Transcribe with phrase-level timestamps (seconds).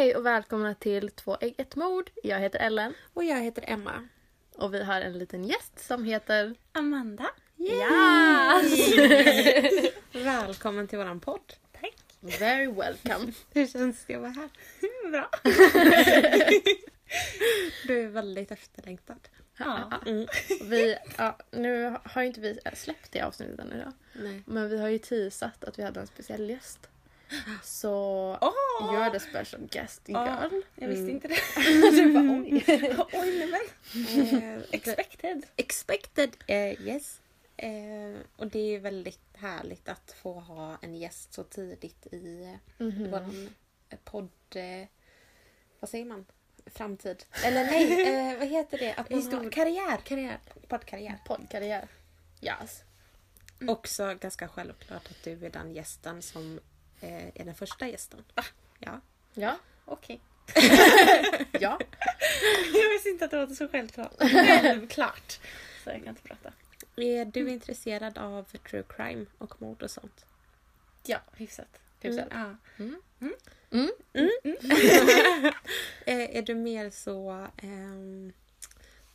[0.00, 2.10] Hej och välkomna till Två ägg ett mord.
[2.22, 4.08] Jag heter Ellen Och jag heter Emma.
[4.54, 6.54] och vi har en liten gäst som heter...
[6.72, 7.30] Amanda.
[7.56, 8.62] Ja!
[10.12, 11.52] Välkommen till våran podd.
[11.72, 11.96] Tack.
[12.40, 13.32] Very welcome.
[13.54, 14.50] Hur känns det att vara här?
[15.10, 15.30] Bra.
[17.86, 19.28] Du är väldigt efterlängtad.
[19.58, 20.00] Ja.
[20.06, 20.26] Mm.
[20.62, 23.92] Vi, ja, nu har ju inte vi släppt det avsnittet än idag.
[24.12, 24.42] Nej.
[24.46, 26.88] Men vi har ju teasat att vi hade en speciell gäst.
[27.62, 27.92] Så
[28.40, 28.92] Åh!
[28.94, 30.62] you're the special guest girl.
[30.74, 31.10] Jag visste Mm.
[31.10, 31.36] inte det.
[31.90, 32.64] du bara oj.
[33.12, 34.56] oj nej men.
[34.56, 35.46] Eh, Expected.
[35.56, 37.20] expected, eh, yes.
[37.56, 43.10] Eh, och det är väldigt härligt att få ha en gäst så tidigt i Mhm.
[43.10, 43.50] våran
[43.88, 44.30] eh, podd...
[44.54, 44.86] Eh,
[45.80, 46.26] vad säger man?
[46.66, 47.24] Framtid.
[47.44, 48.94] Eller nej, vad heter det?
[48.94, 49.96] Att man har, karriär.
[50.04, 50.38] karriär.
[50.68, 51.18] Poddkarriär.
[51.26, 51.88] Poddkarriär.
[52.42, 52.82] Yes.
[53.68, 56.60] Också ganska självklart att du är den gästen som
[57.00, 58.24] eh, är den första gästen.
[58.78, 59.00] Ja.
[59.34, 59.56] Ja.
[59.84, 60.20] Okej.
[61.52, 61.78] Ja.
[62.74, 64.12] Jag visste inte att det var så självklart.
[64.18, 65.40] Självklart.
[65.84, 66.52] Så jag kan inte prata.
[66.96, 70.26] Är du intresserad av true crime och mord och sånt?
[71.04, 71.80] Ja, hyfsat.
[72.00, 72.26] Hyfsat.
[72.30, 72.56] Ja.
[72.78, 73.90] Mm.
[76.06, 77.46] Eh, är du mer så...
[77.62, 78.32] ehm,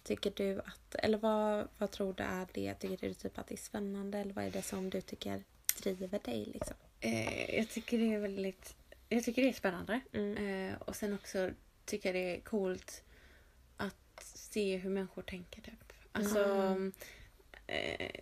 [0.03, 0.95] tycker du att...
[0.95, 2.73] Eller vad, vad tror du är det?
[2.73, 4.17] Tycker du typ att det är spännande?
[4.17, 5.43] Eller vad är det som du tycker
[5.83, 6.45] driver dig?
[6.45, 6.75] Liksom?
[7.05, 8.75] Eh, jag tycker det är väldigt...
[9.09, 9.99] Jag tycker det är spännande.
[10.13, 10.37] Mm.
[10.69, 11.51] Eh, och sen också
[11.85, 13.03] tycker jag det är coolt
[13.77, 15.61] att se hur människor tänker.
[15.61, 15.93] Typ.
[16.11, 16.43] Alltså...
[16.43, 16.93] Mm.
[17.67, 18.19] Eh,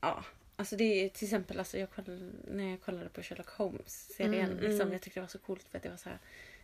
[0.00, 0.24] ja.
[0.56, 4.50] Alltså det är till exempel alltså jag kollade, när jag kollade på Sherlock Holmes-serien.
[4.50, 4.92] Mm, liksom, mm.
[4.92, 6.18] Jag tyckte det var så coolt för att det var så här,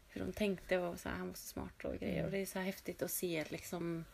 [0.08, 2.14] hur de tänkte och så här, han var så smart och grejer.
[2.14, 2.24] Mm.
[2.24, 4.04] Och det är så häftigt att se liksom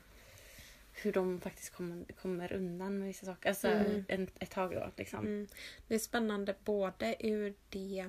[1.02, 3.48] hur de faktiskt kommer, kommer undan med vissa saker.
[3.48, 4.05] Alltså Mm.
[4.08, 5.19] en, ett tag då liksom.
[5.19, 5.47] Mm.
[5.89, 8.06] Det är spännande både ur det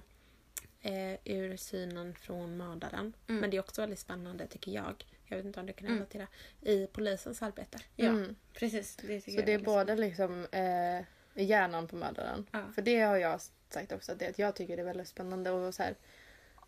[0.81, 3.14] eh, ur synen från mördaren.
[3.27, 3.42] Mm.
[3.42, 5.05] Men det är också väldigt spännande tycker jag.
[5.26, 5.97] Jag vet inte om du kan Mm.
[5.99, 6.27] relatera.
[6.61, 7.77] I polisens arbete.
[7.95, 8.36] Ja, Mm.
[8.53, 8.95] precis.
[8.95, 11.03] Det Så jag det är liksom- både liksom eh,
[11.45, 12.45] hjärnan på mördaren.
[12.52, 12.64] Ja.
[12.76, 15.67] För det har jag sagt också, att, det, att jag tycker det är väldigt spännande
[15.70, 15.95] att så här,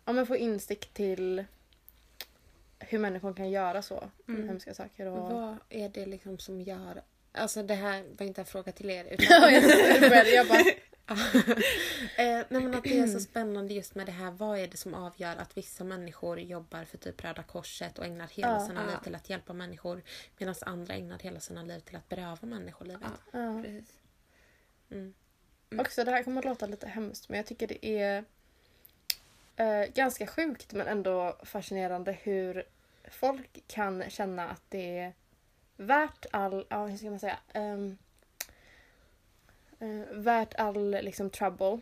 [0.04, 1.44] ja, men få insikt till
[2.80, 4.48] hur människor kan göra så Mm.
[4.48, 5.06] hemska saker.
[5.06, 5.30] Och...
[5.32, 7.02] Vad är det liksom som gör...
[7.32, 9.04] Alltså det här var inte en fråga till er.
[9.10, 9.52] Utan,
[10.34, 10.60] jag bara,
[12.16, 14.30] eh, nej men att det är så spännande just med det här.
[14.30, 18.26] Vad är det som avgör att vissa människor jobbar för typ Röda Korset och ägnar
[18.28, 18.66] hela Ja.
[18.66, 18.86] sina Ja.
[18.90, 20.02] liv till att hjälpa människor.
[20.38, 23.02] Medan andra ägnar hela sina liv till att beröva människor livet.
[23.32, 23.62] Ja, ja.
[23.62, 23.98] precis.
[24.90, 25.14] Mm.
[25.78, 28.24] Också det här kommer att låta lite hemskt men jag tycker det är
[29.60, 32.64] eh, ganska sjukt men ändå fascinerande hur
[33.10, 35.12] folk kan känna att det är
[35.76, 37.96] värt all, ja hur ska man säga, ehm,
[39.80, 41.80] eh, värt all liksom trouble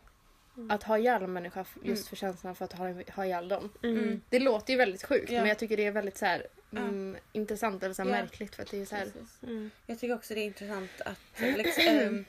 [0.56, 0.71] Mm.
[0.71, 2.09] att ha ihjäl en människa just Mm.
[2.09, 3.72] för känslan för att ha, ha ihjäl dem.
[3.83, 4.21] Mm.
[4.28, 5.41] Det låter ju väldigt sjukt Ja.
[5.41, 6.78] men jag tycker det är väldigt så här, Ja.
[6.78, 8.16] mm, intressant eller så här Ja.
[8.16, 9.09] märkligt för att det är så här.
[9.43, 9.71] Mm.
[9.87, 11.19] Jag tycker också det är intressant att
[11.56, 12.25] liksom, ehm,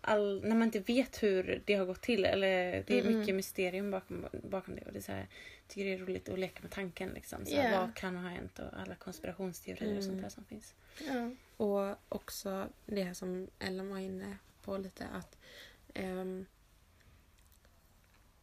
[0.00, 2.24] all, när man inte vet hur det har gått till.
[2.24, 3.36] Eller det är Mm, mycket mm.
[3.36, 4.82] mysterium bakom, bakom det.
[4.82, 7.10] Och det är så här, jag tycker det är roligt att leka med tanken.
[7.10, 7.46] Liksom.
[7.46, 7.80] Så här, Ja.
[7.80, 10.22] Vad kan ha hänt och alla konspirationsteorier och sånt Mm.
[10.22, 10.74] där som finns.
[11.08, 11.30] ja.
[11.56, 15.36] Och också det här som Ellen var inne på lite att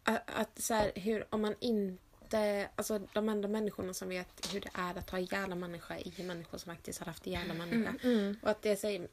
[0.03, 4.59] a- att så här, hur om man inte alltså de enda människorna som vet hur
[4.61, 7.57] det är att ha ihjäl en människa är människor som faktiskt har haft ihjäl en
[7.57, 7.95] människa.
[8.03, 8.37] Mm.
[8.41, 9.07] Och att det säger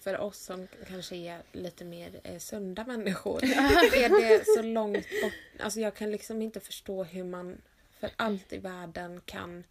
[0.00, 5.32] för oss som kanske är lite mer eh, sunda människor är det så långt bort.
[5.60, 7.60] Alltså jag kan liksom inte förstå hur man
[8.00, 9.64] för allt i världen kan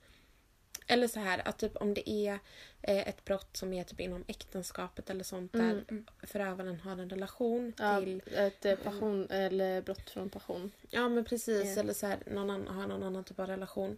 [0.89, 2.39] eller så här att typ om det är
[2.81, 6.05] eh, ett brott som är typ inom äktenskapet eller sånt där Mm.
[6.23, 10.71] förövaren har en relation Ja, till ett eh, passion, eller brott från passion.
[10.89, 11.81] Ja men precis Ja.
[11.81, 13.97] eller så här någon annan, har någon annan typ av relation.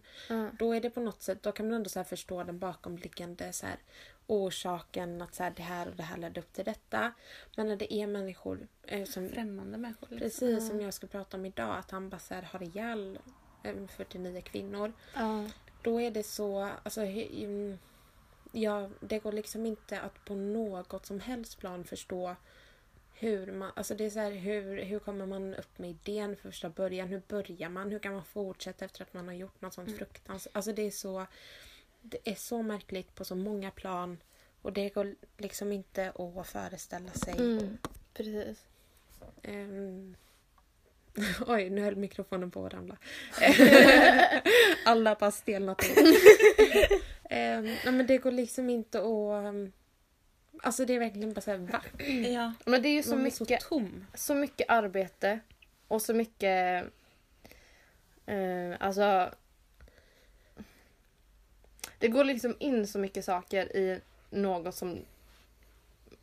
[0.58, 3.66] Då är det på något sätt, då kan man ändå så förstå den bakomliggande så
[3.66, 3.76] här,
[4.30, 7.12] orsaken att så här, det här och det här ledde upp till detta.
[7.56, 10.06] Men när det är människor eh, som Främmande människor.
[10.10, 10.20] Liksom.
[10.20, 13.18] Precis som jag ska prata om idag, att han bara så här, har ihjäl
[13.62, 14.92] eh, 49 kvinnor.
[15.14, 15.44] Ja.
[15.82, 17.78] Då är det så, alltså mm,
[18.52, 22.36] ja, det går liksom inte att på något som helst plan förstå
[23.14, 26.42] hur man, alltså det är så här, hur, hur kommer man upp med idén för
[26.42, 27.08] första början?
[27.08, 27.90] Hur börjar man?
[27.90, 29.98] Hur kan man fortsätta efter att man har gjort något sånt Mm.
[29.98, 30.56] fruktansvärt?
[30.56, 31.26] Alltså det är så,
[32.02, 34.18] det är så märkligt på så många plan
[34.62, 37.34] och det går liksom inte att föreställa sig.
[37.38, 37.78] Mm.
[38.14, 38.66] Precis.
[39.42, 40.16] Ehm,
[41.46, 42.96] Oj, nu höll mikrofonen på att ramla.
[44.84, 45.82] Alla bara stelnat
[47.30, 49.44] nej men det går liksom inte att...
[49.44, 49.72] ehm,
[50.62, 51.82] Alltså det är verkligen bara såhär, va?
[52.30, 52.52] Ja.
[52.66, 54.06] Men det är ju så Man mycket, så tom.
[54.14, 55.40] så mycket arbete
[55.88, 56.84] och så mycket
[58.26, 59.30] Eh, alltså...
[62.00, 64.00] Det går liksom in så mycket saker i
[64.30, 64.98] något som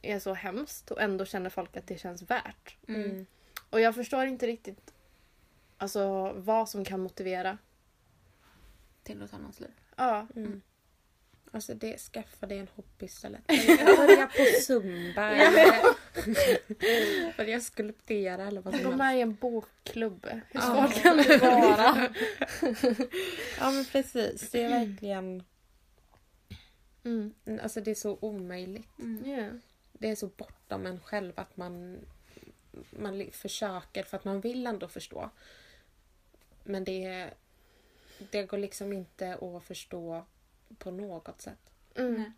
[0.01, 2.77] är så hemskt och ändå känner folk att det känns värt.
[2.87, 3.25] Mm.
[3.69, 4.93] Och jag förstår inte riktigt
[5.77, 7.57] alltså, vad som kan motivera.
[9.03, 9.71] Till att ta någons liv.
[9.95, 10.27] Ja.
[10.35, 10.61] Mm.
[11.51, 13.47] Alltså det, skaffa dig en hobby istället.
[13.97, 15.77] Börja på zumba eller
[17.37, 18.97] börja skulptera eller vad som Gå helst.
[18.97, 20.27] med i en bokklubb.
[20.31, 20.61] Hur Ja.
[20.61, 22.09] svårt kan det vara?
[23.59, 24.49] Ja men precis.
[24.51, 25.43] Det är verkligen...
[27.07, 27.59] Mm.
[27.61, 28.99] Alltså det är så omöjligt.
[28.99, 29.25] Mm.
[29.25, 29.55] Yeah.
[29.93, 31.99] Det är så bortom en själv att man,
[32.89, 35.29] man försöker för att man vill ändå förstå.
[36.63, 37.29] Men det,
[38.31, 40.25] det går liksom inte att förstå
[40.77, 41.69] på något sätt.
[41.95, 42.31] Mm.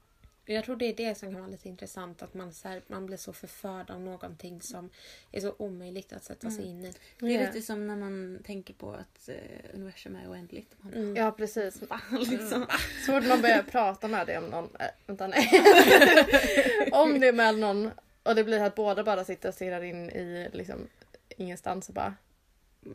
[0.54, 2.22] Jag tror det är det som kan vara lite intressant.
[2.22, 4.90] Att man, så här, man blir så förförd av någonting som
[5.32, 6.94] är så omöjligt att sätta sig in i.
[7.20, 9.36] Det är lite som när man tänker på att eh,
[9.74, 10.76] universum är oändligt.
[10.78, 11.16] Man Mm.
[11.16, 11.82] Ja precis.
[11.90, 12.66] "Va?" liksom.
[13.06, 15.50] Så fort man börjar prata med det om någon, äh, vänta nej.
[16.92, 17.92] om det är med någon
[18.24, 20.88] och det blir att båda bara sitter och stirrar in i liksom
[21.38, 22.16] ingenstans och bara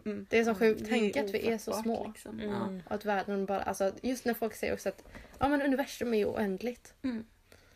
[0.04, 0.26] Mm.
[0.30, 2.06] Det är så sjukt tänk att vi är så små.
[2.08, 2.40] Liksom.
[2.40, 2.82] Mm.
[2.86, 5.04] Och att världen bara, alltså just när folk säger också att
[5.38, 6.94] ja men universum är ju oändligt.
[7.02, 7.24] Mm.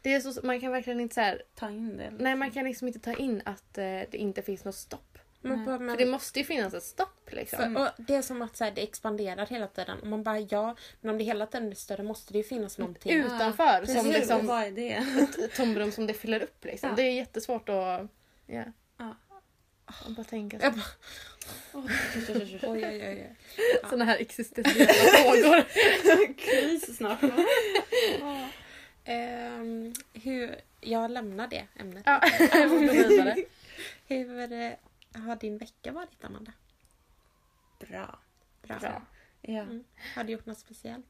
[0.02, 2.12] Det är så, man kan verkligen inte så här, Ta in det.
[2.18, 5.18] nej man kan liksom inte ta in att eh, det inte finns något stopp.
[5.40, 7.74] Men, bara- men, För det måste ju finnas ett stopp liksom.
[7.74, 9.98] för, och det är som att så här, det expanderar hela tiden.
[10.00, 12.78] Och man bara ja, men om det hela tiden blir större måste det ju finnas
[12.78, 13.12] någonting.
[13.12, 14.92] Utanför som Precis, liksom vad är det?
[14.92, 16.88] ett tomrum som det fyller upp liksom.
[16.90, 16.96] Ja.
[16.96, 18.06] Det är jättesvårt att...
[18.46, 18.64] Ja.
[18.98, 19.14] Ja.
[20.04, 20.78] Jag bara tänka Jag så.
[21.72, 21.92] bara, oj,
[22.28, 23.36] oj, oj, oj.
[23.90, 25.64] Såna här existentiella frågor.
[26.38, 27.20] Kris snart.
[29.10, 32.02] Ehm, hur, jag lämnar det ämnet.
[32.06, 32.20] Ja.
[34.06, 34.72] Hur eh,
[35.14, 36.52] har din vecka varit Amanda?
[37.78, 38.19] Bra.
[38.62, 38.78] Bra.
[38.78, 39.02] Bra.
[39.43, 39.84] Ja, Mm.
[40.14, 41.06] Har du gjort något speciellt?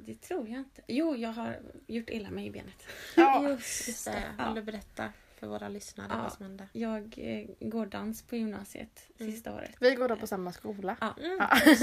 [0.00, 0.82] det tror jag inte.
[0.88, 2.86] Jo, jag har gjort illa mig i benet.
[3.16, 3.48] Ja,
[3.86, 4.22] Just det.
[4.46, 6.22] Vill du berätta för våra lyssnare Ja.
[6.22, 6.68] vad som hände?
[6.72, 9.32] Jag eh, går dans på gymnasiet Mm.
[9.32, 9.70] sista året.
[9.80, 10.96] vi går då på samma skola.
[11.00, 11.14] Ja.
[11.20, 11.36] Mm.
[11.40, 11.58] Ja.
[11.66, 11.80] just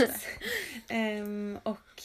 [0.88, 0.94] det.
[0.94, 2.04] Ehm, och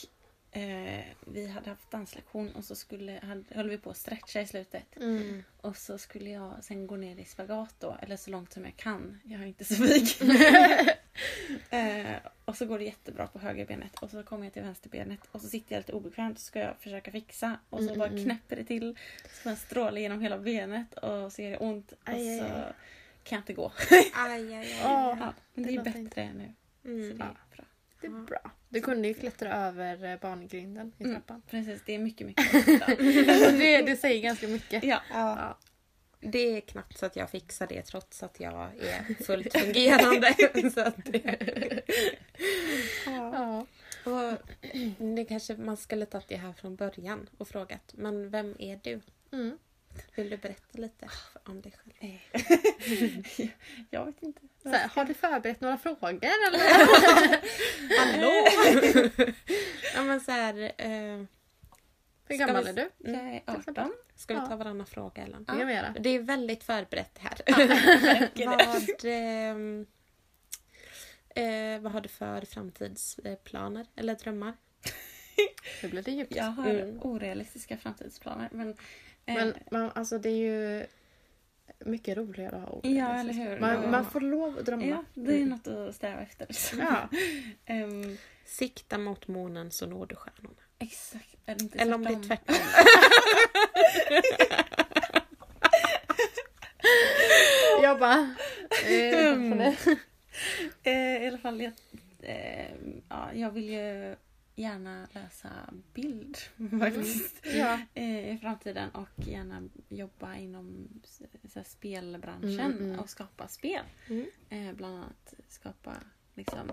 [0.52, 4.46] eh, vi hade haft danslektion och så skulle, hade, höll vi på att stretcha i
[4.46, 4.96] slutet.
[4.96, 5.42] Mm.
[5.60, 8.76] Och så skulle jag sen gå ner i spagat då, eller så långt som jag
[8.76, 9.20] kan.
[9.24, 10.08] Jag är inte så vig.
[11.70, 15.40] eh, och så går det jättebra på högerbenet och så kommer jag till vänsterbenet och
[15.40, 18.08] så sitter jag lite obekvämt och så ska jag försöka fixa och så Mm, bara
[18.08, 18.24] mm, mm.
[18.30, 18.96] knäpper det till.
[19.22, 22.44] Så får jag stråle genom hela benet och så gör det ont och Aj, så
[22.44, 22.72] aj.
[23.24, 23.72] kan jag inte gå.
[23.90, 24.80] Aj, aj, aj.
[24.84, 25.16] Åh.
[25.20, 26.52] Ja, men det, Det är bättre nu.
[26.82, 27.18] Så Mm.
[27.18, 27.56] det är Ja.
[27.56, 27.64] bra.
[28.00, 28.50] Det är bra.
[28.68, 31.14] Du kunde ju klättra över eh, barngrinden i Mm.
[31.16, 31.42] trappan.
[31.50, 32.52] Precis, det är mycket, mycket
[33.58, 34.84] det, det säger ganska mycket.
[34.84, 35.02] ja.
[35.12, 35.58] Ja.
[36.22, 40.34] Det är knappt så att jag fixar det trots att jag är fullt fungerande.
[40.74, 41.82] så att det...
[43.06, 43.66] Ja.
[44.04, 44.38] Och
[45.16, 47.92] det kanske man skulle tagit det här från början och frågat.
[47.96, 49.00] Men vem är du?
[49.32, 49.58] Mm.
[50.16, 51.08] Vill du berätta lite
[51.44, 51.92] om dig själv?
[52.00, 53.50] Eh,
[53.90, 54.40] jag vet inte.
[54.62, 56.60] Så här, har du förberett några frågor eller?
[57.98, 58.46] Hallå!
[59.94, 61.24] ja men så här, eh,
[62.28, 62.90] Hur Ska gammal vi- är du?
[63.12, 63.92] Jag är 18.
[64.16, 64.46] ska vi Ja.
[64.46, 65.38] ta varannan fråga eller?
[65.38, 65.94] Det kan vi göra.
[66.00, 67.40] Det är väldigt förberett här.
[68.34, 68.46] Det?
[68.46, 69.86] vad, ehm,
[71.34, 74.56] eh, vad har du för framtidsplaner eller drömmar?
[75.82, 76.36] Nu blir det djupt.
[76.36, 76.98] Jag har Mm.
[77.02, 78.48] orealistiska framtidsplaner.
[78.52, 78.74] Men, eh,
[79.34, 80.86] Men man, alltså det är ju
[81.84, 82.86] mycket roligare att ha ord.
[82.86, 83.60] Ja, eller hur?
[83.60, 83.90] Man, Ja.
[83.90, 84.84] man får lov att drömma.
[84.86, 86.46] ja, det är något att sträva efter.
[86.48, 86.78] Liksom.
[86.78, 87.08] Ja.
[87.74, 90.60] Ehm, Sikta mot månen så når du stjärnorna.
[90.78, 91.36] exakt.
[91.46, 92.54] Eller, inte Eller om det är tvärtom.
[92.54, 93.00] tvärtom.
[97.82, 98.34] Jag bara...
[98.86, 99.60] Eh, Mm.
[100.82, 101.72] Eh, I alla fall, jag,
[102.22, 102.70] eh,
[103.08, 104.16] ja, jag vill ju
[104.60, 105.48] gärna läsa
[105.94, 106.38] bild
[106.80, 107.46] faktiskt.
[107.46, 107.78] ja.
[107.94, 110.88] eh, i framtiden och gärna jobba inom
[111.48, 112.98] så spelbranschen Mm, mm.
[113.00, 113.84] och skapa spel.
[114.08, 114.26] Mm.
[114.48, 115.96] Eh, bland annat skapa
[116.34, 116.70] liksom,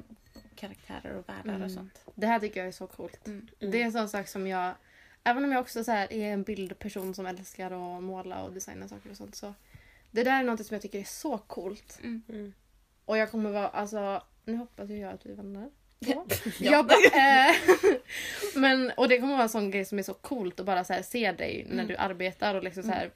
[0.55, 1.61] karaktärer och världar Mm.
[1.61, 2.01] och sånt.
[2.15, 3.27] Det här tycker jag är så coolt.
[3.27, 3.47] Mm.
[3.59, 4.73] Det är en sån sak som jag...
[5.23, 8.87] Även om jag också så här är en bildperson som älskar att måla och designa
[8.87, 9.53] saker och sånt så...
[10.11, 11.99] Det där är något som jag tycker är så coolt.
[12.03, 12.21] Mm.
[12.29, 12.53] Mm.
[13.05, 14.23] Och jag kommer vara, alltså...
[14.45, 15.35] Nu hoppas jag att vi är
[16.09, 16.25] Ja.
[16.59, 17.55] Jag bara, eh,
[18.55, 20.93] men, och det kommer vara en sån grej som är så coolt att bara så
[20.93, 21.87] här, se dig när Mm.
[21.87, 23.11] du arbetar och liksom så här,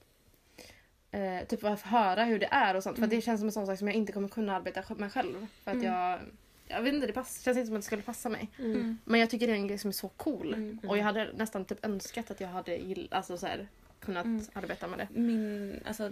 [1.12, 2.96] eh, typ bara höra hur det är och sånt.
[2.98, 3.16] För Mm.
[3.16, 5.48] det känns som en sån sak som jag inte kommer kunna arbeta med själv.
[5.64, 5.88] För att Mm.
[5.88, 6.20] jag,
[6.68, 8.50] jag vet inte, det pass, känns inte som att det skulle passa mig.
[8.60, 8.72] Mm.
[8.72, 8.98] Mm.
[9.06, 10.54] Men jag tycker det är en grej som är så cool.
[10.54, 10.80] Mm.
[10.88, 13.68] Och jag hade nästan typ önskat att jag hade gill, alltså så här,
[14.00, 14.46] kunnat Mm.
[14.54, 15.08] arbeta med det.
[15.20, 16.12] Min, alltså,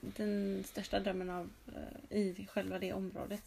[0.00, 1.50] den största drömmen av,
[2.10, 3.42] eh, i själva det området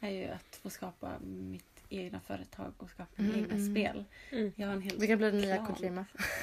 [0.00, 3.74] är ju att få skapa mitt egna företag och skapa Mm, egna mm.
[3.74, 4.04] spel.
[4.30, 4.52] Mm.
[4.56, 5.66] Jag har en hel Det kan bli den nya.
[5.66, 6.04] Kojima.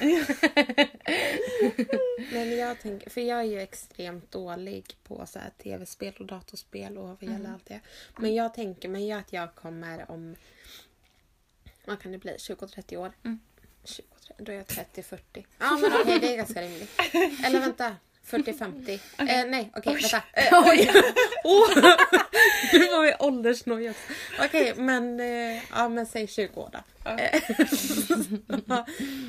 [2.32, 6.26] Nej, men jag tänker, för jag är ju extremt dålig på så här tv-spel och
[6.26, 7.52] datorspel och vad gäller Mm.
[7.54, 7.80] allt det.
[8.18, 10.36] Men jag tänker mig ju att jag kommer om,
[11.84, 13.12] vad kan det bli, 20-30 år?
[13.24, 13.40] Mm.
[13.84, 14.02] 20,
[14.38, 15.18] då är jag 30-40.
[15.58, 16.90] Ja men okej, det är ganska rimligt.
[17.44, 19.00] Eller vänta, 40-50.
[19.18, 20.22] Eh, nej, okej, vänta.
[20.32, 20.90] Eh, oj!
[21.44, 21.78] oh,
[22.72, 23.94] nu var vi åldersnoja.
[24.40, 27.10] Okej, men, eh, ja, men säg 20 år då.
[27.10, 27.42] Eh,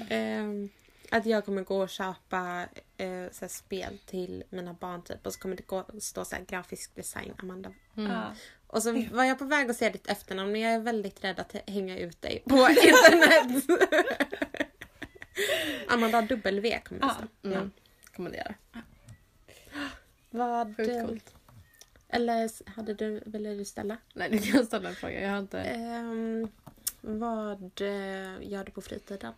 [0.09, 0.69] ehm,
[1.11, 2.65] att jag kommer gå och köpa
[2.97, 6.45] eh, så spel till mina barn typ och så kommer det gå, stå så här,
[6.47, 7.71] grafisk design Amanda.
[7.97, 8.11] Mm.
[8.11, 8.33] Ja.
[8.67, 11.39] Och så var jag på väg att säga ditt efternamn men jag är väldigt rädd
[11.39, 13.65] att hänga ut dig på internet.
[15.87, 17.47] Amanda W kommer det stå.
[17.49, 17.71] Mm.
[18.17, 18.55] Göra.
[20.29, 20.77] Vad...
[20.77, 21.35] Sjukt coolt.
[22.09, 23.97] Eller hade du, ville du ställa?
[24.13, 25.21] Nej, du kan ställa en fråga.
[25.21, 25.59] Jag har inte...
[25.59, 26.47] Ehm,
[27.01, 29.33] vad eh, gör du på fritiden?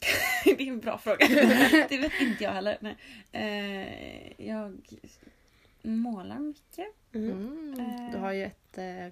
[0.44, 1.26] det är en bra fråga.
[1.88, 2.78] det vet inte jag heller.
[2.80, 2.96] Nej.
[3.32, 4.80] Eh, jag
[5.82, 6.86] målar mycket.
[7.12, 7.74] Mm.
[7.78, 8.12] Mm.
[8.12, 9.08] Du har ju ett eh,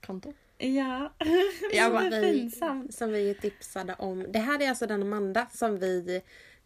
[0.00, 0.32] konto.
[0.58, 1.12] Ja.
[1.70, 2.50] Det är vi,
[2.92, 4.26] som vi tipsade om.
[4.28, 6.22] Det här är alltså den Amanda som vi...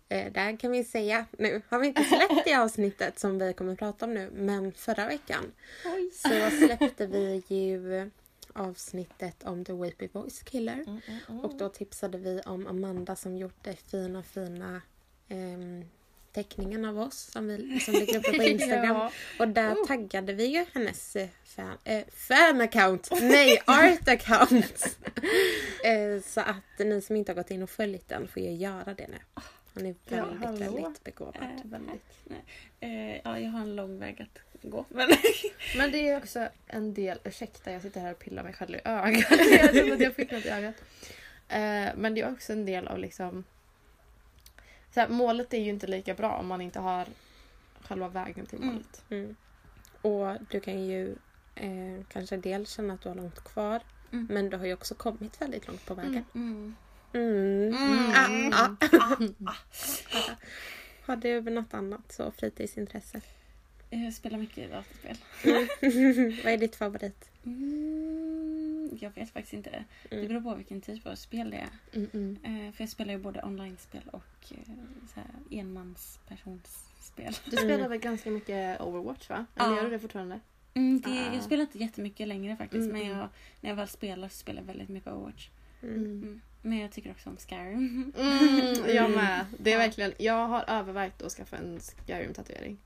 [0.09, 1.63] Eh, där kan vi säga nu.
[1.69, 4.31] Har vi inte släppt det avsnittet som vi kommer att prata om nu.
[4.35, 5.53] Men förra veckan
[5.85, 6.11] Oj.
[6.15, 8.11] så släppte vi ju
[8.53, 10.85] avsnittet om The Weepy Voice Killer.
[11.29, 14.81] Mm, Och då tipsade vi om Amanda som gjort det fina fina
[15.29, 15.85] ehm,
[16.33, 18.85] teckningen av oss som, vi, som ligger uppe på Instagram.
[18.97, 19.11] Ja.
[19.39, 19.87] Och där Oh.
[19.87, 23.09] taggade vi ju hennes eh, fan, eh, fan-account.
[23.23, 24.97] Nej, art-account.
[25.85, 28.95] eh, så att ni som inte har gått in och följt den får ju göra
[28.95, 29.19] det nu.
[29.77, 30.83] Hon är Ja, väldigt, hallå.
[30.83, 31.37] väldigt begåvad.
[31.37, 32.05] Eh, Väldigt.
[32.81, 34.85] Eh, ja, jag har en lång väg att gå.
[34.91, 35.09] Men
[35.77, 37.19] Men det är också en del...
[37.25, 39.25] Ursäkta, jag sitter här och pillar mig själv i ögat.
[39.61, 40.75] jag trodde att jag fick något i ögat.
[41.49, 43.45] Eh, men det är också en del av liksom...
[44.95, 47.07] Så här, målet är ju inte lika bra om man inte har
[47.81, 48.69] själva vägen till Mm.
[48.75, 49.05] målet.
[49.11, 49.37] Mm.
[50.03, 51.17] Och du kan ju
[51.55, 53.81] eh, kanske dels känna att du har långt kvar.
[54.13, 54.27] Mm.
[54.31, 56.25] Men du har ju också kommit väldigt långt på vägen.
[57.17, 57.75] Mm.
[57.75, 58.31] Mm.
[58.33, 58.53] Mm.
[58.53, 58.77] Ah,
[59.47, 59.55] ah.
[61.07, 63.21] Har du något annat så fritidsintresse?
[63.91, 65.17] jag spelar mycket dataspel.
[66.45, 67.31] Vad är ditt favorit?
[67.45, 69.85] Mm, jag vet faktiskt inte.
[70.11, 70.29] Det Mm.
[70.29, 71.69] beror på vilken typ av spel det är.
[71.93, 72.67] Mm, mm.
[72.67, 77.33] Eh, för jag spelar ju både online-spel och eh, enmanspersonsspel.
[77.45, 77.91] Du spelar Mm.
[77.91, 79.47] väl ganska mycket Overwatch va?
[79.57, 79.77] Eller Ja.
[79.77, 80.41] gör du det fortfarande?
[80.75, 81.35] Mm, det, Ah.
[81.35, 82.91] Jag spelar inte jättemycket längre faktiskt.
[82.91, 83.29] Mm, men jag,
[83.61, 85.49] när jag väl spelar så spelar jag väldigt mycket Overwatch.
[86.67, 86.73] Mm.
[86.73, 86.79] Mm.
[86.79, 88.13] Men jag tycker också om Skyrim.
[88.19, 89.47] Mm, jag med.
[89.59, 89.79] Det är Ja.
[89.79, 92.79] verkligen, jag har övervägt att skaffa en Skyrim-tatuering.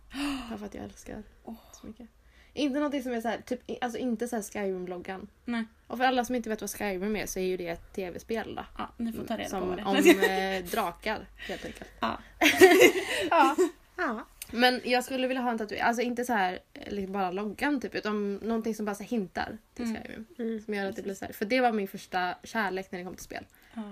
[0.50, 1.54] Bara för att jag älskar Åh.
[1.80, 2.06] så mycket.
[2.52, 5.28] Inte någonting som är så här, typ, alltså inte så här Skyrim-loggan.
[5.44, 5.64] Nej.
[5.86, 8.54] Och för alla som inte vet vad Skyrim är så är ju det ett tv-spel
[8.54, 8.64] då.
[8.78, 11.90] Ja, ni får ta reda som, på det Om eh, drakar helt enkelt.
[12.00, 12.18] ja.
[13.30, 13.56] Ja.
[13.96, 14.26] Ja.
[14.52, 17.94] Men jag skulle vilja ha en tatuering, alltså inte så här liksom bara loggan typ
[17.94, 20.02] utan någonting som bara så hintar till Mm.
[20.02, 20.26] Skyrim.
[20.38, 20.60] Mm.
[20.60, 23.04] Som gör att det blir så här, för det var min första kärlek när det
[23.04, 23.44] kom till spel.
[23.74, 23.82] Ja.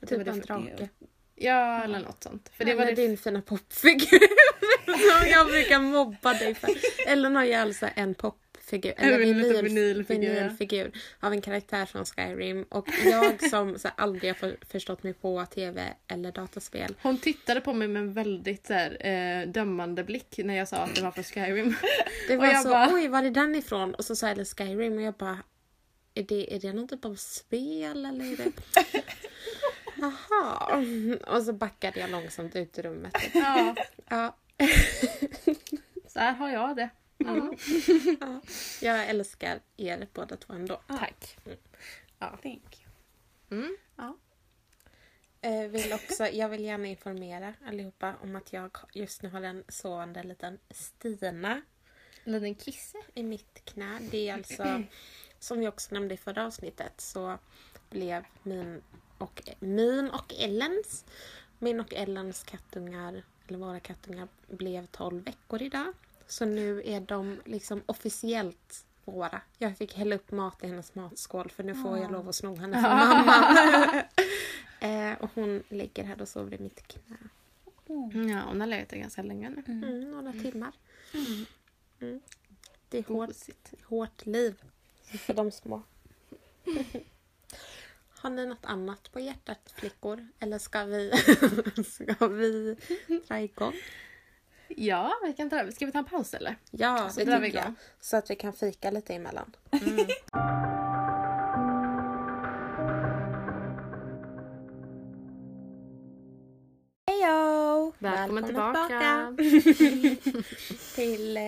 [0.00, 0.88] För Typ en drake.
[1.38, 2.50] Ja, eller något sånt.
[2.56, 4.20] För det Eller var det din fina popfigur
[5.20, 6.70] som jag brukar mobba dig för.
[7.06, 10.42] Ellen har ju alltså en popfigur, eller vinyl, vinylfigur, ja.
[10.42, 12.62] vinylfigur av en karaktär från Skyrim.
[12.62, 16.94] Och jag som så här, aldrig har för, förstått mig på tv eller dataspel.
[17.02, 20.76] Hon tittade på mig med en väldigt så här, eh, dömande blick när jag sa
[20.76, 21.74] att det var för Skyrim.
[22.28, 23.94] Det var jag så, bara- oj var är den ifrån?
[23.94, 25.38] Och så sa Ellen Skyrim och jag bara,
[26.18, 28.52] är det, är det någon typ av spel eller är det...
[29.96, 30.84] Jaha.
[31.26, 33.16] Och så backade jag långsamt ut ur rummet.
[33.34, 33.74] ja,
[34.08, 34.36] Ja.
[36.08, 36.90] så här har jag det.
[37.18, 37.56] Mm.
[38.20, 38.40] ja.
[38.80, 40.80] Jag älskar er båda två ändå.
[40.88, 41.36] Tack.
[42.42, 42.86] Thank
[43.50, 43.76] Mm.
[45.40, 49.64] Eh, vill också, jag vill gärna informera allihopa om att jag just nu har en
[49.68, 51.62] sovande liten Stina
[52.24, 52.98] En liten kisse.
[53.14, 53.98] i mitt knä.
[54.10, 54.82] Det är alltså,
[55.38, 57.38] som vi också nämnde i förra avsnittet, så
[57.90, 58.82] blev min
[59.18, 61.04] och, min och Ellens,
[61.58, 65.92] min och Ellens kattungar, eller våra kattungar, blev 12 veckor idag.
[66.26, 69.40] Så nu är de liksom officiellt våra.
[69.58, 72.56] Jag fick hälla upp mat i hennes matskål för nu får jag lov att sno
[72.56, 74.04] henne från mamma.
[75.12, 77.16] eh, och hon ligger här och sover i mitt knä.
[77.88, 78.30] you.
[78.30, 79.62] Ja, hon har legat där ganska länge nu.
[79.66, 80.72] Mm, några timmar.
[82.00, 82.20] Mm.
[82.88, 83.36] Det är hårt,
[83.82, 84.62] hårt liv
[85.06, 85.82] för de små.
[88.08, 90.28] Har ni något annat på hjärtat flickor?
[90.40, 91.12] Eller ska vi,
[91.84, 92.76] ska vi
[93.28, 93.74] dra igång?
[94.68, 95.72] Ja, vi kan dra.
[95.72, 96.56] ska vi ta en paus eller?
[96.70, 97.74] Ja, så det tycker jag.
[98.00, 99.56] Så att vi kan fika lite emellan.
[99.70, 100.06] Mm.
[107.06, 107.92] Hejo!
[107.98, 110.42] Välkommen, Välkommen tillbaka, tillbaka.
[110.94, 111.42] till eh,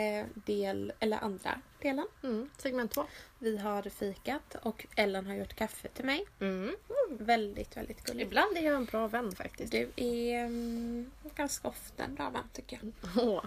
[0.47, 2.07] del, eller andra delen.
[2.23, 3.07] Mm, segment två.
[3.41, 6.25] Vi har fikat och Ellen har gjort kaffe till mig.
[6.41, 6.77] Mm.
[7.11, 8.27] Väldigt, väldigt gulligt.
[8.27, 9.73] Ibland är jag en bra vän faktiskt.
[9.73, 12.93] Du är mm, ganska ofta en bra vän tycker jag.
[13.29, 13.45] Åh,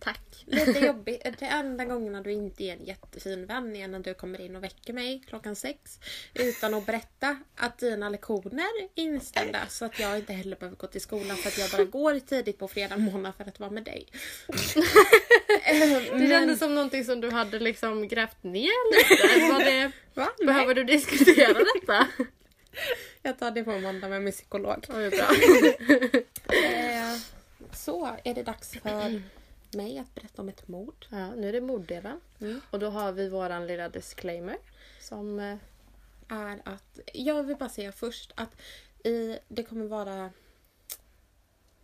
[0.00, 0.44] tack.
[0.46, 1.22] Lite jobbigt.
[1.38, 4.64] De enda gångerna du inte är en jättefin vän är när du kommer in och
[4.64, 6.00] väcker mig klockan sex
[6.34, 10.86] utan att berätta att dina lektioner är inställda så att jag inte heller behöver gå
[10.86, 13.84] till skolan för att jag bara går tidigt på fredag morgon för att vara med
[13.84, 14.06] dig.
[16.18, 17.71] Det kändes som någonting som du hade liksom
[18.08, 19.52] grävt ner lite.
[19.52, 20.28] Var det, Va?
[20.46, 22.06] behöver du diskutera detta?
[23.22, 24.84] Jag tar det på måndag med min psykolog.
[24.88, 25.28] Oj, bra.
[26.56, 27.16] Eh,
[27.72, 29.22] så är det dags för
[29.76, 31.06] mig att berätta om ett mord.
[31.10, 32.20] Ja, nu är det morddelen.
[32.40, 32.60] Mm.
[32.70, 34.56] Och då har vi våran lilla disclaimer.
[35.00, 35.38] Som...
[35.40, 35.56] eh,
[36.28, 38.60] är att, jag vill bara säga först att
[39.04, 40.30] i, det kommer vara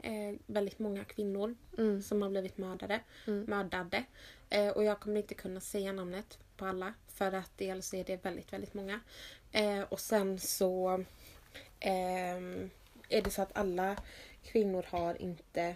[0.02, 2.02] eh, väldigt många kvinnor Mm.
[2.02, 3.00] som har blivit mördade.
[3.26, 3.44] Mm.
[3.44, 4.04] mördade.
[4.50, 8.24] Eh, och jag kommer inte kunna säga namnet på alla för att dels är det
[8.24, 9.00] väldigt, väldigt många.
[9.52, 11.04] Eh, och sen så
[11.80, 12.70] ehm,
[13.08, 13.96] är det så att alla
[14.44, 15.74] kvinnor har inte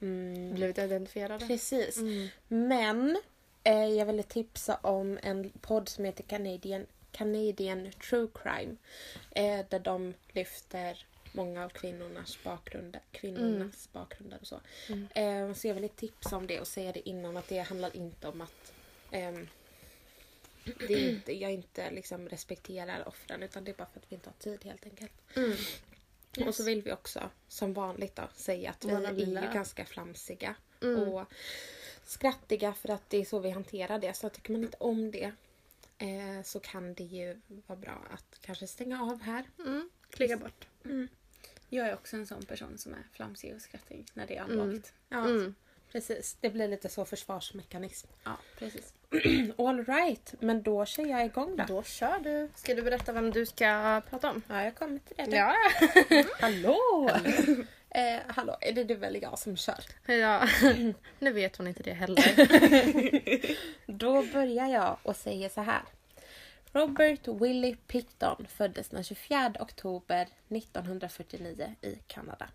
[0.00, 1.46] mm, Blivit identifierade.
[1.46, 1.96] Precis.
[1.96, 2.28] Mm.
[2.48, 3.16] Men
[3.64, 8.76] eh, jag ville tipsa om en podd som heter Canadian, Canadian True Crime.
[9.30, 14.60] Eh, där de lyfter många av kvinnornas bakgrunder, kvinnornas bakgrunder och så.
[14.88, 15.08] Mm.
[15.14, 18.28] Eh, så jag ville tipsa om det och säga det innan att det handlar inte
[18.28, 18.72] om att
[19.10, 19.48] ehm,
[20.64, 24.14] det är inte, jag inte liksom respekterar offren utan det är bara för att vi
[24.14, 25.12] inte har tid helt enkelt.
[25.36, 25.56] Mm.
[26.48, 29.46] Och så vill vi också som vanligt då säga att vi Vara är lilla.
[29.46, 31.08] ju ganska flamsiga Mm.
[31.08, 31.26] och
[32.04, 34.14] skrattiga för att det är så vi hanterar det.
[34.14, 35.32] Så tycker man inte om det
[35.98, 39.44] eh, så kan det ju vara bra att kanske stänga av här.
[39.58, 39.90] Mm.
[40.10, 40.66] Klicka bort.
[41.74, 44.92] Jag är också en sån person som är flamsig och skrattig när det är allvarligt.
[45.08, 45.54] Ja, Mm.
[45.92, 46.36] precis.
[46.40, 48.08] Det blir lite så försvarsmekanism.
[48.24, 48.94] Ja, precis.
[49.58, 51.64] All right, men då kör jag igång då.
[51.68, 52.48] Då kör du.
[52.56, 54.42] Ska du berätta vem du ska prata om?
[54.48, 55.26] Ja, jag kommer till det.
[55.26, 55.36] nu.
[55.36, 55.54] Ja.
[56.40, 57.10] Hallå!
[57.90, 59.84] eh, hallå, är det du eller jag som kör?
[60.06, 60.48] ja.
[61.18, 62.34] Nu vet hon inte det heller.
[63.92, 65.82] Då börjar jag och säger så här.
[66.74, 72.48] Robert Willie Picton föddes den 24 oktober 1949 i Kanada.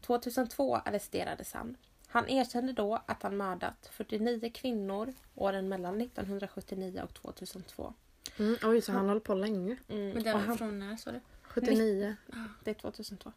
[0.00, 1.76] 2002 arresterades han.
[2.06, 7.94] Han erkände då att han mördat 49 kvinnor åren mellan 1979 och 2002.
[8.38, 8.56] Mm.
[8.62, 9.76] Oj, så han håller på länge.
[9.88, 11.20] Mm, Men det var han, från när sa du?
[11.42, 12.16] 79.
[12.64, 13.32] det är 2002.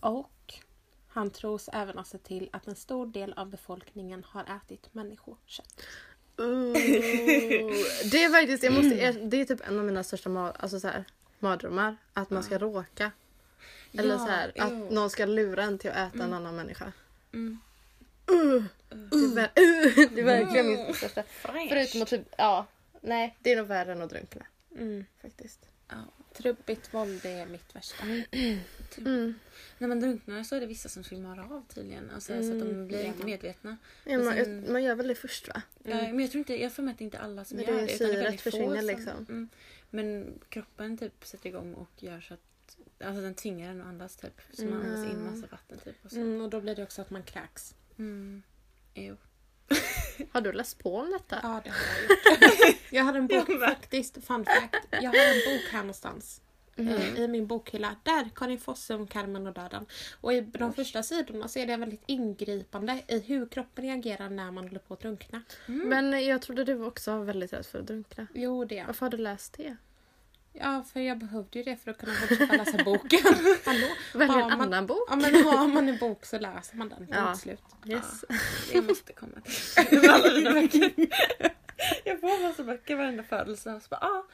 [0.00, 0.54] Och
[1.08, 5.82] han tros även ha sett till att en stor del av befolkningen har ätit människokött.
[6.36, 11.04] Det är faktiskt, jag måste, det är typ en av mina största alltså så här,
[11.38, 11.96] mardrömmar.
[12.12, 13.10] Att man ska råka.
[13.92, 14.88] Eller Ja, så här, att jo.
[14.90, 16.92] någon ska lura en till att äta en annan människa.
[17.32, 17.58] Mm.
[18.26, 19.50] Det är, ver-
[20.14, 21.22] det är verkligen min största.
[21.42, 22.66] Förutom att typ, ja.
[23.00, 24.46] Nej, det är nog värre än att drunkna.
[24.78, 25.04] Mm.
[25.22, 25.60] Faktiskt.
[25.88, 25.94] Ja.
[26.36, 28.04] Trubbigt våld är mitt värsta.
[28.98, 29.34] Mm.
[29.78, 32.10] När man drunknar så är det vissa som svimmar av tydligen.
[32.10, 33.76] Alltså, så att de Mm, blir det inte medvetna.
[34.04, 35.62] Ja, man, sen- man gör väl det först va?
[35.84, 37.66] Ja, men jag tror inte, jag får med att det inte är alla som Men
[37.66, 37.92] gör det är det.
[37.94, 39.26] utan syret väldigt få som- liksom.
[39.28, 39.48] Mm.
[39.90, 42.40] Men kroppen typ sätter igång och gör så att
[43.04, 44.40] alltså den tvingar en att andas typ.
[44.52, 46.04] Så man andas in massa vatten typ.
[46.04, 46.16] Och så.
[46.16, 47.74] Mm, och då blir det också att man kräks.
[47.98, 48.42] Mm.
[50.32, 51.40] Har du läst på om detta?
[51.42, 51.78] Ja, det har
[52.40, 52.78] jag gjort.
[52.90, 54.76] jag har en bok faktiskt, fun fact.
[54.90, 56.40] Jag har en bok här någonstans.
[56.76, 57.96] eh, I min bokhylla.
[58.02, 59.86] Där, Karin Fossum, Carmen och döden.
[60.20, 64.50] Och i de första sidorna så är det väldigt ingripande i hur kroppen reagerar när
[64.50, 65.42] man håller på att drunkna.
[65.66, 68.26] Men jag trodde du också var väldigt rädd för att drunkna.
[68.34, 68.86] Jo, det är.
[68.86, 69.76] Varför har du läst det?
[70.56, 73.20] Ja, för jag behövde ju det för att kunna fortsätta läsa boken.
[73.64, 73.86] Hallå?
[74.14, 75.06] Välj en man- annan bok.
[75.10, 77.08] Ja, men har man en bok så läser man den.
[77.10, 77.34] Ja.
[77.34, 77.62] slut.
[77.86, 78.24] Yes.
[78.72, 80.02] Det måste komma till.
[82.04, 84.24] Jag får massa böcker varenda födelse och så bara ah,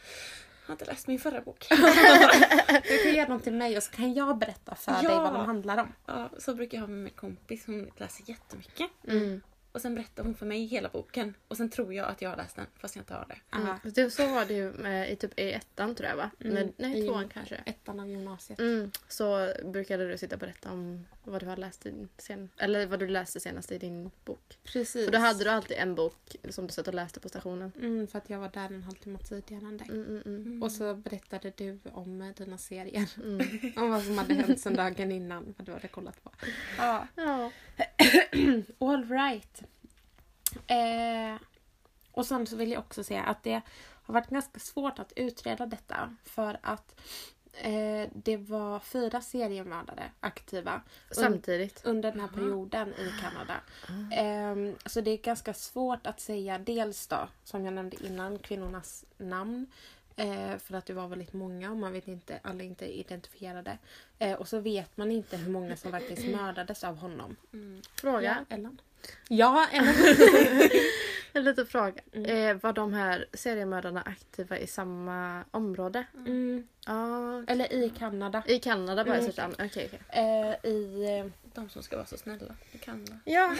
[0.62, 1.66] jag har inte läst min förra bok.
[2.82, 5.22] Du kan ge dem till mig och så kan jag berätta för dig Ja.
[5.22, 5.92] vad de handlar om.
[6.06, 7.66] Ja, så brukar jag ha med min kompis.
[7.66, 8.90] Hon läser jättemycket.
[9.08, 9.40] Mm.
[9.72, 11.34] Och sen berättar hon för mig hela boken.
[11.48, 13.56] Och sen tror jag att jag har läst den fast jag inte har det.
[13.56, 13.76] Mm.
[13.82, 16.30] Det, så var det ju med, i typ i ettan tror jag va?
[16.40, 16.54] Mm.
[16.54, 17.54] Nej, nej I tvåan kanske.
[17.66, 18.58] Ettan av gymnasiet.
[18.58, 18.90] Mm.
[19.08, 22.86] Så brukade du sitta och berätta om vad du har läst i din sen, eller
[22.86, 24.58] vad du läste senast i din bok.
[24.64, 25.04] Precis.
[25.04, 27.72] För då hade du alltid en bok som du satt och läste på stationen.
[27.76, 29.88] Mm, för att jag var där en halvtimme tidigare än dig.
[29.90, 30.62] Mm, mm, mm.
[30.62, 33.10] Och så berättade du om dina serier.
[33.16, 33.72] Mm.
[33.76, 35.54] om vad som hade hänt sen dagen innan.
[35.58, 36.30] Vad du hade kollat på.
[36.78, 37.06] Ja.
[37.14, 37.50] Ja.
[38.78, 39.62] All right.
[40.66, 41.42] Eh,
[42.12, 43.60] och sen så vill jag också säga att det
[44.02, 46.16] har varit ganska svårt att utreda detta.
[46.24, 47.00] För att
[47.62, 51.80] Eh, det var fyra seriemördare aktiva un- Samtidigt.
[51.84, 53.54] under den här perioden i Kanada.
[54.12, 59.04] Ehm, så det är ganska svårt att säga dels då, som jag nämnde innan, kvinnornas
[59.18, 59.66] namn.
[60.16, 63.78] Eh, för att det var väldigt många och man vet inte, alla är inte identifierade.
[64.18, 67.36] Eh, och så vet man inte hur många som faktiskt mördades av honom.
[67.94, 68.22] Fråga.
[68.48, 68.80] Ja, Ellen?
[69.28, 69.94] Ja, Ellen.
[71.32, 72.02] En liten fråga.
[72.12, 72.30] Mm.
[72.56, 76.04] Eh, var de här seriemördarna aktiva i samma område?
[76.26, 77.42] Mm, Ja.
[77.46, 78.42] eller i Kanada.
[78.46, 79.32] I Kanada bara i Mm.
[79.36, 79.70] allmänhet?
[79.72, 80.00] Okej, okej.
[80.64, 81.04] Eh, I...
[81.18, 82.54] eh, De som ska vara så snälla.
[82.72, 83.18] Det kan vara.
[83.24, 83.56] Ja,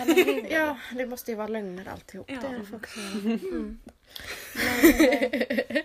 [0.51, 2.31] ja, det måste ju vara lögner alltihop.
[2.31, 2.37] Ja.
[2.41, 3.45] Det är det säger.
[3.53, 3.79] Mm.
[4.55, 4.95] Men,
[5.77, 5.83] eh,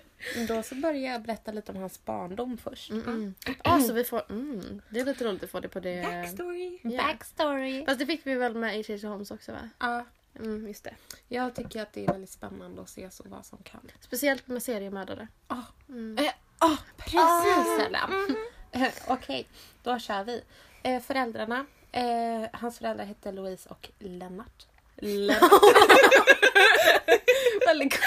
[0.48, 2.92] då så börjar jag berätta lite om hans barndom först.
[2.92, 3.34] Mm, mm.
[3.64, 6.04] Ah, så vi får, mm, det är lite roligt att få det på det.
[6.04, 6.80] Backstory!
[6.84, 7.04] Ja.
[7.04, 7.86] Backstory.
[7.86, 9.08] Fast det fick vi väl med i H.J.
[9.08, 9.70] Holmes också va?
[9.80, 10.06] Ja,
[10.40, 10.94] Mm, just det.
[11.28, 13.92] jag tycker att det är väldigt spännande att se så vad som kan.
[14.00, 15.28] Speciellt med seriemördare.
[15.48, 15.56] Ah.
[15.90, 16.18] Mm.
[16.26, 18.36] Eh, ah, precis Ellen!
[18.72, 19.48] Eh, Okej,
[19.84, 20.42] då kör vi.
[20.84, 21.66] Eh, föräldrarna.
[21.92, 24.66] Eh, hans föräldrar hette Louise och Lennart.
[24.96, 25.52] Lennart.
[27.68, 28.00] Väldigt.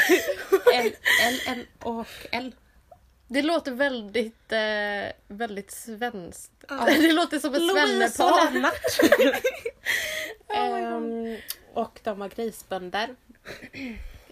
[0.80, 0.92] L,
[1.26, 2.54] L, N och L.
[3.30, 6.52] Det låter väldigt, eh, väldigt svenskt.
[6.68, 6.84] Ja.
[6.86, 8.52] Det låter som ett Louise och svennepar.
[8.52, 9.34] Lennart.
[10.54, 11.36] Ehm,
[11.74, 13.16] och de var grisbönder.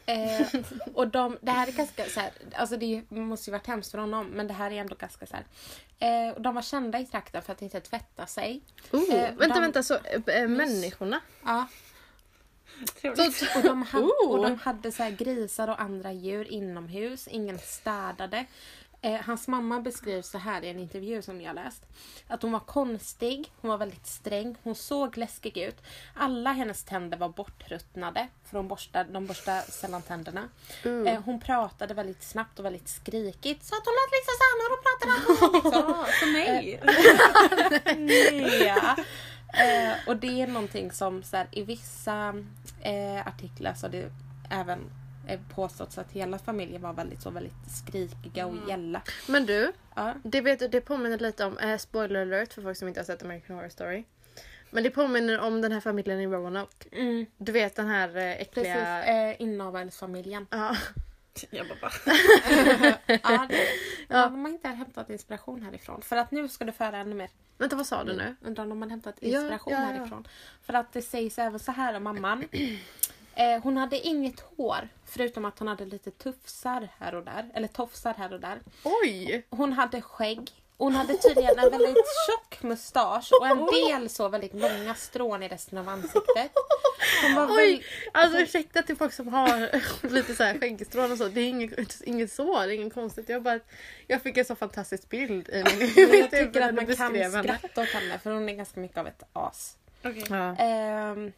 [0.07, 0.47] Eh,
[0.95, 3.99] och de, det här är ganska så här, alltså det måste ju varit hemskt för
[3.99, 5.45] honom men det här är ändå ganska så här.
[5.99, 8.61] Eh, och de var kända i trakten för att inte tvätta sig.
[8.91, 9.83] Oh, Eh, vänta, de- vänta.
[9.83, 11.21] Så äh, människorna?
[11.45, 11.67] Ja,
[13.01, 13.57] Trevligt.
[13.57, 17.29] och de, hade, och de hade så grisar och andra djur inomhus.
[17.29, 18.47] Ingen städade.
[19.03, 21.83] Eh, hans mamma beskrivs så här i en intervju som jag läst.
[22.29, 25.77] Att hon var konstig, hon var väldigt sträng, hon såg läskig ut.
[26.15, 30.49] Alla hennes tänder var bortruttnade, för de borstade, de borstade sällan tänderna.
[30.85, 31.07] Mm.
[31.07, 33.65] Eh, hon pratade väldigt snabbt och väldigt skrikigt.
[33.65, 35.17] Så att hon lät liksom såhär när hon pratade.
[35.57, 35.83] Liksom.
[36.21, 36.81] Ja, mig.
[38.67, 38.97] ja.
[39.57, 42.35] Eh, och det är någonting som så här, i vissa
[42.83, 44.11] eh, artiklar så det
[44.51, 44.79] även
[45.29, 47.53] eh, påståtts att hela familjen var väldigt så väldigt
[47.87, 48.69] skrikiga och Mm.
[48.69, 49.03] gälla.
[49.29, 50.15] Men du, Ja.
[50.23, 53.23] det, vet, det påminner lite om, eh, spoiler alert för folk som inte har sett
[53.23, 54.05] American Horror Story.
[54.71, 56.89] Men det påminner om den här familjen i Roanoke.
[56.93, 59.05] Mm, Du vet den här eh, precis, äckliga...
[59.31, 60.47] eh, inavelsfamiljen.
[60.51, 60.77] Ja.
[61.51, 61.91] Jag bara, va?
[63.07, 63.67] ja, det,
[64.09, 64.29] Ja.
[64.29, 66.03] De har inte hämtat inspiration härifrån.
[66.03, 67.31] För att nu ska du föra ännu mer.
[67.59, 68.37] Vänta, vad sa du nu?
[68.41, 69.87] Undrar om har hämtat inspiration ja, ja.
[69.87, 70.29] härifrån.
[70.63, 72.45] För att det sägs även så här om mamman.
[73.39, 77.51] Eh, hon hade inget hår förutom att hon hade lite tufsar här och där.
[77.55, 78.61] Eller tofsar här och där.
[78.85, 79.47] Oj!
[79.51, 80.53] Hon hade skägg.
[80.79, 85.49] Hon hade tydligen en väldigt tjock mustasch och en del så väldigt långa strån i
[85.49, 86.53] resten av ansiktet.
[87.23, 87.85] Hon var väl, Oj!
[88.13, 89.71] Alltså ursäkta till folk som har
[90.09, 91.29] lite så här skäggstrån och så.
[91.29, 93.29] Det är inget, inget så, det är inget konstigt.
[93.29, 93.61] Jag, bara,
[94.07, 96.97] jag fick en så fantastisk bild i min jag tycker att man kan
[97.43, 99.77] skratta åt henne för hon är ganska mycket av ett as.
[100.05, 100.25] Okej.
[100.31, 100.57] Ja.
[100.57, 101.33] Ehm,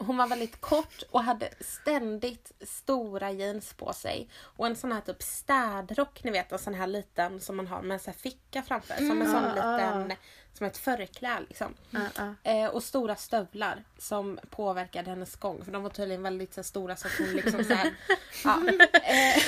[0.00, 4.28] hon var väldigt kort och hade ständigt stora jeans på sig.
[4.38, 7.82] Och en sån här typ städrock, ni vet en sån här liten som man har
[7.82, 8.94] med en sån här ficka framför.
[8.96, 10.16] Som en sån Mm, ja, liten,
[10.52, 11.74] som ett förkläde liksom.
[11.90, 12.34] Ja.
[12.42, 15.64] Eh, och stora stövlar som påverkade hennes gång.
[15.64, 17.94] För de var tydligen väldigt så stora så att hon liksom så här,
[18.44, 19.42] ja, eh.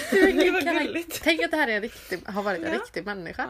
[1.23, 2.79] Tänk att det här är en riktig, har varit en Ja.
[2.79, 3.49] riktig människa.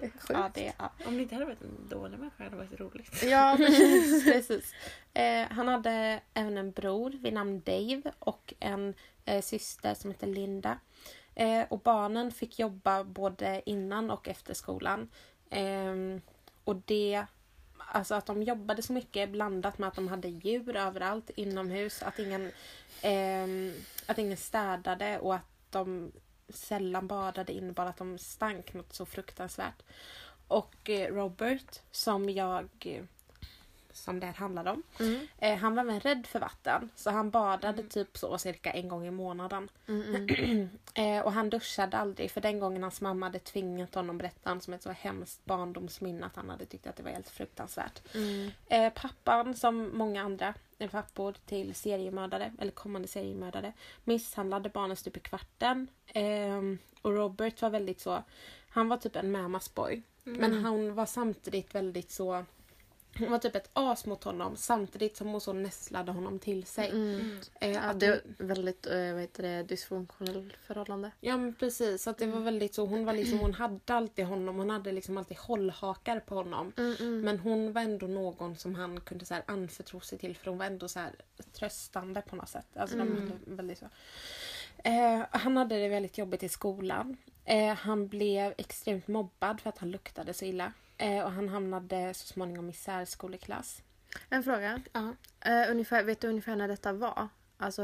[0.00, 0.24] Sjukt.
[0.28, 0.90] ja, det, ja.
[1.06, 3.22] Om det inte hade varit en dålig människa hade det varit roligt.
[3.30, 4.24] Ja, precis.
[4.32, 4.74] Precis.
[5.14, 10.26] Eh, han hade även en bror vid namn Dave och en eh, syster som heter
[10.26, 10.78] Linda.
[11.34, 15.08] Eh, och barnen fick jobba både innan och efter skolan.
[15.50, 16.20] Ehm,
[16.64, 17.24] och det,
[17.78, 22.02] alltså att de jobbade så mycket blandat med att de hade djur överallt inomhus.
[22.02, 22.50] Att ingen,
[23.02, 23.72] ehm,
[24.06, 26.12] att ingen städade och att de
[26.48, 29.82] sällan badade innebar att de stank något så fruktansvärt.
[30.48, 33.04] Och eh, Robert, som jag eh,
[34.02, 34.82] som det här handlade om.
[35.00, 35.26] Mm.
[35.38, 39.06] Eh, han var även rädd för vatten så han badade typ så cirka en gång
[39.06, 39.70] i månaden.
[39.88, 40.68] Mm, mm.
[40.94, 44.60] Eh, och han duschade aldrig för den gången hans mamma hade tvingat honom berätta han
[44.60, 48.14] som ett så hemskt barndomsminne att han hade tyckt att det var helt fruktansvärt.
[48.14, 48.50] Mm.
[48.66, 50.54] Eh, pappan, som många andra
[50.90, 53.72] pappor till seriemördare, eller kommande seriemördare,
[54.04, 55.88] misshandlade barnen stup i kvarten.
[56.06, 58.22] Ehm, och Robert var väldigt så,
[58.68, 60.02] han var typ en mamas boy.
[60.24, 62.44] Men han var samtidigt väldigt så,
[63.18, 66.88] hon var typ ett as mot honom samtidigt som hon så nästlade honom till sig.
[66.90, 67.40] Mm.
[67.60, 71.10] Eh, Ja, att det är väldigt eh, vad heter det, dysfunktionellt förhållande.
[71.20, 72.86] Ja men precis, att det var väldigt så.
[72.86, 76.72] Hon var liksom, hon hade alltid honom, hon hade liksom alltid hållhakar på honom.
[76.76, 80.50] Mm, Men hon var ändå någon som han kunde så här anförtro sig till för
[80.50, 81.12] hon var ändå så här
[81.52, 82.66] tröstande på något sätt.
[82.76, 83.20] Alltså de Mm.
[83.22, 83.86] hade väldigt så.
[84.84, 87.16] Eh, han hade det väldigt jobbigt i skolan.
[87.44, 90.72] Eh, han blev extremt mobbad för att han luktade så illa.
[90.98, 93.82] Eh, och han hamnade så småningom i särskoleklass.
[94.30, 94.80] En fråga.
[94.92, 95.14] Ja.
[95.40, 97.28] Eh, ungefär, vet du ungefär när detta var?
[97.58, 97.82] Alltså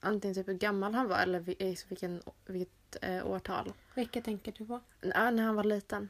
[0.00, 3.72] antingen typ hur gammal han var eller vi- vilken, vilket eh, årtal?
[3.94, 4.80] Vilket tänker du på?
[5.00, 6.08] Ja, när han var liten.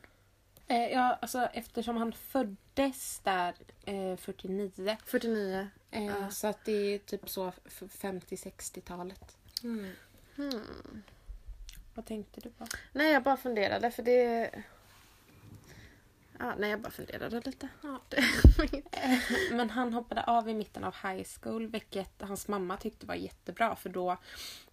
[0.67, 3.55] Eh, ja, alltså eftersom han föddes där
[3.85, 4.97] eh, 49.
[5.05, 5.69] 49.
[5.91, 6.31] Eh, Ja.
[6.31, 9.37] Så att det är typ så f- 50-60-talet.
[9.63, 9.91] Mm.
[10.37, 11.03] Hmm.
[11.95, 12.67] Vad tänkte du på?
[12.93, 14.51] Nej, jag bara funderade för det...
[16.39, 17.69] Ja, nej, jag bara funderade lite.
[17.83, 18.01] Ja.
[19.51, 23.77] Men han hoppade av i mitten av high school vilket hans mamma tyckte var jättebra
[23.77, 24.17] för då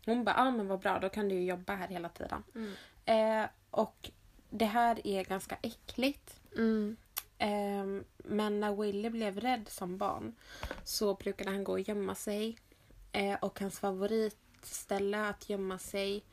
[0.06, 2.44] hon bara ah, men vad bra då kan du ju jobba här hela tiden.
[2.56, 2.74] Mm.
[3.06, 4.12] Eh, och
[4.50, 6.42] det här är ganska äckligt.
[6.58, 6.98] Mm.
[7.38, 10.36] Eh, men när Willy blev rädd som barn
[10.84, 12.58] så brukade han gå och gömma sig.
[13.12, 16.24] Eh, och hans favoritställe att gömma sig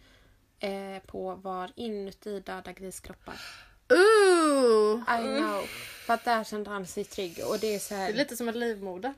[0.58, 3.40] eh, på var inuti döda griskroppar.
[3.92, 5.00] Ooh!
[5.08, 5.66] I know.
[6.06, 7.40] För att där kände han sig trygg.
[7.46, 8.08] Och det är så Det här...
[8.08, 9.14] är lite som en livmoder.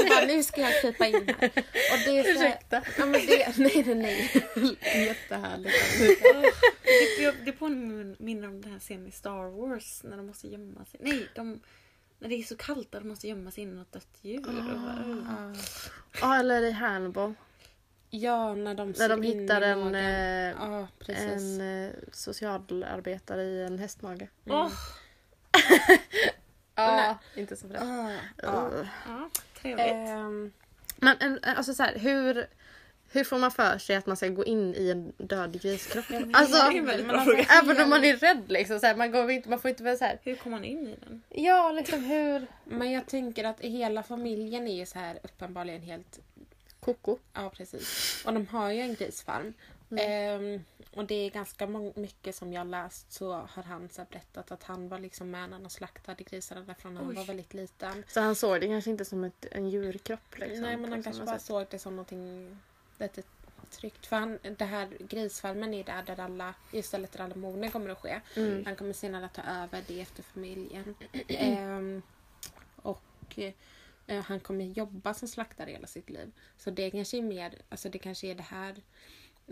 [0.00, 1.50] Och bara, nu ska jag krypa in här.
[1.92, 2.82] Och det är så här, Ursäkta.
[2.98, 4.46] ja, men det, nej, nej, nej.
[5.06, 5.74] Jättehärligt.
[7.18, 11.00] Det, det påminner om den här scenen i Star Wars när de måste gömma sig.
[11.02, 11.60] Nej, de,
[12.18, 14.42] när det är så kallt och de måste gömma sig in i något dött djur.
[14.46, 15.54] Ja.
[16.20, 17.34] Ja, eller i Hannibal.
[18.14, 21.60] Ja, när de När de hittar en, eh, Ja, precis.
[21.60, 24.22] en eh, socialarbetare i en hästmage.
[24.44, 24.58] Mm.
[24.58, 24.70] Åh,
[26.74, 27.82] Ja, inte så fräscht.
[27.82, 28.10] Ah,
[28.42, 28.70] ja.
[28.74, 28.86] Uh.
[29.08, 29.86] ja, trevligt.
[29.86, 30.52] Ehm,
[30.96, 32.46] Men en, alltså så här, hur,
[33.12, 36.04] hur får man för sig att man ska gå in i en död griskropp?
[36.32, 37.44] Alltså, bra men fråga.
[37.62, 38.80] även om man är rädd liksom.
[38.80, 40.18] Så här, man, går inte, man får inte vara så här.
[40.22, 41.22] Hur kom man in i den?
[41.28, 42.46] Ja, liksom hur...
[42.64, 46.18] men jag tänker att hela familjen är ju så här uppenbarligen helt
[46.84, 47.18] Koko.
[47.32, 48.22] Ja, precis.
[48.26, 49.54] Och de har ju en grisfarm.
[49.96, 50.64] Ehm,
[50.94, 54.88] och det är ganska mycket som jag läst så har han så berättat att han
[54.88, 58.04] var liksom med när de slaktade grisarna därifrån när han var väldigt liten.
[58.08, 60.38] Så han såg det kanske inte som ett, en djurkropp.
[60.38, 61.46] Liksom, Nej men han kanske bara sätt.
[61.46, 62.58] såg det som någonting
[62.98, 63.22] lite
[63.70, 64.06] tryggt.
[64.06, 67.98] För han, det här grisfarmen är där, där alla, istället där alla morden kommer att
[67.98, 68.20] ske.
[68.36, 68.64] Mm.
[68.64, 70.94] Han kommer senare att ta över det efter familjen.
[71.28, 72.02] Ehm,
[72.76, 73.38] och
[74.06, 76.32] han kommer jobba som slaktare hela sitt liv.
[76.56, 78.82] Så det kanske är mer, alltså det kanske är det här.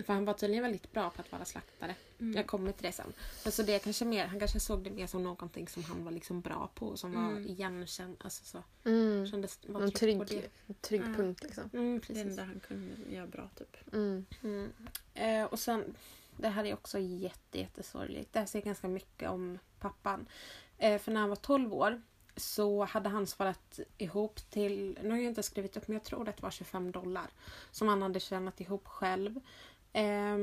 [0.07, 1.95] För han var tydligen väldigt bra på att vara slaktare.
[2.21, 2.37] Mm.
[2.37, 3.13] Jag kommer till det sen.
[3.45, 6.05] Men så det är kanske mer, han kanske såg det mer som någonting som han
[6.05, 6.97] var liksom bra på.
[6.97, 7.47] Som var Mm.
[7.47, 8.17] igenkänd.
[8.21, 8.63] Alltså så.
[8.89, 9.27] Mm.
[9.27, 10.75] Kändes, var Någon trygg trygg, det.
[10.83, 11.15] trygg Mm.
[11.15, 11.71] punkt liksom.
[11.73, 12.23] Mm, Det precis.
[12.27, 13.93] enda han kunde göra bra typ.
[13.93, 14.27] Mm.
[14.43, 14.73] Mm.
[15.15, 15.95] Eh, och sen,
[16.37, 18.33] det här är också jätte, jättesorgligt.
[18.33, 20.27] Det här säger ganska mycket om pappan.
[20.79, 22.03] Eh, för när han var 12 år
[22.41, 26.29] så hade han sparat ihop till, nu har jag inte skrivit upp men jag tror
[26.29, 27.27] att det var 25 dollar.
[27.71, 29.37] Som han hade tjänat ihop själv.
[29.93, 30.37] eh,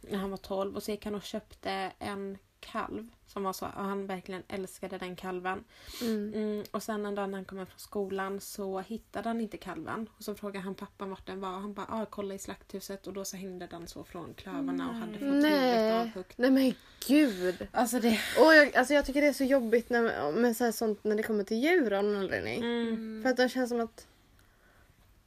[0.00, 3.08] när han var 12 och så gick han och köpte en kalv.
[3.26, 5.64] Som var så, och han verkligen älskade den kalven.
[6.02, 6.34] Mm.
[6.34, 9.56] Mm, och sen en dag när han kom hem från skolan så hittade han inte
[9.56, 10.08] kalven.
[10.16, 11.48] Och så frågade han pappan vart den var.
[11.48, 13.06] Han bara, ah, kolla i slakthuset.
[13.06, 15.92] Och då så hängde den så från klövarna och hade fått huvudet Nej.
[15.92, 16.38] avhuggt.
[16.38, 16.74] Nej men
[17.06, 17.68] gud.
[17.72, 18.18] Alltså det...
[18.38, 21.22] Och jag, alltså jag tycker det är så jobbigt när, med så sånt när det
[21.22, 22.62] kommer till djur av någon anledning.
[22.62, 23.22] Mm.
[23.22, 24.06] För att det känns som att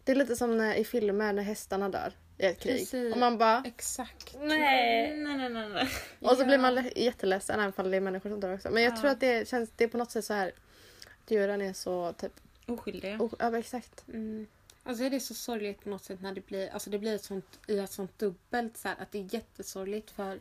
[0.04, 2.80] det är lite som när, i filmer när hästarna dör i ett krig.
[2.80, 3.13] Precis.
[3.13, 4.36] Och man bara Exakt.
[4.39, 5.17] nej.
[5.17, 5.69] Nej, nej, nej.
[5.69, 5.88] nej.
[6.19, 6.45] Och så Ja.
[6.45, 8.69] blir man le- jätteledsen även om det är människor som dör också.
[8.71, 8.97] Men jag Ja.
[9.02, 10.52] tror att det känns, det är på något sätt så här
[11.26, 12.34] att djuren är så typ,
[12.67, 13.17] Oskyldiga.
[13.19, 14.04] oh, ja exakt.
[14.08, 14.47] Mm.
[14.84, 17.23] Alltså är det så sorgligt på något sätt när det blir, alltså det blir ett
[17.23, 20.39] sånt, i ett sånt dubbelt så här, att det är jättesorgligt för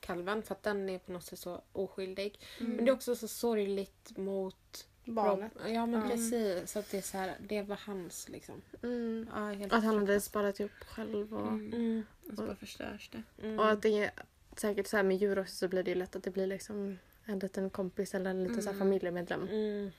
[0.00, 2.38] kalven för att den är på något sätt så oskyldig.
[2.60, 2.72] Mm.
[2.72, 5.52] Men det är också så sorgligt mot Barnet.
[5.56, 5.72] Rob.
[5.74, 6.08] Ja men Ja.
[6.08, 6.70] precis.
[6.72, 8.62] Så att det är så här, det var hans liksom.
[8.82, 9.28] Mm.
[9.34, 11.72] Ja, helt Att han hade sparat ihop själv och, Mm.
[11.72, 12.02] Mm.
[12.30, 13.22] Och så bara förstörs det.
[13.46, 13.58] Mm.
[13.58, 14.10] och att det är
[14.56, 16.98] säkert så här med djur också så blir det ju lätt att det blir liksom
[17.24, 18.78] en liten kompis eller en liten så här Mm.
[18.86, 19.48] familjemedlem.
[19.48, 19.90] Mm.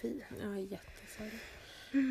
[0.00, 0.20] Fy.
[0.42, 1.44] Ja, jättesorgligt.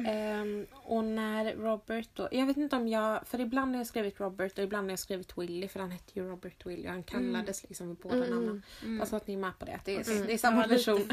[0.08, 4.20] Ehm, och när Robert då, jag vet inte om jag, för ibland har jag skrivit
[4.20, 7.04] Robert och ibland har jag skrivit Willy för han hette ju Robert Willy och han
[7.04, 8.30] kallades liksom vid båda Mm.
[8.30, 8.64] namnen.
[8.84, 9.00] Mm.
[9.00, 10.26] Fast att ni är med på det, att det är, Mm.
[10.28, 11.02] det är samma person.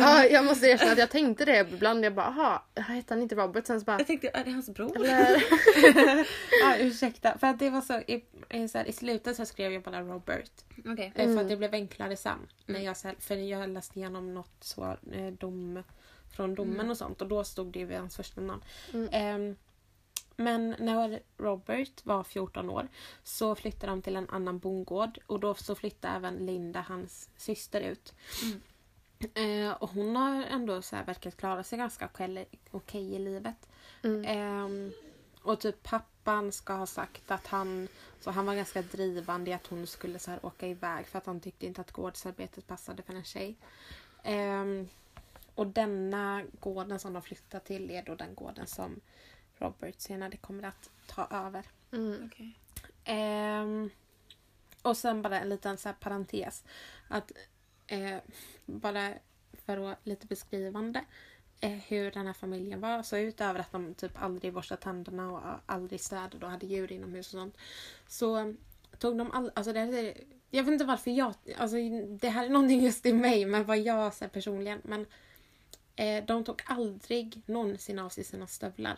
[0.00, 2.04] ja, jag måste erkänna att jag tänkte det ibland.
[2.04, 3.66] Jag bara, aha, hette han inte Robert?
[3.66, 4.96] Sen så bara, Jag tänkte, är det hans bror?
[4.96, 5.42] eller?
[6.62, 9.72] ja, ursäkta, för att det var så i, i, så här, i slutet så skrev
[9.72, 10.50] jag bara Robert.
[10.86, 11.12] Okej.
[11.14, 11.38] Eh, För Mm.
[11.38, 12.38] att det blev enklare sen.
[12.66, 12.86] När Mm.
[12.86, 15.82] jag, så här- för jag läste igenom något så, eh, dom,
[16.30, 16.90] från domen Mm.
[16.90, 18.62] och sånt och då stod det vid hans första namn.
[18.92, 19.08] Mm.
[19.12, 19.56] Ehm,
[20.36, 22.88] men när Robert var 14 år
[23.22, 27.80] så flyttade de till en annan bondgård och då så flyttade även Linda, hans syster,
[27.80, 28.14] ut.
[28.42, 28.60] Mm.
[29.34, 33.68] Eh, och hon har ändå så här verkat klara sig ganska okej okej i livet.
[34.02, 34.24] Mm.
[34.24, 34.92] Ehm,
[35.42, 37.88] och typ pappa pappan ska ha sagt att han,
[38.20, 41.26] så han var ganska drivande i att hon skulle så här åka iväg för att
[41.26, 43.56] han tyckte inte att gårdsarbetet passade för en tjej.
[44.22, 44.88] Ehm,
[45.58, 49.00] och denna gården som de flyttar till är då den gården som
[49.56, 51.64] Robert senare kommer att ta över.
[51.92, 52.26] Mm.
[52.26, 52.58] Okej.
[53.04, 53.90] Ehm,
[54.82, 56.64] och sen bara en liten så här parentes.
[57.08, 57.32] Att,
[57.86, 58.16] eh,
[58.66, 59.12] bara
[59.66, 61.04] för att lite beskrivande
[61.60, 63.02] eh, hur den här familjen var.
[63.02, 67.34] Så utöver att de typ aldrig borstade tänderna och aldrig städade och hade djur inomhus
[67.34, 67.56] och sånt.
[68.06, 68.54] Så
[68.98, 71.34] tog de all, alltså det, är- Jag vet inte varför jag...
[71.56, 71.76] Alltså
[72.20, 74.80] det här är någonting just i mig, men vad jag säger personligen.
[74.84, 75.06] Men
[75.98, 78.96] eh, de tog aldrig någonsin av sig sina stövlar.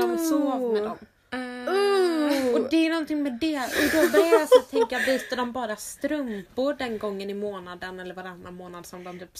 [0.00, 0.98] De sov med dem.
[1.32, 2.54] Ooh.
[2.54, 3.56] Och det är någonting med det.
[3.58, 8.14] Och då börjar jag så tänka, byter de bara strumpor den gången i månaden eller
[8.14, 9.30] varannan månad som de typ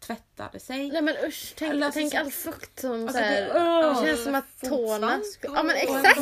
[0.00, 0.90] tvättade sig?
[0.90, 4.04] Nej men usch, tänk, alltså tänk så- all fukt som Alltså, såhär, det- det, åh,
[4.04, 5.20] känns som att tårna.
[5.42, 6.16] Ja men Och en exakt!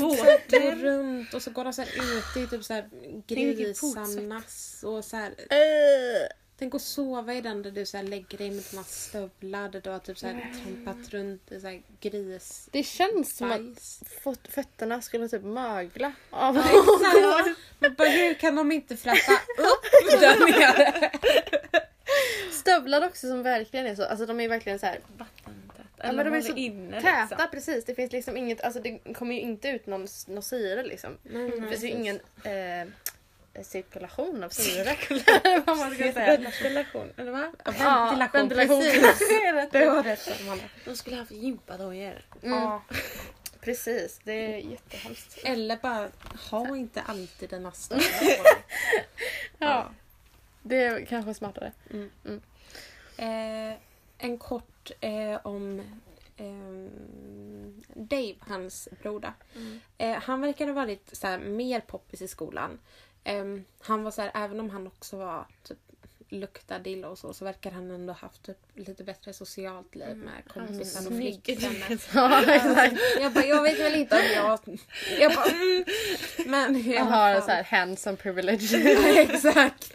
[0.50, 2.88] tå- Går runt och så går de så här ute i typ så här
[3.26, 5.30] grisarnas och så här.
[5.30, 6.26] Uh,
[6.58, 9.80] Tänk att sova i den där du så här lägger dig med dina stövlar där
[9.80, 12.68] du har typ så här trampat runt i så här gris...
[12.72, 14.02] det känns som att bajs.
[14.48, 17.58] fötterna skulle typ mögla av Exakt.
[17.78, 21.10] Men bara, hur kan de inte fräta upp där nere?
[22.52, 25.00] Stövlar också som verkligen är så, alltså de är verkligen så här.
[25.96, 27.48] Ja, men de är så inne, täta liksom.
[27.50, 27.84] precis.
[27.84, 31.18] Det finns liksom inget, alltså det kommer ju inte ut någon, någon syre liksom.
[31.22, 31.90] Nej, Det finns ju precis.
[31.90, 32.88] ingen eh,
[33.62, 34.96] cirkulation av syre.
[35.66, 36.36] Vad man ska säga.
[36.38, 37.52] Ventilation, eller va?
[37.64, 38.48] Ja, Ja, ventilation.
[38.48, 38.80] ventilation.
[38.80, 39.28] Precis.
[39.72, 40.64] Det var rätt Amanda.
[40.84, 42.22] De skulle haft gympadojor.
[42.42, 42.82] Mm, Ja.
[43.60, 45.38] precis, det är jättehemskt.
[45.44, 46.08] Eller bara
[46.50, 48.42] ha inte alltid stövlar på dig.
[49.58, 49.90] Ja.
[50.62, 51.72] Det är kanske smartare.
[53.16, 53.74] Eh,
[54.18, 55.82] en kort eh, om
[56.36, 56.90] ehm,
[57.94, 59.32] Dave, hans broder.
[59.98, 62.78] Eh, han verkar ha varit så här, mer poppis i skolan.
[63.24, 65.78] Ehm, han var så här, även om han också var typ
[66.28, 70.42] luktade illa och så, så verkar han ändå haft typ, lite bättre socialt liv med
[70.48, 72.00] kompisar och flickvänner.
[72.14, 72.42] Ja.
[73.20, 74.78] Jag bara, jag vet väl inte om jag...
[75.18, 75.84] Jag bara, mm.
[76.46, 78.74] Men alla har så här handsome privilege.
[79.20, 79.94] Exakt.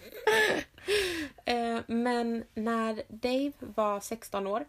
[1.45, 4.65] Eh, men när Dave var 16 år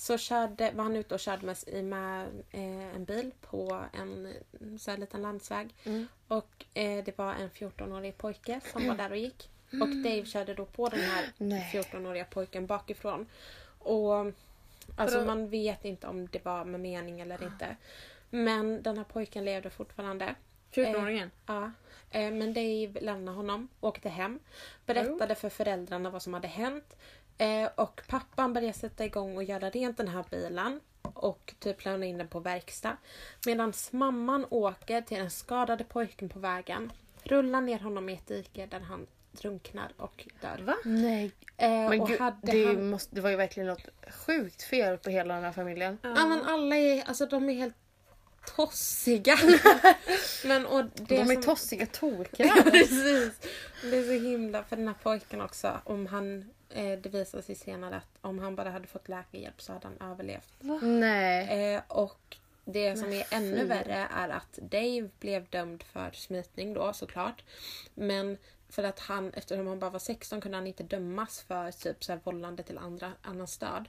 [0.00, 4.34] så körde, var han ute och körde med, med eh, en bil på en
[4.78, 5.74] så här liten landsväg.
[5.84, 6.06] Mm.
[6.28, 9.50] Och eh, det var en 14-årig pojke som var där och gick.
[9.72, 11.70] Och Dave körde då på den här Nej.
[11.72, 13.26] 14-åriga pojken bakifrån.
[13.78, 14.16] Och
[14.96, 15.26] alltså Vadå?
[15.26, 17.76] man vet inte om det var med mening eller inte.
[18.30, 20.34] Men den här pojken levde fortfarande.
[20.72, 21.30] 14-åringen.
[21.46, 21.70] Ja.
[22.10, 24.38] Eh, Men Dave lämnade honom, åkte hem,
[24.86, 26.96] berättade för föräldrarna vad som hade hänt.
[27.40, 32.06] Eh, Och pappan började sätta igång och göra rent den här bilen och typ lämna
[32.06, 32.96] in den på verkstad.
[33.46, 38.66] Medan mamman åker till den skadade pojken på vägen, rullar ner honom i ett dike
[38.66, 40.58] där han drunknar och dör.
[40.64, 40.74] Va?
[40.84, 41.30] Nej.
[41.56, 42.90] Eh, Men och gud, hade det, han...
[42.90, 43.88] måste, det var ju verkligen något
[44.26, 45.98] sjukt fel på hela den här familjen.
[46.02, 47.74] Ja men alla är, alltså de är helt
[48.56, 49.36] tossiga.
[50.44, 52.62] men och det De är som- tossiga Ja, tokiga.
[52.70, 53.32] precis.
[53.82, 55.80] Det är så himla för den här pojken också.
[55.84, 59.72] Om han, eh, det visar sig senare att om han bara hade fått läkarhjälp så
[59.72, 60.54] hade han överlevt.
[60.82, 61.74] Nej.
[61.74, 66.92] Eh, och det som är ännu värre är att Dave blev dömd för smitning då
[66.92, 67.44] såklart.
[67.94, 72.04] Men för att han, eftersom han bara var 16 kunde han inte dömas för typ
[72.04, 73.88] så här vållande till andra, annans död.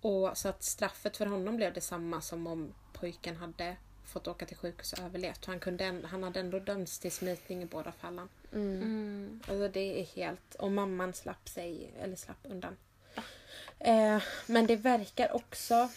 [0.00, 4.56] Och så att straffet för honom blev detsamma som om pojken hade fått åka till
[4.56, 5.44] sjukhus och överlevt.
[5.44, 8.28] Han, kunde, han hade ändå dömts till smitning i båda fallen.
[8.56, 8.82] Mm.
[8.82, 9.40] Mm.
[9.48, 10.54] Alltså det är helt...
[10.54, 12.76] Och mamman slapp sig, eller slapp undan.
[13.78, 15.88] Eh, men det verkar också...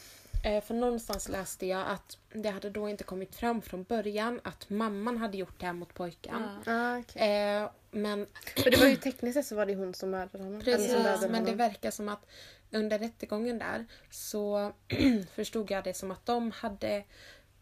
[0.43, 4.69] Eh, för någonstans läste jag att det hade då inte kommit fram från början att
[4.69, 6.43] mamman hade gjort det här mot pojken.
[6.65, 6.73] Ja.
[6.73, 7.21] Ah.
[7.23, 10.62] Eh, men För det var ju tekniskt sett så var det hon som mördade honom.
[10.62, 12.25] Precis, dödade men det verkar som att
[12.71, 14.71] under rättegången där så
[15.35, 17.03] förstod jag det som att de hade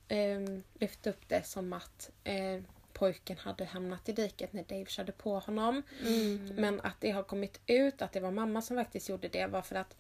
[0.08, 0.40] eh,
[0.74, 2.62] lyft upp det som att eh,
[2.98, 5.84] pojken hade hamnat i diket när Dave körde på honom.
[6.02, 6.56] Mm.
[6.56, 9.62] Men att det har kommit ut att det var mamma som faktiskt gjorde det var
[9.62, 9.96] för att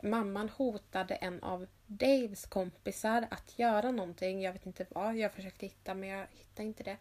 [0.00, 4.42] mamman hotade en av Daves kompisar att göra någonting.
[4.42, 5.16] Jag vet inte vad.
[5.16, 6.96] Jag försökte hitta men jag hittade inte det.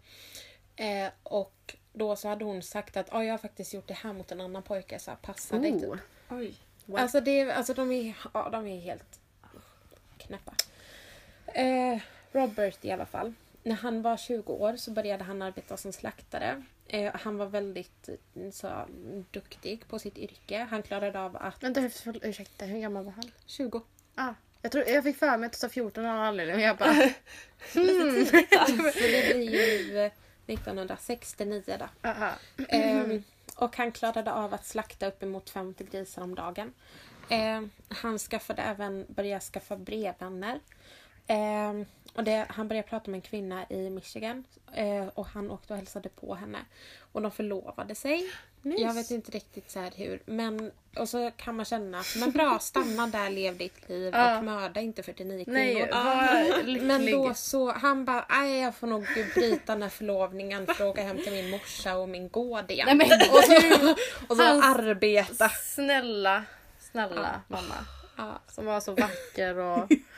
[0.75, 4.13] Eh, och då så hade hon sagt att "Ja, jag har faktiskt gjort det här
[4.13, 5.89] mot en annan pojke så här, passa dig typ.
[5.89, 5.97] Oh.
[6.29, 6.55] Oj.
[6.95, 9.19] Alltså, det, alltså de, är, ja, de är helt
[10.17, 10.53] knäppa.
[11.45, 13.33] Eh, Robert i alla fall.
[13.63, 16.63] När han var 20 år så började han arbeta som slaktare.
[16.87, 18.87] Eh, han var väldigt eh, så,
[19.31, 20.67] duktig på sitt yrke.
[20.69, 21.63] Han klarade av att...
[21.63, 21.89] Vänta,
[22.21, 23.31] ursäkta, hur gammal var han?
[23.45, 23.81] 20.
[24.15, 26.55] Ah, jag, tror, jag fick för mig att du sa 14 av någon anledning.
[26.55, 26.93] och Jag bara.
[27.73, 27.79] Så
[28.99, 30.11] det blir ju eh,
[30.47, 32.09] 1969 då.
[32.09, 32.31] Aha.
[32.69, 33.23] Ehm,
[33.55, 36.73] och han klarade av att slakta uppemot 50 grisar om dagen.
[37.29, 40.59] Ehm, han skaffade även, började skaffa brevvänner.
[42.13, 44.43] Och det, han började prata med en kvinna i Michigan
[44.73, 46.59] eh, och han åkte och hälsade på henne.
[47.11, 48.31] Och de förlovade sig.
[48.63, 50.21] Jag vet inte riktigt så här hur.
[50.25, 54.43] Men, och så kan man känna att men bra, stanna där, lev ditt liv och
[54.43, 55.87] mörda inte 49 kvinnor.
[56.63, 56.81] Nej.
[56.81, 61.17] Men då så, han bara, nej jag får nog bryta den här förlovningen, fråga hem
[61.17, 62.97] till min morsa och min gård igen.
[62.97, 63.95] Nej, men och så,
[64.27, 65.49] och så Hans- arbeta.
[65.49, 66.43] Snälla,
[66.79, 67.75] snälla mamma.
[68.17, 68.41] Ja.
[68.47, 69.89] Som var så vacker och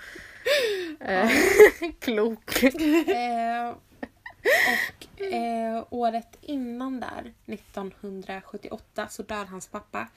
[1.00, 1.30] Eh,
[2.00, 2.64] klok.
[2.64, 3.70] Eh,
[4.48, 10.08] och eh, året innan där, 1978, så dör hans pappa.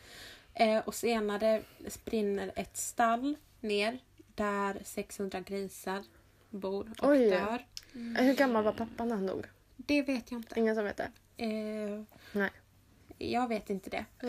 [0.55, 1.63] Eh, och senare
[2.05, 3.99] brinner ett stall ner
[4.35, 6.03] där 600 grisar
[6.51, 7.31] bor och Oj.
[7.31, 7.67] dör.
[7.95, 8.25] Mm.
[8.25, 9.47] Hur gammal var pappa när han dog?
[9.77, 10.61] Det vet jag inte.
[10.61, 11.11] Ingen som vet det?
[12.33, 12.51] Nej.
[13.19, 14.05] Jag vet inte det.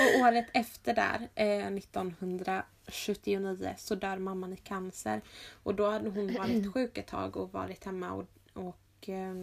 [0.00, 5.20] och året efter där, 1900 79 så dör mamman i cancer.
[5.62, 9.34] Och då hade hon varit sjuk ett tag och varit hemma och, och eh,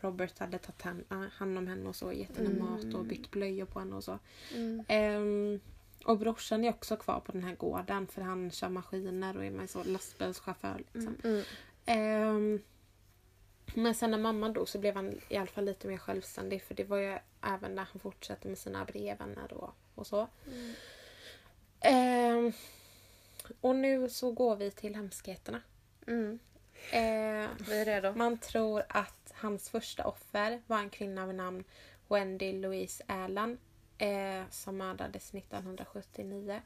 [0.00, 2.64] Robert hade tagit hand, ah, hand om henne och så, gett henne mm.
[2.64, 4.18] mat och bytt blöjor på henne och så.
[4.54, 4.84] Mm.
[4.88, 5.60] Um,
[6.04, 9.50] och brorsan är också kvar på den här gården för han kör maskiner och är
[9.50, 10.84] med så lastbilschaufför.
[10.92, 11.16] Liksom.
[11.24, 12.36] Mm.
[12.36, 12.62] Um,
[13.74, 16.74] men sen när mamman dog så blev han i alla fall lite mer självständig för
[16.74, 20.28] det var ju även när han fortsatte med sina brevvänner och, och så.
[21.84, 22.52] Um,
[23.60, 25.62] och nu så går vi till hemskheterna.
[26.06, 26.38] Mm.
[26.90, 28.12] Ehm, Vi är redo.
[28.12, 31.64] man tror att hans första offer var en kvinna vid namn
[32.08, 33.58] Wendy Louise Allen
[33.98, 36.62] eh, som mördades 1979.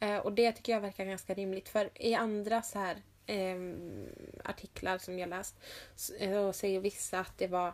[0.00, 4.08] Eh, och det tycker jag verkar ganska rimligt för i andra så här ehm,
[4.44, 5.56] artiklar som jag läst
[5.96, 7.72] så eh, säger vissa att det var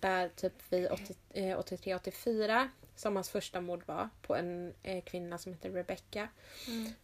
[0.00, 5.38] där typ vid 80, eh, 83-84 som hans första mord var på en eh, kvinna
[5.38, 6.28] som heter Rebecca.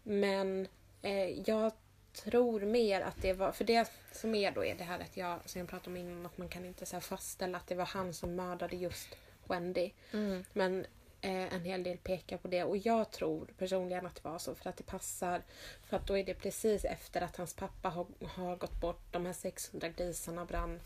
[0.03, 0.69] Men
[1.03, 1.73] eh, jag
[2.13, 5.39] tror mer att det var, för det som är då är det här att jag,
[5.45, 8.15] som jag pratade om innan, att man kan inte så fastställa att det var han
[8.15, 9.09] som mördade just
[9.49, 9.91] Wendy.
[10.13, 10.45] Mm.
[10.53, 10.87] Men
[11.21, 14.55] eh, en hel del pekar på det och jag tror personligen att det var så
[14.55, 15.43] för att det passar.
[15.85, 19.27] För att då är det precis efter att hans pappa har, har gått bort, de
[19.27, 20.81] här 600 grisarna brann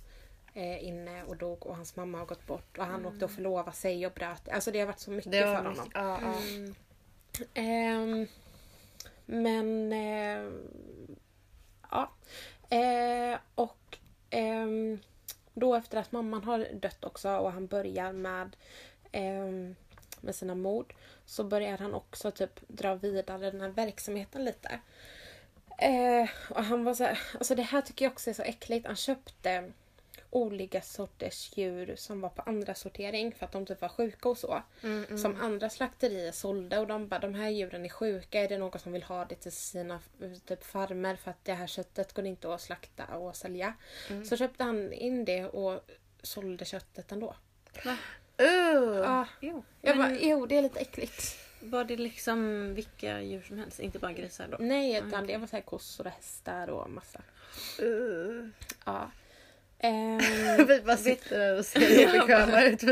[0.55, 3.73] eh, inne och dog och hans mamma har gått bort och han åkte och förlovade
[3.73, 4.49] sig och bröt.
[4.49, 5.91] Alltså det har varit så mycket Det för var honom.
[5.95, 6.35] Ja, ja.
[6.55, 6.75] Mm.
[7.55, 8.27] Ehm,
[9.27, 9.93] men...
[9.93, 10.53] eh,
[11.91, 12.11] ja.
[12.77, 13.99] Eh, och
[14.31, 14.99] ehm,
[15.55, 18.57] då efter att mamman har dött också och han börjar med,
[20.21, 20.95] med sina mord
[21.27, 24.81] så börjar han också typ dra vidare den här verksamheten lite.
[25.79, 28.87] Eh, och han var så här, alltså det här tycker jag också är så äckligt.
[28.87, 29.73] Han köpte
[30.35, 34.39] olika sorters djur som var på andra sortering för att de typ var sjuka och
[34.39, 34.63] så.
[34.83, 35.19] Mm, mm.
[35.19, 38.41] Som andra slakterier sålde och de bara de här djuren är sjuka.
[38.41, 40.01] Är det någon som vill ha det till sina
[40.47, 43.75] typ farmer för att det här köttet går inte att slakta och sälja.
[44.11, 44.25] Mm.
[44.25, 45.81] Så köpte han in det och
[46.23, 47.37] sålde köttet ändå.
[48.41, 48.99] Uh.
[48.99, 49.27] Ja.
[49.41, 49.65] Jo.
[49.81, 51.39] Jag bara, Men jo det är lite äckligt.
[51.61, 53.81] var det liksom vilka djur som helst?
[53.81, 54.57] Inte bara grisar då?
[54.61, 55.27] Nej, utan okej.
[55.27, 57.21] det var så här kossor och hästar och massa.
[57.83, 58.49] Uh.
[58.85, 59.11] Ja.
[59.79, 60.19] Ehm,
[60.69, 62.83] Vi bara sitter där och ser bekväma ut.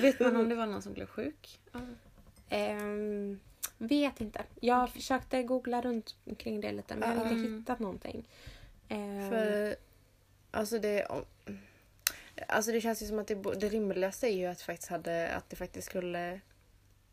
[0.00, 1.58] Vet man om det var någon som blev sjuk?
[2.48, 3.40] ehm,
[3.78, 4.42] vet inte.
[4.60, 7.58] Jag försökte googla runt kring det lite men jag har inte Mm.
[7.58, 8.28] hittat någonting.
[8.88, 9.76] Ehm, För,
[10.50, 11.06] alltså det,
[12.48, 15.50] alltså det känns ju som att det, det rimligaste är ju att, faktiskt hade, att
[15.50, 16.40] det faktiskt skulle...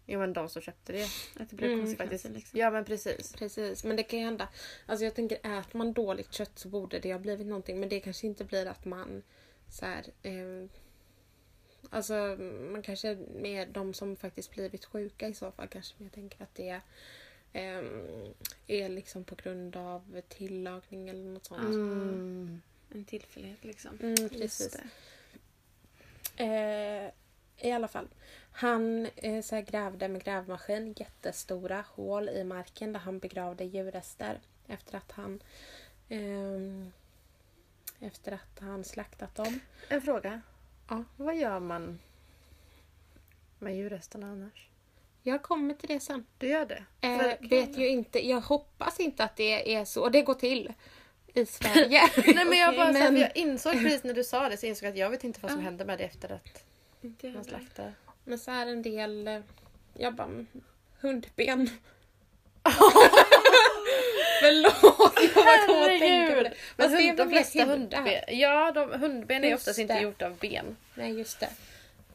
[0.10, 1.08] Jo men de som köpte det.
[1.39, 2.26] Att det blev Mm, Faktiskt.
[2.30, 2.60] liksom?
[2.60, 3.34] Ja men precis.
[3.34, 4.47] Precis, men det kan ju hända.
[4.86, 7.80] Alltså jag tänker, äter man dåligt kött så borde det ha blivit någonting.
[7.80, 9.24] Men det kanske inte blir att man
[9.70, 10.70] så här, eh,
[11.89, 12.14] Alltså
[12.72, 16.55] man kanske med de som faktiskt blivit sjuka i så fall kanske jag tänker att
[16.55, 16.82] det
[17.53, 17.84] eh,
[18.68, 21.62] är liksom på grund av tillagning eller något sånt.
[21.64, 22.62] Mm.
[22.91, 23.97] En tillfällighet liksom.
[24.01, 24.78] Mm, precis.
[26.38, 27.10] Eh,
[27.58, 28.08] I alla fall.
[28.60, 34.97] Han eh, så grävde med grävmaskin jättestora hål i marken där han begravde djurrester efter
[34.97, 35.43] att han
[36.10, 36.91] ehm,
[37.99, 39.60] efter att han slaktat dem.
[39.89, 40.41] En fråga.
[40.89, 41.03] Ja.
[41.18, 41.99] Vad gör man
[43.60, 44.68] med djurresterna annars?
[45.24, 46.26] Jag kommer till det sen.
[46.38, 46.84] Du gör det?
[47.01, 50.10] Eh, vet ju inte, jag hoppas inte att det är så.
[50.10, 50.74] Det går till
[51.34, 52.01] i Sverige.
[52.36, 54.66] Nej men jag bara så här, men- jag insåg precis när du sa det så
[54.66, 56.64] insåg jag att jag vet inte vad som hände med det efter att
[57.34, 57.93] man slaktade.
[58.28, 59.40] Men så är en del, eh,
[59.94, 60.48] jag bara, mm,
[61.02, 61.70] hundben.
[64.42, 66.54] Förlåt, jag bara kom att tänka på det.
[66.78, 70.00] Men är hund, de flesta hundben, ja, de, hundben är Just oftast inte det.
[70.02, 70.76] gjort av ben.
[70.96, 71.50] Nej, just det.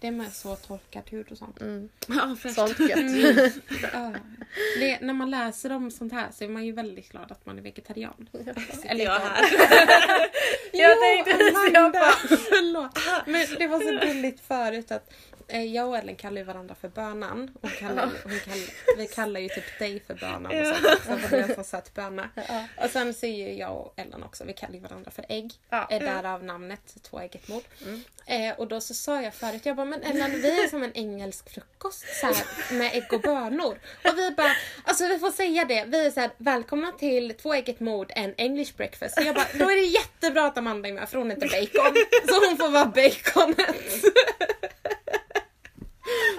[0.00, 1.60] Det är med så torkad hud och sånt.
[1.60, 1.88] Mm.
[2.08, 2.36] Ja.
[2.54, 3.52] Sånt gött.
[3.92, 4.12] Ja.
[4.80, 7.58] Det, när man läser om sånt här så är man ju väldigt glad att man
[7.58, 8.28] är vegetarian.
[8.84, 9.44] Eller jag här.
[10.72, 12.98] Jag tänkte precis, jag Amanda, bara- förlåt.
[13.26, 15.12] Men det var så gulligt förut att
[15.60, 17.50] jag och Ellen kallar ju varandra för bönan.
[17.60, 20.64] Hon kallar, hon kallar, vi kallar ju typ dig för bönan och Ja.
[20.74, 21.02] sånt.
[21.04, 22.28] Så var det en så söt böna.
[22.34, 22.66] Ja.
[22.84, 25.52] Och sen så är ju jag och Ellen också, vi kallar ju varandra för ägg.
[25.70, 25.86] Ja.
[25.90, 27.62] Eh, Därav namnet Tvåegget mord.
[27.86, 28.02] Mm.
[28.26, 30.92] Eh, och då så sa jag förut, jag bara men Ellen vi är som en
[30.92, 32.36] engelsk frukost så här,
[32.74, 33.78] med ägg och bönor.
[34.04, 37.80] Och vi bara, alltså vi får säga det, vi är så här, välkomna till Tvåegget
[37.80, 39.14] mord, en English breakfast.
[39.14, 41.96] Så jag bara, då är det jättebra att Amanda är med för hon heter bacon.
[42.28, 44.04] Så hon får vara baconet.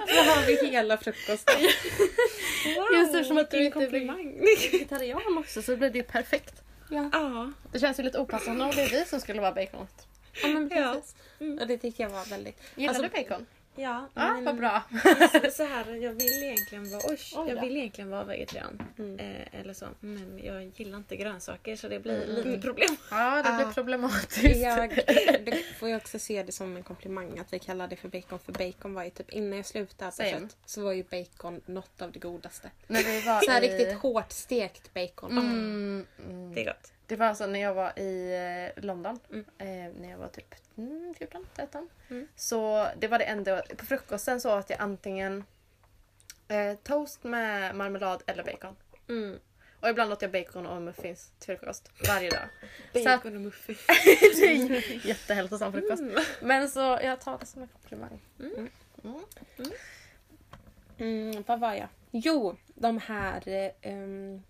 [0.08, 1.56] Så har vi hela frukosten.
[2.94, 6.54] Just eftersom att du inte är vegetarian också så blir det ju perfekt.
[6.90, 7.52] Ja, Ja.
[7.72, 10.08] Det känns ju lite opassande om det är vi som skulle vara baconet.
[10.42, 10.94] ja men Ja.
[10.94, 11.16] precis.
[11.62, 12.62] Och det tyckte jag var väldigt...
[12.76, 13.46] Gillar Alltså, du bacon?
[13.76, 14.84] Ja, Ja, men- vad bra.
[15.32, 17.18] Så- så här, jag vill egentligen vara, Oj
[17.50, 18.84] jag vill egentligen vara vegetarian.
[18.98, 19.20] Mm.
[19.20, 19.86] Eh, eller så.
[20.00, 22.36] Men jag gillar inte grönsaker så det blir Mm.
[22.36, 22.98] lite problem.
[23.12, 24.58] Ja, det blir problematiskt.
[24.58, 24.90] Jag,
[25.46, 28.40] det får jag också se det som en komplimang att vi kallar det för bacon.
[28.40, 32.02] För bacon var ju typ innan jag slutade äta kött så var ju bacon något
[32.02, 32.72] av det godaste.
[32.88, 33.68] När vi var Så här i...
[33.68, 35.32] riktigt hårt stekt bacon.
[35.32, 36.54] Mm, mm.
[36.54, 36.92] Det är gott.
[37.14, 38.34] Det var alltså när jag var i
[38.76, 39.20] eh, London.
[39.32, 39.46] Mm.
[39.58, 41.90] Eh, när jag var typ mm, 14, 13.
[42.10, 42.28] Mm.
[42.36, 43.62] Så det var det enda.
[43.78, 45.44] På frukosten så åt jag antingen
[46.48, 48.76] eh, toast med marmelad eller bacon.
[49.10, 49.40] Mm.
[49.80, 51.92] Och ibland åt jag bacon och muffins till frukost.
[52.08, 52.40] Varje dag.
[52.94, 53.86] Att- Bacon och muffins.
[54.40, 56.02] det är jättehälsosam frukost.
[56.02, 56.24] Mm.
[56.42, 58.22] Men så jag tar det som en komplimang.
[58.40, 58.70] Mm.
[59.04, 59.24] Mm.
[60.98, 61.88] Mm, vad var jag?
[62.12, 64.44] Jo, de här um,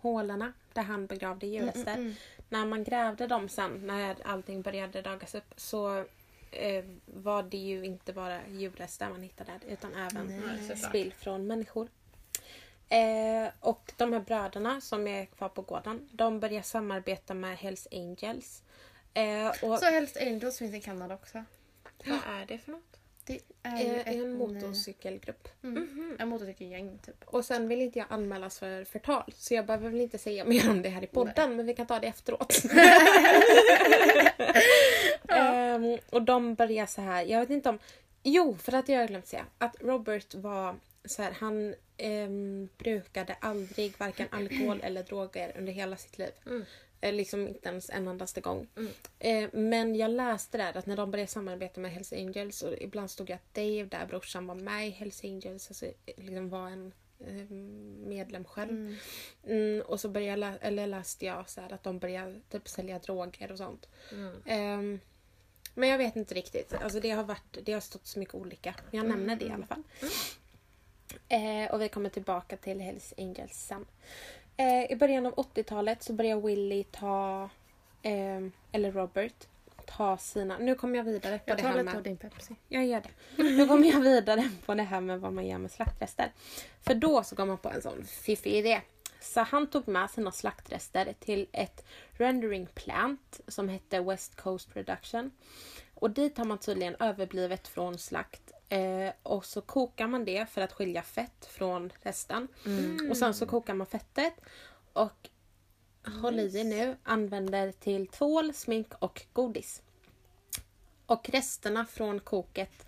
[0.00, 1.94] hålorna där han begravde djurrester.
[1.94, 2.14] Mm, mm,
[2.48, 6.04] När man grävde dem sen, när allting började dagas upp, så
[6.50, 10.88] eh, var det ju inte bara djurrester man hittade där, utan även Nej, såklart.
[10.90, 11.88] spill från människor.
[12.88, 17.88] Eh, och de här bröderna som är kvar på gården, de börjar samarbeta med Hells
[17.92, 18.62] Angels.
[19.14, 21.44] Eh, och Så Hells Angels finns i Kanada också.
[22.04, 22.99] Vad är det för något?
[23.24, 25.48] Det är ju eh, ett- en motorcykelgrupp.
[25.64, 26.16] Mm.
[26.18, 27.24] En motorcykelgäng typ.
[27.24, 30.70] Och sen vill inte jag anmälas för förtal så jag behöver väl inte säga mer
[30.70, 32.62] om det här i podden men vi kan ta det efteråt.
[35.28, 37.78] Ehm, och de börjar så här, jag vet inte om...
[38.22, 43.36] Jo, för att jag har glömt säga att Robert var så här, han ehm, brukade
[43.40, 46.30] aldrig varken alkohol eller droger under hela sitt liv.
[46.46, 46.64] Mm.
[47.00, 48.66] Eh, Liksom inte ens en endaste gång.
[48.76, 48.92] Mm.
[49.18, 53.10] Eh, men jag läste där att när de började samarbeta med Hells Angels och ibland
[53.10, 55.68] stod det att Dave, där brorsan, var med i Hells Angels.
[55.68, 55.86] Alltså
[56.16, 57.50] liksom var en eh,
[58.08, 58.70] medlem själv.
[58.70, 58.96] Mm.
[59.46, 63.52] Mm, och så började jag eller läste jag så att de började typ sälja droger
[63.52, 63.88] och sånt.
[64.12, 64.42] Mm.
[64.46, 65.00] Ehm,
[65.74, 66.74] men jag vet inte riktigt.
[66.74, 68.74] Alltså det har, varit, det har stått så mycket olika.
[68.90, 69.82] Jag nämner det i alla fall.
[71.28, 73.86] Eh, och vi kommer tillbaka till Hells Angels sen.
[74.60, 77.50] Eh, I början av 80-talet så börjar Willy ta,
[78.02, 79.46] ehm, eller Robert,
[79.86, 80.58] ta sina...
[80.58, 82.04] Nu kommer jag vidare på Jag det tar här lite av med...
[82.04, 82.56] din Pepsi.
[82.68, 83.42] Jag gör det.
[83.42, 86.32] Nu kommer jag vidare på det här med vad man gör med slaktrester.
[86.80, 88.80] För då så kom man på en sån fiffig idé.
[89.20, 95.30] Så han tog med sina slaktrester till ett rendering plant som hette West Coast Production.
[95.94, 98.49] Och dit har man tydligen överblivet från slakt.
[98.70, 102.48] Eh, och så kokar man det för att skilja fett från resten.
[103.10, 104.34] Och sen så kokar man fettet.
[104.92, 105.28] Och
[106.22, 109.82] håll i nu, använder till tvål, smink och godis.
[111.06, 112.86] Och resterna från koket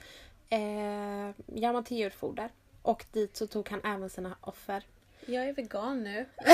[0.49, 2.51] eh, gör man till djurfoder.
[2.83, 4.85] Och dit så tog han även sina offer.
[5.27, 6.27] Jag är vegan nu.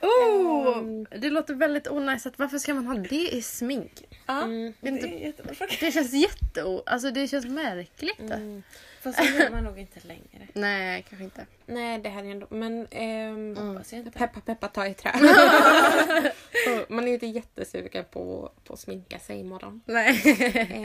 [0.00, 0.78] Oh!
[0.78, 1.06] Ehm.
[1.20, 2.26] Det låter väldigt onajs.
[2.26, 4.02] att Varför ska man ha det i smink?
[4.26, 4.72] Ja, Mm.
[4.80, 5.32] det är.
[5.80, 6.80] Det känns jätte...
[6.86, 8.20] Alltså det känns märkligt.
[8.20, 8.62] Mm.
[9.00, 10.48] Fast det gör man nog inte längre.
[10.52, 11.46] Nej, kanske inte.
[11.66, 12.46] Nej, det här är ändå...
[12.50, 12.86] Men...
[12.90, 14.10] Ehm, inte.
[14.10, 15.10] Peppa peppa ta i trä.
[16.68, 19.80] Och man är ju inte jättesugen på, på att sminka sig imorgon.
[19.84, 20.22] Nej.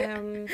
[0.03, 0.47] Ehm,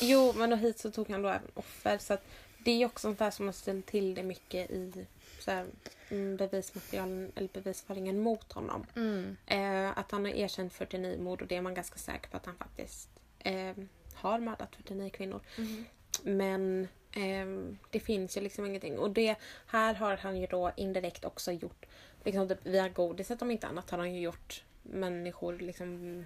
[0.00, 1.98] jo, men och hit så tog han då även offer.
[1.98, 2.24] Så att
[2.68, 5.06] det är också sånt där som har ställt till det mycket i
[5.38, 5.66] så här,
[6.08, 8.86] mm, bevismaterialen eller bevisföringen mot honom.
[8.96, 9.36] Mm.
[9.46, 12.46] Eh, att han har erkänt 49 mord och det är man ganska säker på att
[12.46, 13.08] han faktiskt
[13.38, 13.72] eh,
[14.14, 15.40] har mördat 49 kvinnor.
[15.56, 15.84] Mm.
[16.22, 18.98] Men ehm, det finns ju liksom ingenting.
[18.98, 21.86] Och det här har han ju då indirekt också gjort.
[22.24, 26.24] Liksom typ via godiset om inte annat har han ju gjort människor liksom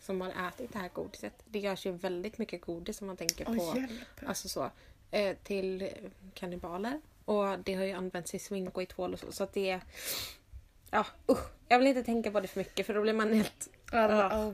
[0.00, 1.34] som har ätit det här godiset.
[1.44, 4.00] Det görs ju väldigt mycket godis om man tänker på hjälp.
[4.26, 4.70] alltså så,
[5.14, 5.88] eh, till
[6.34, 7.00] kannibaler.
[7.24, 9.32] Och det har ju använts i smink och i tvål och så.
[9.32, 9.80] Så att det,
[10.90, 11.38] Ja, usch.
[11.68, 13.68] Jag vill inte tänka på det för mycket för då blir man helt...
[13.92, 14.52] Oh.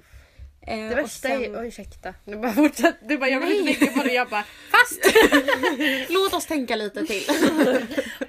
[0.62, 1.60] Eh, det värsta sen- är...
[1.60, 2.14] Oj, ursäkta.
[2.24, 2.94] Nu bara fortsätt.
[3.02, 4.12] Du bara, jag vill inte tänka på det.
[4.12, 5.00] Jag bara, fast!
[6.10, 7.22] Låt oss tänka lite till.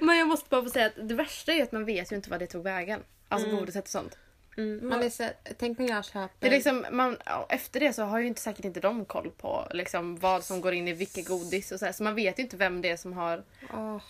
[0.00, 2.30] Men jag måste bara få säga att det värsta är att man vet ju inte
[2.30, 3.00] vad det tog vägen.
[3.28, 3.60] Alltså Mm.
[3.60, 4.18] godiset och sånt.
[4.56, 5.28] Mm, man är så,
[5.58, 6.30] tänk när jag köper...
[6.38, 7.16] Det är liksom, man,
[7.48, 10.72] efter det så har ju inte säkert inte de koll på liksom, vad som går
[10.72, 11.92] in i vilka godis och så här.
[11.92, 13.44] Så man vet ju inte vem det är som har...
[13.74, 14.02] Åh,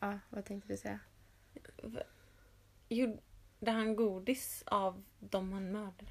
[0.00, 0.98] Ja, vad tänkte du säga?
[2.88, 6.10] Gjorde han godis av de han mördade?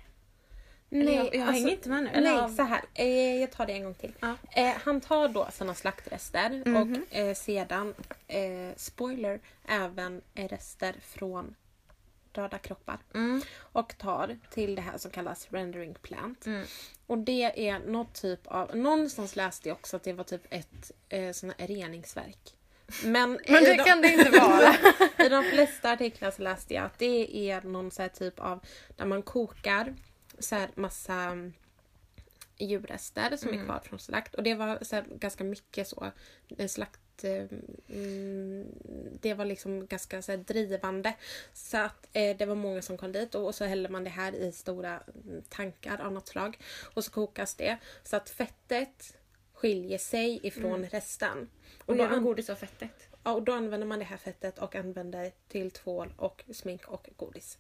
[0.90, 2.10] nej, jag, jag alltså- hänger inte med nu.
[2.10, 2.82] Eller Nej, av- så här.
[2.94, 4.14] Eh, jag tar det en gång till.
[4.20, 4.36] Ja.
[4.52, 6.76] Eh, han tar då sina slaktrester Mhm.
[6.76, 7.94] och eh, sedan,
[8.28, 11.56] eh, spoiler, även rester från
[12.32, 13.00] döda kroppar.
[13.14, 13.42] Mm.
[13.58, 16.46] Och tar till det här som kallas rendering plant.
[16.46, 16.66] Mm.
[17.08, 18.76] Och det är något typ av...
[18.76, 22.56] Någonstans läste jag också att det var typ ett eh, sån här reningsverk.
[23.04, 24.76] Men, Men det de- kan det inte vara.
[25.26, 28.60] I de flesta artiklar så läste jag att det är någon så typ av
[28.96, 29.96] där man kokar
[30.40, 31.54] så här massa mm,
[32.58, 34.36] djurrester som är kvar från slakt.
[34.36, 36.12] Och det var så ganska mycket så.
[36.58, 37.00] En slakt...
[37.24, 37.46] eh,
[37.94, 38.66] Mm,
[39.22, 41.14] det var liksom ganska så här drivande.
[41.54, 44.10] Så att eh, det var många som kom dit och, och så häller man det
[44.10, 46.58] här i stora mm, tankar av något slag.
[46.94, 47.78] Och så kokas det.
[48.04, 49.18] Så att fettet
[49.54, 51.50] skiljer sig ifrån resten.
[51.86, 53.10] Och då gör man an- godis av fettet?
[53.24, 57.10] Ja, och då använder man det här fettet och använder till tvål och smink och
[57.18, 57.58] godis.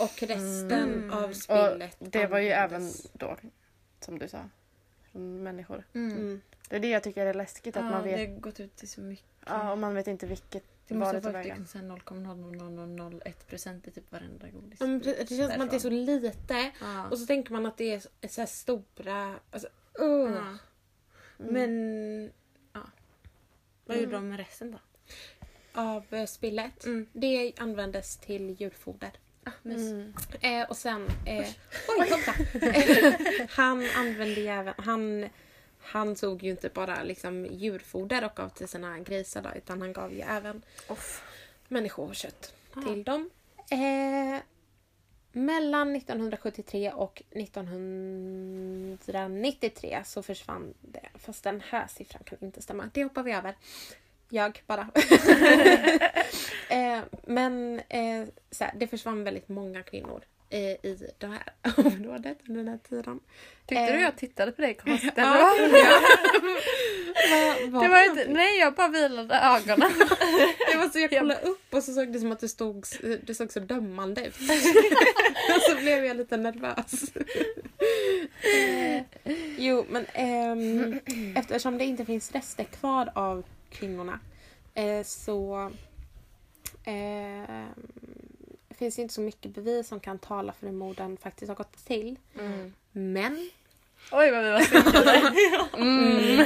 [0.00, 3.36] Och resten av Och spillet det var ju även då,
[4.00, 4.48] som du sa,
[5.12, 5.84] från människor.
[5.94, 6.40] Mm.
[6.68, 7.76] Det är det jag tycker är läskigt.
[7.76, 9.26] Att Ja, man det vet, har gått ut till så mycket.
[9.46, 13.46] ja, och man vet inte vilket Det måste det ha varit liksom så här 0,00001
[13.46, 14.80] procent i typ varenda godis.
[14.80, 16.70] Ja, men Det känns som att det är så lite.
[16.80, 17.08] Ja.
[17.10, 19.34] Och så tänker man att det är så- stora...
[19.50, 19.68] Alltså,
[20.00, 20.32] uh.
[20.34, 20.56] Ja.
[21.38, 21.52] Mm.
[21.52, 22.30] Men
[23.86, 24.78] Vad gjorde de med resten då?
[25.80, 27.06] av eh, spillet, Mm.
[27.12, 29.10] det användes till djurfoder.
[29.44, 29.50] Ah.
[29.64, 30.14] Mm.
[30.40, 31.06] Eh, och sen...
[31.26, 31.46] Eh,
[31.88, 32.34] oj, hoppla!
[33.50, 34.74] han använde även...
[34.78, 35.28] Han,
[35.86, 39.92] han tog ju inte bara liksom djurfoder och gav till sina grisar då, utan han
[39.92, 40.62] gav ju även
[41.68, 42.82] människokött Ah.
[42.82, 43.30] till dem.
[43.70, 44.40] Eh,
[45.32, 51.08] mellan 1973 och 1993 så försvann det.
[51.14, 52.90] Fast den här siffran kan inte stämma.
[52.94, 53.54] Det hoppar vi över.
[54.28, 54.80] Jag bara.
[56.70, 58.26] eh, men eh,
[58.60, 60.76] här, det försvann väldigt många kvinnor i
[61.18, 61.42] det här
[61.86, 63.20] området under den här tiden.
[63.66, 63.92] Tyckte Eh.
[63.94, 65.12] du jag tittade på dig konstigt?
[65.16, 65.54] Ja,
[67.82, 69.90] Det var inte, nej, jag bara vilade ögonen.
[70.70, 72.86] Det var så jag kollade upp och så såg det som att du stod,
[73.22, 74.34] du såg så dömande ut.
[75.56, 77.04] och så blev jag lite nervös.
[78.40, 79.02] Eh,
[79.58, 81.00] jo, men ehm,
[81.36, 84.20] eftersom det inte finns rester kvar av kvinnorna
[84.74, 85.70] eh, så
[86.84, 87.66] ehm,
[88.76, 92.18] finns inte så mycket bevis som kan tala för hur morden faktiskt har gått till.
[92.38, 92.72] Mm.
[92.92, 93.50] Men
[94.12, 95.32] Oj vad vi var stickade.
[95.76, 96.40] Mm.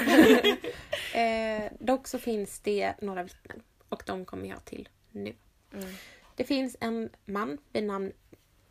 [1.64, 5.34] eh, dock så finns det några vittnen och de kommer jag till nu.
[5.72, 5.94] Mm.
[6.36, 8.12] Det finns en man vid namn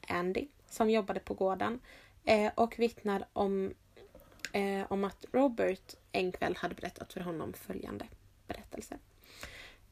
[0.07, 1.79] Andy som jobbade på gården
[2.25, 3.73] eh, och vittnar om,
[4.53, 8.05] eh, om att Robert en kväll hade berättat för honom följande
[8.47, 8.97] berättelse.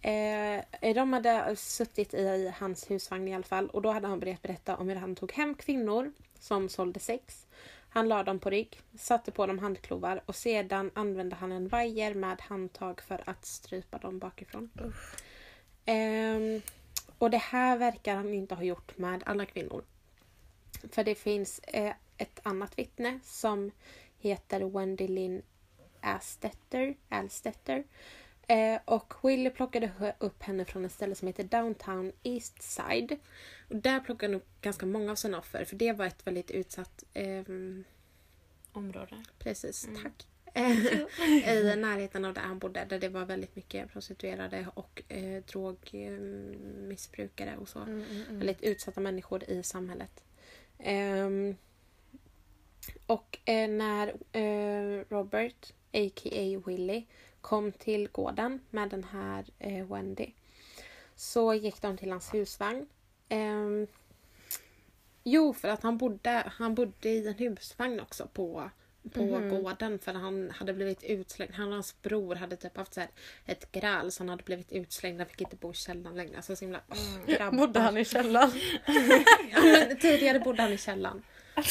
[0.01, 4.19] Eh, eh, de hade suttit i hans husvagn i alla fall och då hade han
[4.19, 7.47] börjat berätta om hur han tog hem kvinnor som sålde sex.
[7.89, 12.13] Han la dem på rygg, satte på dem handklovar och sedan använde han en vajer
[12.13, 14.69] med handtag för att strypa dem bakifrån.
[15.85, 16.61] Eh,
[17.17, 19.83] och det här verkar han inte ha gjort med alla kvinnor.
[20.91, 23.71] För det finns eh, ett annat vittne som
[24.17, 25.41] heter Wendy Lynn
[26.01, 26.95] Alstetter.
[27.09, 27.83] Alstetter.
[28.47, 33.17] Eh, och Willie plockade upp henne från ett ställe som heter Downtown East Side.
[33.69, 36.51] Och där plockade han upp ganska många av sina offer för det var ett väldigt
[36.51, 37.83] utsatt ehm,
[38.71, 39.23] Område.
[39.39, 40.03] Precis, Mm.
[40.03, 40.27] tack.
[41.47, 47.57] I närheten av där han bodde där det var väldigt mycket prostituerade och eh, drogmissbrukare
[47.57, 47.79] och så.
[47.79, 48.37] Mm, mm, mm.
[48.37, 50.23] Väldigt utsatta människor i samhället.
[50.79, 51.55] Ehm,
[53.05, 56.61] och eh, när eh, Robert, a.k.a.
[56.65, 57.05] Willie,
[57.47, 60.31] kom till gården med den här eh, Wendy
[61.15, 62.87] så gick de till hans husvagn.
[63.29, 63.87] Ehm,
[65.23, 68.69] jo, för att han bodde, han bodde i en husvagn också på,
[69.13, 69.49] på Mhm.
[69.49, 71.53] gården för han hade blivit utslängd.
[71.53, 73.01] Han och hans bror hade typ haft så
[73.45, 75.19] ett gräl så han hade blivit utslängd.
[75.19, 76.35] Han fick inte bo i källaren längre.
[76.37, 76.81] Alltså så himla...
[77.27, 77.57] grabbar.
[77.57, 78.51] Bodde han i källaren?
[79.51, 81.23] Ja, men tidigare bodde han i källaren.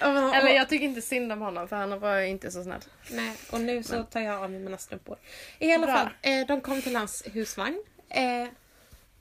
[0.00, 2.80] Eller jag tycker inte synd om honom för han var inte så snäll.
[3.10, 5.16] Nej, och nu så tar jag av mig mina strumpor.
[5.58, 5.96] I alla Bra.
[5.96, 7.82] fall, eh, de kom till hans husvagn.
[8.08, 8.48] Eh,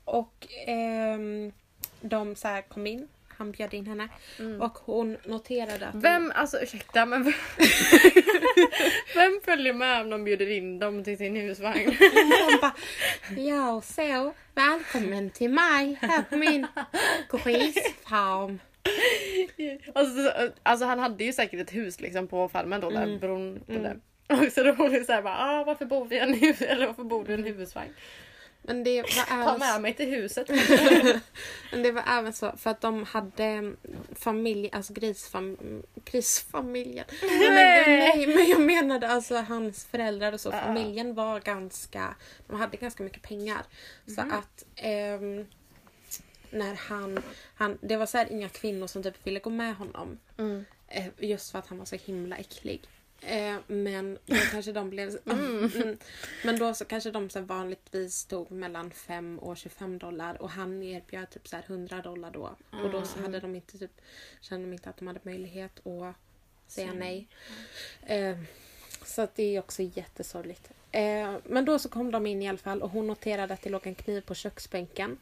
[0.06, 1.52] och ehm,
[2.02, 3.08] de så här kom in.
[3.38, 4.10] Han bjöd in henne
[4.60, 5.96] och hon noterade att...
[5.96, 7.34] Vem, alltså ursäkta men vem,
[9.16, 11.86] vem följer med om de bjuder in dem till sin husvagn?
[12.50, 12.76] Hon bara,
[13.38, 16.68] ja så, välkommen till mig här på min
[17.44, 18.60] grisfarm.
[19.94, 20.34] Alltså,
[20.64, 23.20] alltså han hade ju säkert ett hus liksom på farmen då där Mm.
[23.20, 23.98] bron bodde.
[24.28, 27.04] Och så då var det såhär bara, ah, varför bor vi en hus eller varför
[27.04, 27.94] bor du en husvagn?
[28.62, 30.50] Men det var Ta även, med mig till huset.
[31.72, 33.74] men det var även så för att de hade
[34.16, 35.58] familj, alltså grisfam,
[36.06, 37.06] grisfamiljen.
[37.22, 37.84] Nej.
[37.88, 40.52] nej men jag menade alltså hans föräldrar och så.
[40.52, 42.16] Familjen var ganska,
[42.48, 43.62] de hade ganska mycket pengar.
[44.16, 45.46] Så att ehm,
[46.50, 47.24] när han,
[47.56, 50.20] han, det var så här inga kvinnor som typ ville gå med honom.
[50.38, 50.66] Mm.
[50.88, 52.88] Eh, just för att han var så himla äcklig.
[53.22, 55.18] Eh, men då kanske de blev...
[55.26, 55.98] Mm.
[56.46, 60.84] Men då så kanske de så vanligtvis stod mellan 5 och 25 dollar och han
[60.84, 62.56] erbjöd typ så här 100 dollar då.
[62.84, 64.02] Och då så hade de inte typ,
[64.42, 66.16] kände de inte att de hade möjlighet att
[66.68, 67.28] säga nej.
[68.06, 68.38] Eh,
[69.06, 70.72] så att det är också jättesorgligt.
[71.44, 73.88] Men då så kom de in i alla fall och hon noterade att det låg
[73.88, 75.18] en kniv på köksbänken.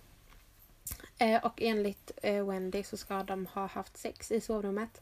[1.18, 5.02] Eh, och enligt eh, Wendy så ska de ha haft sex i sovrummet.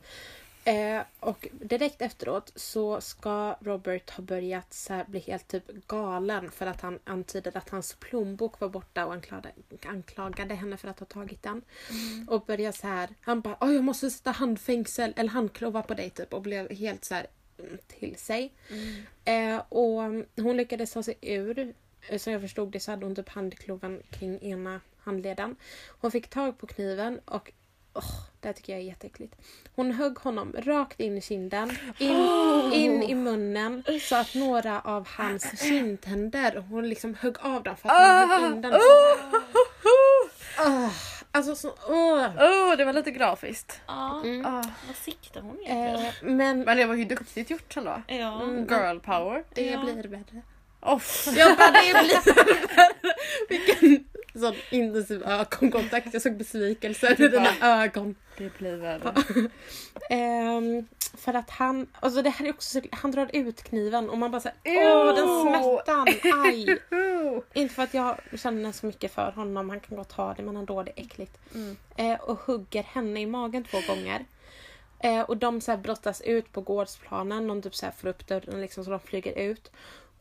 [0.66, 6.66] Eh, och direkt efteråt så ska Robert ha börjat så bli helt typ galen för
[6.68, 9.52] att han antydde att hans plånbok var borta och anklagade,
[9.86, 11.62] anklagade henne för att ha tagit den.
[12.28, 16.10] Och började så här, han bara "Åh, jag måste sätta handfängsel eller handklovar på dig
[16.10, 17.28] typ och blev helt så här
[17.60, 18.54] mm, till sig.
[19.26, 20.02] Eh, och
[20.36, 21.74] hon lyckades ta sig ur.
[22.10, 25.56] Eh, Så jag förstod det så hade hon typ handkloven kring ena handleden.
[26.02, 27.52] Hon fick tag på kniven och
[27.94, 28.04] åh,
[28.40, 29.36] det här tycker jag är jätteäckligt.
[29.76, 32.18] Hon högg honom rakt in i kinden, in,
[32.74, 37.90] in i munnen så att några av hans kindtänder, hon liksom högg av dem för
[37.90, 39.18] att hon högg in den så här.
[40.58, 40.90] Ah,
[41.36, 42.26] Alltså så, åh.
[42.28, 43.82] Oh, det var lite grafiskt.
[43.88, 44.46] Ja, Mm.
[44.46, 44.64] Ah.
[44.88, 46.06] vad siktar hon egentligen?
[46.06, 48.02] Eh, men Men det var ju duktigt gjort ändå.
[48.08, 48.42] ja.
[48.44, 48.68] Mm.
[48.68, 49.44] Girl power.
[49.56, 49.84] det Ja.
[49.84, 50.42] blir värre.
[50.82, 51.02] Oh.
[51.38, 54.06] Jag bara, det blir Vilken
[54.40, 56.14] sån intensiv ögonkontakt.
[56.14, 58.16] Jag såg besvikelsen i dina ögon.
[58.38, 59.14] Det blir värre.
[60.10, 64.18] Ehm, för att han, alltså det här är också, så- han drar ut kniven och
[64.18, 66.08] man bara såhär, åh den smärtan,
[66.46, 66.78] aj.
[67.54, 70.58] Inte för att jag känner så mycket för honom, han kan gott ha det men
[70.58, 71.38] ändå det är äckligt.
[71.56, 71.78] Mm.
[71.96, 74.26] Eh, och hugger henne i magen två gånger.
[75.00, 78.62] Eh, och de så brottas ut på gårdsplanen, de typ så här får upp dörren
[78.62, 79.72] liksom så de flyger ut.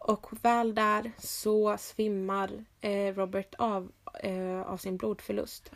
[0.04, 3.92] Och väl där så svimmar eh, Robert av,
[4.22, 5.72] eh, av sin blodförlust.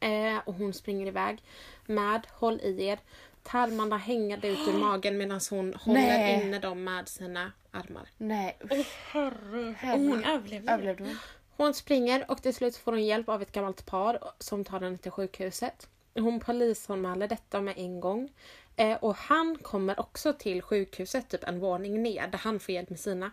[0.00, 1.42] Eh, och hon springer iväg
[1.86, 2.98] med håll i er.
[3.42, 6.42] Tarmarna hängande ut ur magen medan hon håller Nej.
[6.46, 8.08] inne dem med sina armar.
[8.16, 9.92] Nej, Åh herre.
[9.94, 10.72] Och hon överlevde.
[10.72, 11.16] överlevde hon?
[11.56, 14.98] Hon springer och till slut får hon hjälp av ett gammalt par som tar henne
[14.98, 15.88] till sjukhuset.
[16.14, 18.32] Hon polisanmäler detta med en gång.
[18.76, 22.90] Eh, och han kommer också till sjukhuset typ en våning ner där han får hjälp
[22.90, 23.32] med sina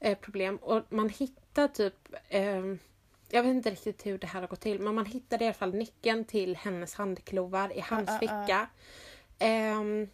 [0.00, 0.56] eh, problem.
[0.56, 1.94] Och man hittar typ
[2.28, 2.62] eh,
[3.34, 5.54] jag vet inte riktigt hur det här har gått till men man hittade i alla
[5.54, 8.18] fall nyckeln till hennes handklovar i hans Ah, ah, ah.
[8.18, 8.68] ficka.
[9.38, 10.08] Ehm,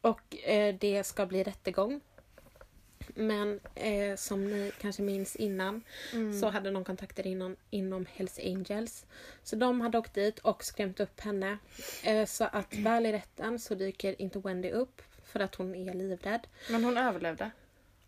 [0.00, 2.00] och eh, det ska bli rättegång.
[3.14, 5.82] Men eh, som ni kanske minns innan
[6.12, 6.40] Mm.
[6.40, 9.06] så hade de kontakter inom, inom Hells Angels.
[9.42, 11.58] Så de hade åkt dit och skrämt upp henne.
[12.04, 15.94] Eh, så att väl i rätten så dyker inte Wendy upp för att hon är
[15.94, 16.46] livrädd.
[16.70, 17.50] Men hon överlevde.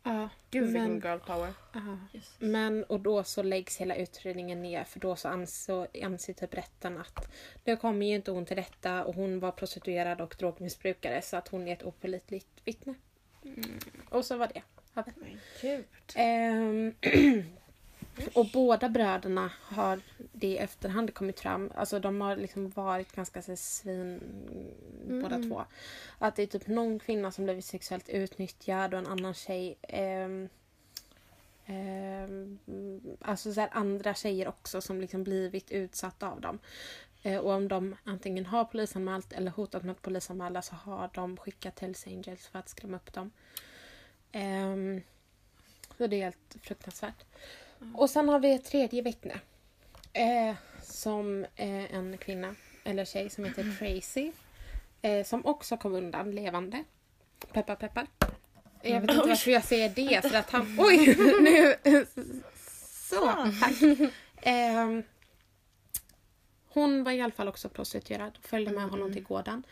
[0.04, 1.54] Ja, Gud vilken men, girl power.
[1.72, 1.98] ja.
[2.38, 6.98] Men och då så läggs hela utredningen ner för då så anser, anser typ rätten
[6.98, 7.32] att
[7.64, 11.48] det kommer ju inte hon till rätta och hon var prostituerad och drogmissbrukare så att
[11.48, 12.94] hon är ett opålitligt vittne.
[14.08, 14.62] Och så var det.
[14.94, 15.84] Men gud.
[16.14, 16.94] Ehm,
[18.34, 20.00] och båda bröderna har
[20.32, 21.70] det i efterhand kommit fram.
[21.74, 24.20] Alltså de har liksom varit ganska så svin
[25.08, 25.50] båda Mm.
[25.50, 25.64] två.
[26.18, 30.48] Att det är typ någon kvinna som blivit sexuellt utnyttjad och en annan tjej ehm,
[31.66, 32.58] ehm,
[33.20, 36.58] alltså så här andra tjejer också som liksom blivit utsatta av dem.
[37.22, 41.36] Eh, och om de antingen har polisanmält eller hotat med att polisanmäla så har de
[41.36, 43.30] skickat Hells Angels för att skrämma upp dem.
[44.32, 45.00] Ehm,
[45.98, 47.24] så det är helt fruktansvärt.
[47.94, 49.40] Och sen har vi ett tredje vittne.
[50.12, 52.54] Eh, som eh, en kvinna,
[52.84, 54.32] eller tjej, som heter Tracy.
[55.02, 56.84] Eh, som också kom undan levande.
[57.52, 58.06] Peppar peppar.
[58.82, 60.76] Jag vet inte varför jag säger det, för att han...
[60.80, 61.16] Oj!
[61.40, 61.74] Nu...
[63.10, 64.10] Så, tack.
[66.74, 69.62] Hon var i alla fall också prostituerad och följde med honom till gården.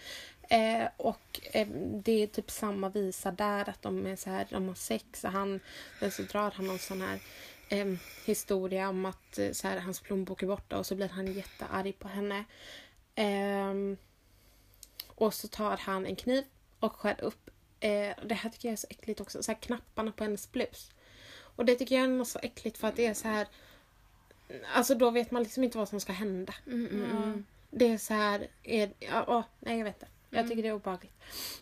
[0.50, 1.68] Eh, och eh,
[2.04, 5.30] det är typ samma visa där, att de är så här, de har sex och
[5.30, 5.60] han,
[5.98, 7.20] sen så drar han någon sån här
[7.68, 11.32] em, historia om att eh, så här, hans plånbok är borta och så blir han
[11.32, 12.44] jättearg på henne.
[13.14, 13.96] Ehm,
[15.06, 16.44] och så tar han en kniv
[16.80, 17.50] och skär upp.
[17.80, 19.42] Eh, det här tycker jag är så äckligt också.
[19.42, 20.90] Så här, knapparna på hennes blus.
[21.56, 23.46] Och det tycker jag är något så äckligt för att det är så här...
[24.74, 26.54] Alltså då vet man liksom inte vad som ska hända.
[26.66, 27.44] Mm, mm, mm.
[27.70, 28.46] Det är så här...
[28.62, 30.06] Är, ja, åh, nej, jag vet inte.
[30.30, 31.12] Jag tycker det är obehagligt.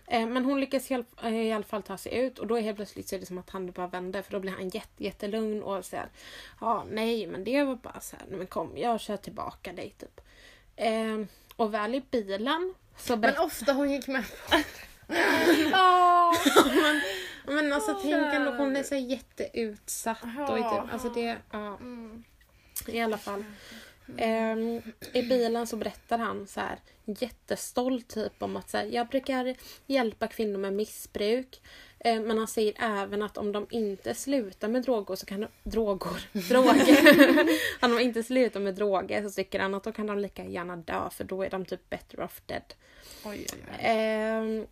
[0.06, 2.58] Eh, men hon lyckas i alla, eh, i alla fall ta sig ut och då
[2.58, 4.68] är helt plötsligt så är det som att han bara vänder för då blir han
[4.68, 6.08] jätte, jättelugn och säger
[6.60, 10.20] Ja, nej men det var bara så här, men kom jag kör tillbaka dig typ.
[10.76, 11.18] Eh,
[11.56, 14.56] och väl i bilen så Men ofta hon gick med på
[15.06, 17.00] men,
[17.46, 20.82] men alltså Åh, tänk ändå hon är så här jätteutsatt och Ja.
[20.82, 21.76] typ, alltså det, ja.
[21.76, 22.24] Mm.
[22.86, 23.44] I alla fall.
[24.16, 29.08] Ehm, I bilen så berättar han så här jättestolt typ om att så här, jag
[29.08, 29.56] brukar
[29.86, 31.62] hjälpa kvinnor med missbruk.
[31.98, 35.48] Ehm, men han säger även att om de inte slutar med droger så kan de,
[35.62, 37.48] droger, droger.
[37.84, 40.76] om de inte slutar med droger så tycker han att då kan de lika gärna
[40.76, 42.74] dö för då är de typ better off dead.
[43.24, 43.76] Oj, oj, oj.
[43.78, 44.66] Ehm,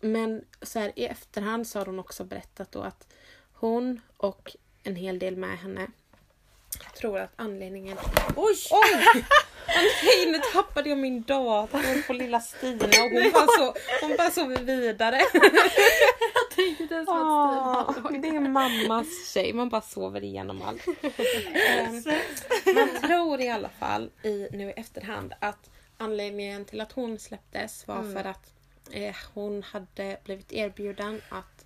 [0.00, 3.14] men så här, i efterhand så har hon också berättat då att
[3.52, 5.86] hon och en hel del med henne
[7.00, 7.96] tror att anledningen...
[8.36, 8.56] Oj!
[8.70, 9.04] Oj!
[10.02, 14.30] Nej, nu tappade jag min dator på lilla Stina och hon bara, så, hon bara
[14.30, 15.20] sov vidare.
[17.08, 20.86] Ah, det är mammas tjej, man bara sover igenom allt.
[21.54, 22.02] Ehm,
[22.74, 27.86] man tror i alla fall i, nu i efterhand att anledningen till att hon släpptes
[27.88, 28.12] var Mm.
[28.14, 28.52] för att
[28.90, 31.64] eh, hon hade blivit erbjuden att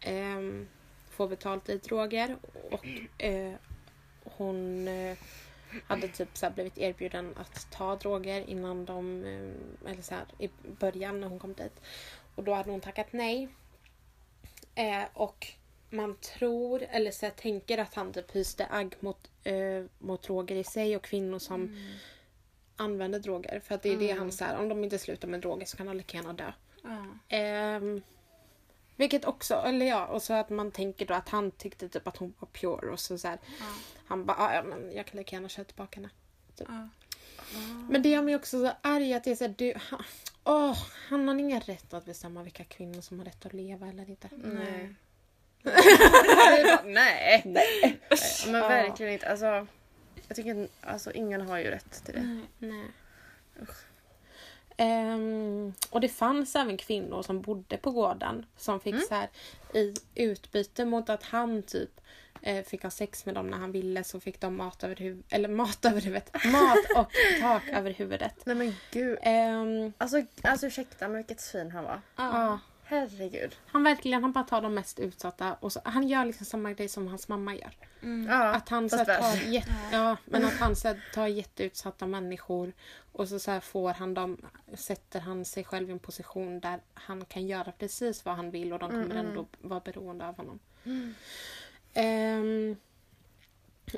[0.00, 0.68] ehm,
[1.16, 2.36] få betalt i droger
[2.70, 2.86] och
[3.24, 3.52] eh,
[4.36, 5.16] hon eh,
[5.86, 10.50] hade typ så blivit erbjuden att ta droger innan de, eh, eller så här, i
[10.80, 11.80] början när hon kom dit.
[12.34, 13.48] Och då hade hon tackat nej.
[14.74, 15.46] Eh, och
[15.90, 20.56] man tror, eller så här, tänker att han typ hyste agg mot, eh, mot droger
[20.56, 21.76] i sig och kvinnor som
[22.76, 23.60] använder droger.
[23.60, 25.86] För att det är det han säger, om de inte slutar med droger så kan
[25.86, 26.52] de lika gärna dö.
[26.82, 27.06] Ja.
[27.28, 28.02] Ehm,
[28.96, 32.16] vilket också, eller ja, och så att man tänker då att han tyckte typ att
[32.16, 33.64] hon var pure och så, så här, Ja.
[34.06, 36.10] han bara, "Ah, ja men jag kan lika gärna köra tillbaka henne.
[36.56, 36.88] Ja.
[37.90, 40.02] Men det gör mig också så arg att det är såhär, du, han,
[40.44, 40.78] åh,
[41.08, 44.28] han har ingen rätt att bestämma vilka kvinnor som har rätt att leva eller inte.
[44.32, 44.94] Nej.
[45.62, 47.42] Bara, nej.
[47.44, 48.00] Nej.
[48.46, 49.28] Men verkligen inte.
[49.30, 49.66] Alltså,
[50.28, 52.22] jag tycker alltså, ingen har ju rätt till det.
[52.22, 52.46] Nej.
[52.58, 52.86] Nej.
[54.76, 59.28] Ehm, och det fanns även kvinnor som bodde på gården som fick så här
[59.74, 62.00] i utbyte mot att han typ
[62.42, 65.32] eh, fick ha sex med dem när han ville så fick de mat över huvudet,
[65.32, 67.10] eller mat över huvudet, mat och
[67.40, 68.34] tak över huvudet.
[68.46, 69.18] Nej men gud.
[69.22, 72.00] Ehm, Alltså, alltså ursäkta men vilket svin han var.
[72.16, 72.58] ja.
[72.86, 73.56] Herregud.
[73.66, 76.88] Han verkligen, han bara tar de mest utsatta och så, han gör liksom samma grej
[76.88, 77.74] som hans mamma gör.
[78.02, 78.26] Mm.
[78.30, 82.72] Ja, Att han så tar, jätte, ja, men att han så tar jätteutsatta människor
[83.12, 87.24] och så, så får han dem, sätter han sig själv i en position där han
[87.24, 89.26] kan göra precis vad han vill och de kommer Mm, mm.
[89.26, 90.58] ändå vara beroende av honom.
[91.94, 92.76] Ehm,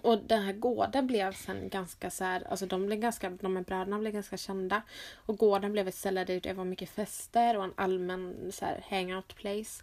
[0.02, 3.64] och den här gården blev sen ganska så här, alltså de blev ganska, de här
[3.64, 4.82] bröderna blev ganska kända.
[5.14, 8.84] Och gården blev ett ställe där det var mycket fester och en allmän så här,
[8.90, 9.82] hangout place.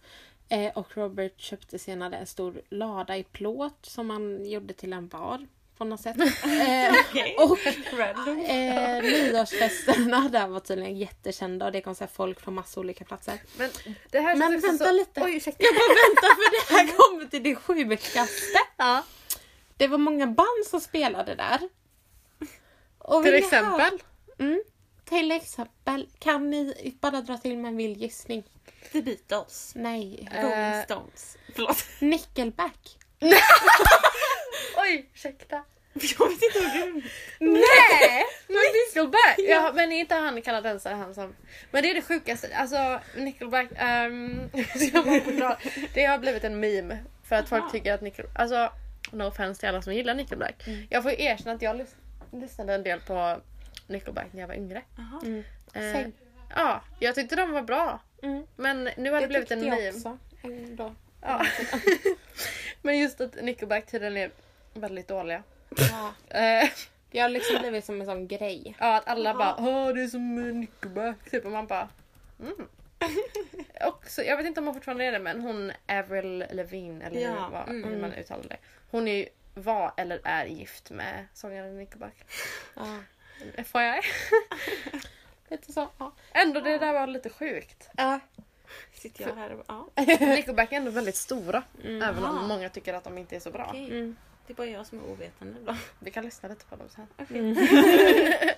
[0.49, 5.07] Eh, och Robert köpte senare en stor lada i plåt som han gjorde till en
[5.07, 5.47] bar
[5.77, 6.15] på något sätt.
[6.43, 6.93] Eh,
[7.37, 7.57] och
[8.49, 13.39] eh, nyårsfesterna där var tydligen jättekända och det kom så folk från massa olika platser.
[13.57, 13.69] Men
[14.11, 14.91] det här Men vänta så...
[14.91, 15.23] lite.
[15.23, 15.63] Oj ursäkta.
[15.63, 18.59] Jag bara vänta för det här kommer till det sjukaste.
[18.77, 19.03] Ja.
[19.78, 21.59] Det var många band som spelade där.
[22.97, 23.99] Och Till exempel.
[24.39, 24.63] Mm,
[25.05, 26.07] till exempel.
[26.19, 28.43] Kan ni bara dra till med en vild gissning?
[28.91, 29.74] The Beatles.
[29.76, 30.30] Nej.
[30.32, 30.43] Eh.
[30.43, 31.38] Rolling Stones.
[31.55, 31.86] Förlåt.
[31.99, 32.97] Nickelback.
[34.78, 35.63] Oj ursäkta.
[35.93, 37.03] Jag vet inte hur du...
[37.39, 38.26] Nej!
[38.47, 39.36] Men Nickelback!
[39.38, 41.36] Ja, men är inte han kanadensare han som...
[41.71, 42.57] Men det är det sjukaste.
[42.57, 43.67] Alltså Nickelback...
[43.71, 44.49] Um,
[45.93, 46.97] det har blivit en meme.
[47.24, 48.39] För att folk tycker att Nickelback...
[48.39, 48.71] Alltså,
[49.14, 50.64] no offense till alla som gillar Nickelback.
[50.89, 51.95] Jag får ju erkänna att jag lys-
[52.32, 53.38] lyssnade en del på
[53.88, 54.82] Nickelback när jag var yngre.
[55.24, 55.43] Mm.
[55.74, 56.07] Eh,
[56.55, 57.99] ja, jag tyckte de var bra.
[58.24, 58.47] Mm.
[58.55, 59.86] Men nu har det, blivit en tyckte meme.
[59.86, 60.18] jag också.
[60.43, 60.95] Ändå.
[61.22, 61.45] Ja.
[62.82, 64.32] men just att Nickelback tydligen är
[64.74, 65.43] väldigt dåliga.
[65.91, 66.14] Ja.
[66.39, 66.70] Eh,
[67.11, 68.76] Det har liksom blivit som en sån grej.
[68.80, 69.38] Ja, att alla Jaha.
[69.38, 71.30] bara Åh, det är som Nickelback.
[71.32, 71.89] Typ, och man bara
[72.39, 72.55] mm.
[73.87, 77.21] och så, Jag vet inte om hon fortfarande är det men hon Avril Lavigne eller
[77.21, 77.89] Ja, hur, vad, mm.
[77.89, 78.57] hur man uttalar det.
[78.91, 82.15] Hon är ju, var eller är gift med sångaren Nickelback.
[82.75, 82.99] Ja.
[83.63, 84.01] FYI.
[85.47, 85.89] Lite så.
[85.97, 86.11] Ja.
[86.31, 87.89] Ändå det där var lite sjukt.
[87.97, 88.19] Ja.
[88.93, 89.65] Sitter jag här och...
[89.67, 89.89] Ja.
[90.19, 91.63] Nickelback är ändå väldigt stora.
[91.83, 92.01] Mm.
[92.01, 93.65] Även om många tycker att de inte är så bra.
[93.69, 93.85] Okej.
[93.85, 94.15] Mm.
[94.47, 95.75] Det är bara jag som är ovetande då.
[95.99, 97.07] Vi kan lyssna lite på dem sen.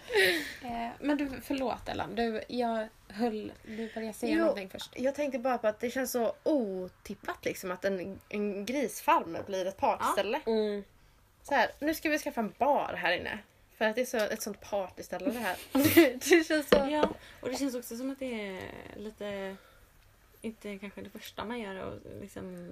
[0.62, 2.16] Eh, men du, förlåt Ellen.
[2.16, 3.52] Du, jag höll...
[3.64, 4.40] Du började säga Jo.
[4.40, 4.92] någonting först.
[4.96, 9.66] Jag tänkte bara på att det känns så otippat liksom att en, en grisfarm blir
[9.66, 10.42] ett partyställe.
[10.46, 10.84] Mm.
[11.44, 13.40] Så här, nu ska vi skaffa en bar här inne.
[13.78, 15.58] För att det är så, ett sånt partyställe det här.
[16.30, 16.88] det känns så...
[16.92, 17.10] Ja,
[17.42, 18.62] och det känns också som att det är
[18.96, 19.56] lite...
[20.42, 22.70] Inte kanske det första man gör och liksom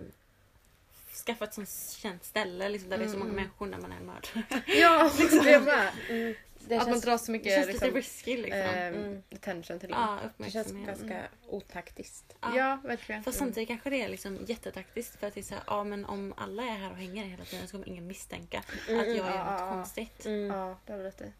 [1.15, 3.35] skaffa ett sånt känt ställe liksom, där det är så många Mm.
[3.35, 4.61] människor när man är mördare.
[4.67, 5.91] Ja, liksom det med.
[6.09, 6.35] Mm.
[6.67, 8.59] Det Att man känns, drar så mycket känns liksom, lite risky liksom.
[8.61, 9.23] Mm.
[9.35, 9.95] attention till det.
[9.95, 12.35] ja, det känns ganska otaktiskt.
[12.41, 12.55] Ja.
[12.57, 13.23] Ja, verkligen.
[13.23, 16.05] Fast samtidigt kanske det är liksom jättetaktiskt för att det är så här, ja men
[16.05, 19.13] om alla är här och hänger hela tiden så kommer ingen misstänka att jag ja,
[19.15, 19.69] gör ja, något ja.
[19.69, 20.25] konstigt.
[20.25, 20.45] Mm.
[20.45, 21.31] Ja, det har du rätt i.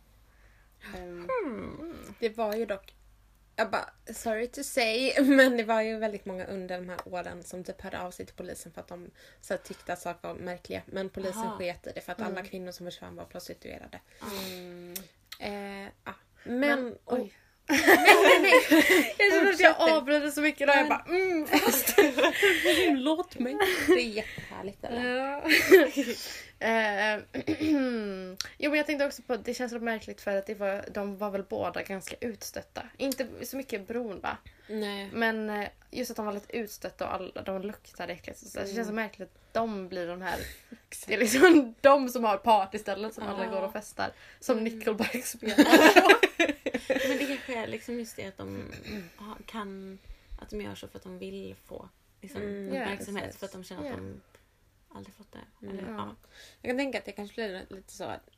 [0.98, 1.28] Ehm,
[2.20, 2.94] Det var ju dock,
[3.56, 7.44] jag bara, sorry to say, men det var ju väldigt många under de här åren
[7.44, 10.28] som typ hörde av sig till polisen för att de så här, tyckte att saker
[10.28, 10.82] var märkliga.
[10.86, 11.58] Men polisen Aha.
[11.58, 12.46] sket i det för att alla Mm.
[12.46, 14.00] kvinnor som försvann var prostituerade.
[14.22, 14.94] mm.
[15.40, 16.14] Eh, ja.
[16.44, 17.20] Men, Men, oj.
[17.22, 17.34] oj.
[19.18, 20.76] Jag känner att jag avbryter så mycket där.
[20.78, 21.96] Jag bara mm, fast.
[22.90, 23.58] Låt mig.
[23.88, 24.84] Det är jättehärligt.
[24.84, 25.16] Eller?
[25.18, 25.44] Ja.
[26.64, 27.20] Eh,
[28.58, 30.86] jo men jag tänkte också på att det känns så märkligt för att det var,
[30.92, 32.84] de var väl båda ganska utstötta.
[32.98, 34.38] Inte så mycket bron va.
[34.68, 35.10] Nej.
[35.14, 38.40] Men eh, just att de var lite utstötta och alla, de luktade äckligt.
[38.40, 40.36] Så Det känns så märkligt att de blir de här...
[41.08, 43.52] Det är liksom de som har partystället som alla Ja.
[43.52, 44.12] går och festar.
[44.40, 44.74] Som Mm.
[44.74, 45.58] Nickelback spelar.
[47.08, 48.64] Men det kanske är liksom just det att de
[49.46, 50.00] kan...
[50.42, 51.90] Att de gör så för att de vill få
[52.22, 53.24] liksom, Mm, uppmärksamhet.
[53.26, 53.40] precis.
[53.40, 54.22] för att de känner att de
[54.94, 55.66] aldrig fått det.
[55.68, 55.80] Mm.
[55.80, 55.98] Eller, Ja.
[55.98, 56.16] ja.
[56.62, 58.30] Jag kan tänka att det kanske blir lite så att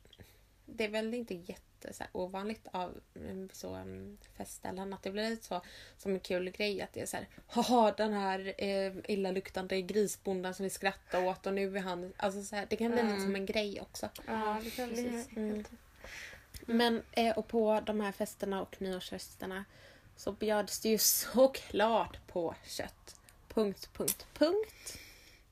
[0.66, 5.10] det är väl inte jätte så här, ovanligt av mm, så um, festställen att det
[5.10, 5.60] blir lite så
[5.98, 10.54] som en kul grej att det är så här haha den här eh, illaluktande grisbonden
[10.54, 13.14] som vi skrattar åt och nu är han alltså så här, det kan bli lite
[13.14, 13.22] Mm.
[13.24, 14.08] som en grej också.
[14.26, 15.24] ja, det kan bli.
[15.36, 15.64] Mm.
[16.66, 17.02] Men
[17.36, 19.64] och på de här festerna och nyårsfesterna
[20.16, 23.20] så bjöds det ju såklart på kött.
[23.48, 24.98] Punkt, punkt, punkt.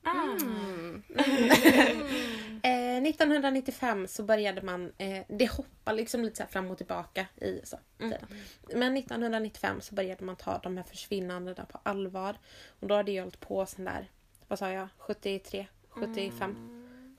[0.05, 0.37] Ah.
[0.41, 1.03] Mm.
[2.63, 7.61] Eh, 1995 så började man, eh, det hoppar liksom lite så fram och tillbaka i
[7.63, 8.11] så, Mm.
[8.11, 8.27] tiden.
[8.79, 12.35] Men 1995 så började man ta de här försvinnandena på allvar.
[12.79, 14.09] Och då hade jag hållit på sen där,
[14.47, 16.55] vad sa jag, 73, 75,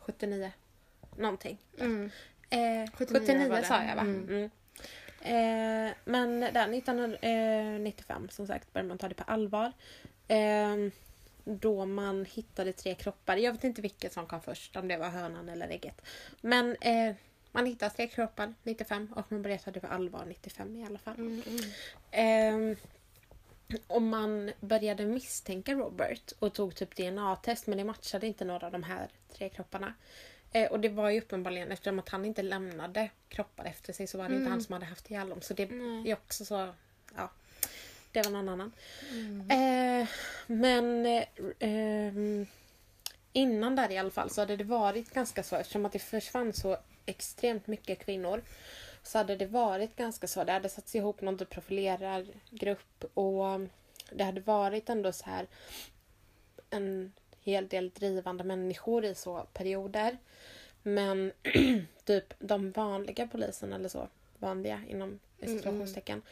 [0.00, 0.52] 79,
[1.16, 1.58] någonting.
[1.78, 2.10] Mm.
[2.50, 3.64] Eh, 79 79 var det.
[3.64, 4.02] sa jag va?
[4.02, 4.28] Mm.
[4.28, 4.50] Mm.
[5.20, 9.72] Eh, men där 1995 som sagt började man ta det på allvar.
[10.28, 10.76] Eh,
[11.48, 13.36] då man hittade tre kroppar.
[13.36, 16.02] Jag vet inte vilket som kom först, om det var hönan eller ägget.
[16.40, 17.14] Men eh,
[17.52, 20.98] man hittade tre kroppar 95 och man började ta det på allvar 95 i alla
[20.98, 21.16] fall.
[21.16, 21.42] Mm.
[22.10, 22.76] Ehm,
[23.86, 28.72] och man började misstänka Robert och tog typ DNA-test men det matchade inte några av
[28.72, 29.94] de här tre kropparna.
[30.52, 34.18] Eh, och det var ju uppenbarligen eftersom att han inte lämnade kroppar efter sig så
[34.18, 34.52] var det inte Mm.
[34.52, 35.40] han som hade haft ihjäl dem.
[35.40, 36.68] Så det är också så,
[37.16, 37.30] ja.
[38.16, 38.72] Det var någon annan.
[39.10, 39.50] Mm.
[39.50, 40.08] Eh,
[40.46, 41.24] men eh,
[41.58, 42.46] ehm,
[43.32, 46.52] innan där i alla fall så hade det varit ganska så eftersom att det försvann
[46.52, 48.42] så extremt mycket kvinnor.
[49.02, 50.44] Så hade det varit ganska så.
[50.44, 53.60] Det hade satts ihop någon typ profilerargrupp och
[54.10, 55.46] det hade varit ändå så här
[56.70, 60.18] en hel del drivande människor i så perioder.
[60.82, 61.32] Men
[62.04, 64.08] typ de vanliga poliserna eller så,
[64.38, 66.22] vanliga inom Mm, situationstecken,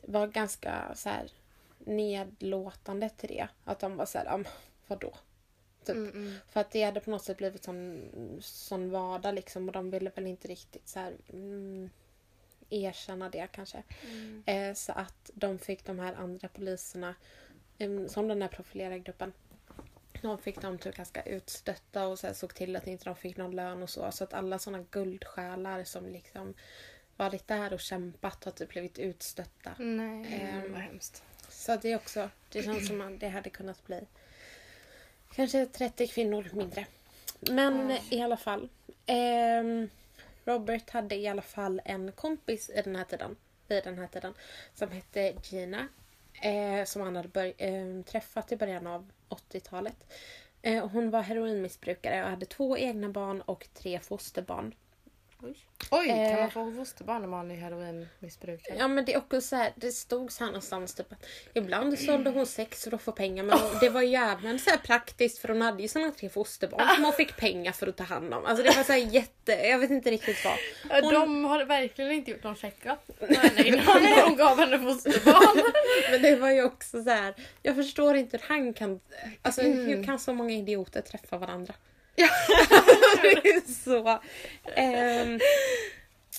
[0.00, 1.30] var ganska så här
[1.78, 3.48] nedlåtande till det.
[3.64, 4.44] Att de var så här, "Ja,
[4.86, 5.14] vadå?
[5.84, 5.96] Typ.
[5.96, 6.34] Mm, mm.
[6.48, 8.02] För att det hade på något sätt blivit som
[8.40, 11.90] sån vardag liksom och de ville väl inte riktigt så här, mm,
[12.70, 13.82] erkänna det kanske.
[14.10, 14.42] Mm.
[14.46, 17.14] Eh, så att de fick de här andra poliserna,
[17.78, 19.32] em, som den här profilerargruppen,
[20.22, 23.36] de fick dem typ ganska utstötta och så här, såg till att inte de fick
[23.36, 24.12] någon lön och så.
[24.12, 26.54] Så att alla såna guldsjälar som liksom
[27.20, 29.70] varit där och kämpat har typ blivit utstötta.
[29.78, 31.22] Nej, Ehm, vad hemskt.
[31.48, 34.00] Så det är också, det känns som att det hade kunnat bli
[35.34, 36.86] kanske 30 kvinnor mindre.
[37.40, 38.68] Men i alla fall.
[39.06, 39.88] ehm,
[40.44, 43.36] Robert hade i alla fall en kompis i den här tiden,
[43.68, 44.34] vid den här tiden
[44.74, 45.88] som hette Gina.
[46.42, 49.96] Eh, som han hade bör- eh, träffat i början av 80-talet.
[50.62, 54.74] Eh, hon var heroinmissbrukare och hade två egna barn och tre fosterbarn.
[55.42, 56.06] Oj.
[56.08, 56.40] Kan Eh.
[56.40, 58.76] man få fosterbarn när man är heroinmissbrukare?
[58.78, 61.98] Ja men det är också så här, det stod så här någonstans typ att ibland
[61.98, 65.38] sålde hon sex för att få pengar men det var ju även så här praktiskt
[65.38, 68.34] för hon hade ju såna tre fosterbarn som hon fick pengar för att ta hand
[68.34, 68.46] om.
[68.46, 71.02] Alltså det var så jätte, jag vet inte riktigt vad.
[71.04, 73.86] Hon- De har verkligen inte gjort någon checkup Nej, nej, innan
[74.24, 75.62] hon gav henne fosterbarn.
[76.10, 79.00] Men det var ju också så här, jag förstår inte hur han kan,
[79.42, 79.86] alltså Mm.
[79.86, 81.74] hur kan så många idioter träffa varandra?
[83.22, 84.18] det är så.
[84.76, 85.40] ehm,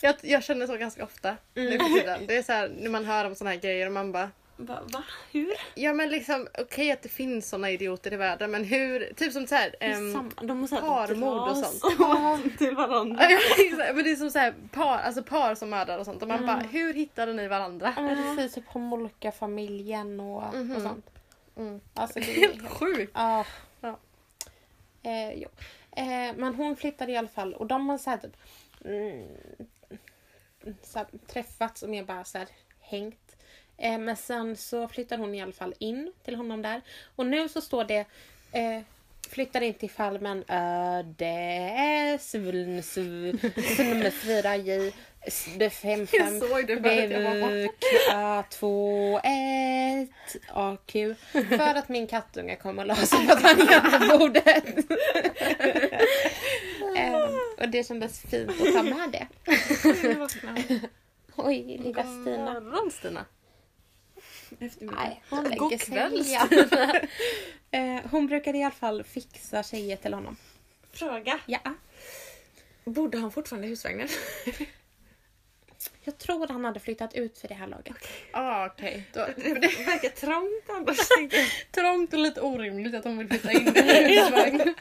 [0.02, 1.80] Jag, jag känner så ganska ofta nu Mm.
[1.80, 2.20] för tiden.
[2.28, 4.80] Det är så här, när man hör om såna här grejer och man bara Va?
[4.94, 5.04] va?
[5.32, 5.54] Hur?
[5.76, 9.48] Ja men liksom okej att det finns såna idioter i världen men hur, typ som
[9.48, 12.58] så här, ehm, de måste ha parmord och sånt.
[12.58, 13.24] till varandra.
[13.30, 13.40] Ja,
[13.94, 16.38] men det är som så här, par, alltså par som mördar och sånt och man
[16.44, 16.48] Mm.
[16.48, 17.94] bara hur hittade ni varandra?
[17.96, 20.76] ja, men precis, typ Homolka-familjen och, Mhm.
[20.76, 21.06] och sånt.
[21.58, 21.80] Mm.
[21.94, 23.12] Alltså, det är Helt sjukt!
[23.16, 23.46] Ja.
[25.04, 25.49] Eh, jo.
[25.91, 28.38] Eh, men hon flyttade i alla fall och de har så här typ
[28.86, 29.28] mm,
[30.84, 32.47] så här, träffats och mer bara så här
[32.80, 33.36] hängt.
[33.78, 36.82] Eh, men sen så flyttade hon i alla fall in till honom där.
[37.16, 38.06] Och nu så står det
[38.52, 38.82] eh,
[39.30, 44.93] flyttar in till Falmen öde svuln nummer 4 j
[45.58, 50.10] det 5 5 Jag såg det förut, jag bara, BVK 2 1
[50.54, 50.92] AQ
[51.50, 54.66] för att min kattunge kom och la sig på tangentbordet.
[56.98, 59.28] Ehm, och det kändes fint att ta med det.
[61.36, 62.60] Oj, lilla Stina.
[62.60, 63.26] morgon Stina.
[64.80, 66.50] Nej, hon lägger God kväll, igen.
[67.74, 70.38] Eh, Hon brukade i alla fall fixa tjejer till honom.
[70.94, 71.40] Fråga.
[71.46, 71.60] Ja.
[72.84, 74.08] Borde han fortfarande husvagnen?
[76.04, 77.95] Jag tror han hade flyttat ut för det här laget.
[78.34, 79.04] Ah, okej.
[79.14, 79.52] Då- Det
[79.86, 80.97] verkar trångt annars.
[81.72, 83.74] Trångt och lite orimligt att de vill flytta in i.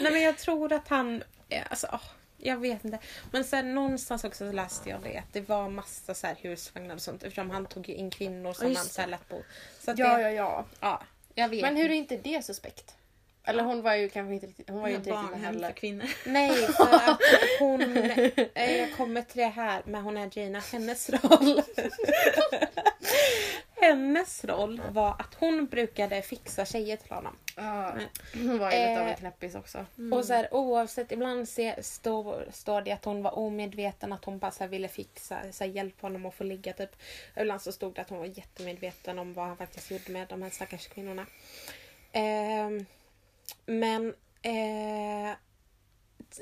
[0.00, 2.02] Nej men jag tror att han, eh, alltså åh,
[2.38, 2.98] jag vet inte.
[3.32, 6.94] Men sen någonstans också så läste jag det att det var massa så här husvagnar
[6.94, 9.42] och sånt eftersom han tog ju in kvinnor som just han så här lät bo.
[9.80, 10.64] Så att Ja, det, ja, ja.
[10.80, 11.02] ja,
[11.34, 11.62] jag vet.
[11.62, 12.94] Men hur är inte det suspekt?
[13.48, 15.60] Eller hon var ju kanske inte riktigt, hon var ju inte riktigt med Barnhem för
[15.60, 15.72] heller.
[15.72, 16.04] kvinnor.
[16.26, 17.20] Nej, för att
[17.58, 17.80] hon...
[18.54, 20.60] eh, Jag kommer till det här med hon är Gina.
[20.60, 21.62] Hennes roll.
[23.80, 27.36] Hennes roll var att hon brukade fixa tjejer till honom.
[27.56, 27.94] Ja,
[28.34, 29.86] hon var ju lite av en Eh, knäppis också.
[30.12, 34.38] Och så här, oavsett, ibland se, står, står det att hon var omedveten, att hon
[34.38, 36.90] bara så här, ville fixa, så här, hjälpa honom att få ligga typ.
[37.36, 40.42] Ibland så stod det att hon var jättemedveten om vad han faktiskt gjorde med de
[40.42, 41.26] här stackars kvinnorna.
[42.12, 42.86] Ehm,
[43.66, 45.30] men eh,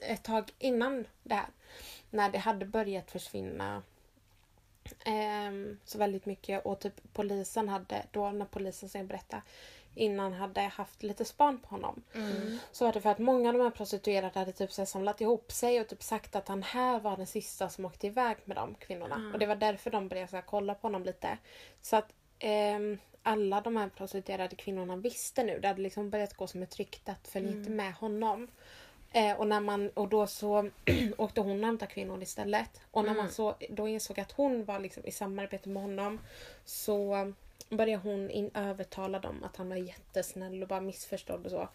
[0.02, 1.46] ett tag innan det här,
[2.11, 3.82] när det hade börjat försvinna
[5.04, 9.42] ehm, så väldigt mycket och typ polisen hade, då när polisen sen berättade
[9.96, 12.02] innan hade haft lite span på honom.
[12.72, 15.52] Så var det för att många av de här prostituerade hade typ så samlat ihop
[15.52, 18.74] sig och typ sagt att han här var den sista som åkte iväg med de
[18.74, 19.14] kvinnorna.
[19.14, 19.32] Mm.
[19.32, 21.38] Och det var därför de började så kolla på honom lite.
[21.82, 25.59] Så att ehm, alla de här prostituerade kvinnorna visste nu.
[25.61, 28.49] Det hade liksom börjat gå som ett rykte att följ inte med honom.
[29.12, 30.70] Eh, och, när man, och då så
[31.18, 32.80] åkte hon och hämtade kvinnor istället.
[32.91, 36.20] Och när man så, då insåg att hon var liksom i samarbete med honom
[36.64, 37.32] så
[37.68, 41.68] började hon in, övertala dem att han var jättesnäll och bara missförstådd och så.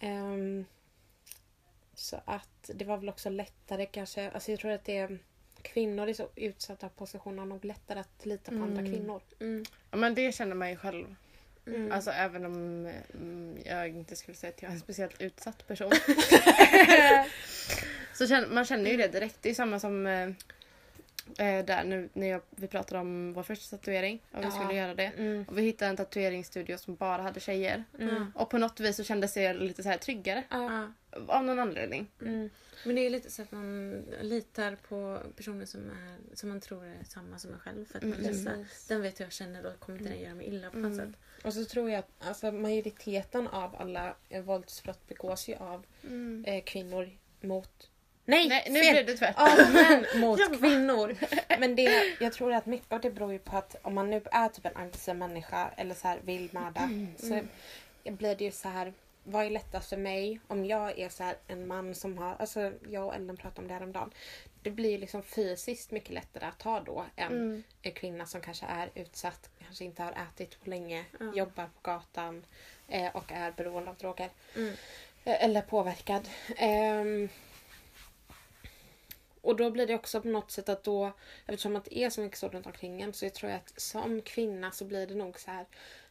[0.00, 0.64] Ehm,
[1.94, 5.18] så att det var väl också lättare kanske, alltså jag tror att det är
[5.72, 8.92] kvinnor i så utsatta positioner har nog lättare att lita på andra Mm.
[8.92, 9.20] kvinnor.
[9.90, 11.14] Ja, men det känner man ju själv.
[11.66, 11.92] Mm.
[11.92, 12.54] Alltså även om
[13.14, 15.92] mm, jag inte skulle säga att jag är en speciellt utsatt person.
[18.14, 19.36] så känner, man känner ju det direkt.
[19.40, 20.30] Det är samma som eh,
[21.38, 24.22] eh, där nu när jag, vi pratade om vår första tatuering.
[24.32, 24.50] Om vi Ja.
[24.50, 25.06] skulle göra det.
[25.16, 25.44] Mm.
[25.48, 27.84] Och vi hittade en tatueringsstudio som bara hade tjejer.
[27.98, 28.32] Mm.
[28.34, 30.44] Och på något vis så kändes det lite så här tryggare.
[30.50, 30.92] Ja.
[31.26, 32.10] Av någon anledning.
[32.22, 32.50] Mm.
[32.84, 33.90] Men det är lite så att man
[34.20, 37.84] litar på personer som, är, som man tror är samma som en själv.
[37.84, 38.46] För att man Mm.
[38.46, 38.64] mm.
[38.88, 41.12] den vet jag känner och kommer inte den göra mig illa på något Mm.
[41.12, 41.20] sätt.
[41.44, 45.86] Och så tror jag att alltså, majoriteten av alla eh, våldsbrott begås ju av
[46.44, 47.90] eh, kvinnor mot...
[48.26, 48.92] Nej, Nej, nu fel!
[48.92, 49.44] blev det tvärtom.
[49.48, 51.16] Av män mot kvinnor.
[51.58, 54.22] Men det, jag tror att mycket av det beror ju på att om man nu
[54.32, 56.88] är typ en aggressiv människa eller så här vill mörda
[57.18, 57.40] så
[58.12, 58.92] blir det ju så här
[59.28, 62.72] vad är lättast för mig om jag är så här en man som har, alltså
[62.90, 64.10] jag och Ellen pratade om det häromdagen.
[64.62, 67.62] Det blir liksom fysiskt mycket lättare att ta då än Mm.
[67.82, 71.32] en kvinna som kanske är utsatt, kanske inte har ätit på länge, Ja.
[71.34, 72.44] jobbar på gatan
[72.88, 74.28] eh, och är beroende av droger.
[74.56, 74.72] Mm.
[75.24, 76.28] Eh, Eller påverkad.
[76.56, 77.28] Ehm,
[79.46, 81.12] och då blir det också på något sätt att då,
[81.46, 83.80] eftersom att det är så mycket så runt omkring en, så jag tror jag att
[83.80, 85.66] som kvinna så blir det nog så här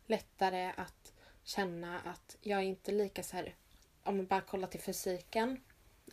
[0.06, 1.14] lättare att
[1.44, 3.56] känna att jag är inte lika så här,
[4.04, 5.62] om man bara kollar till fysiken,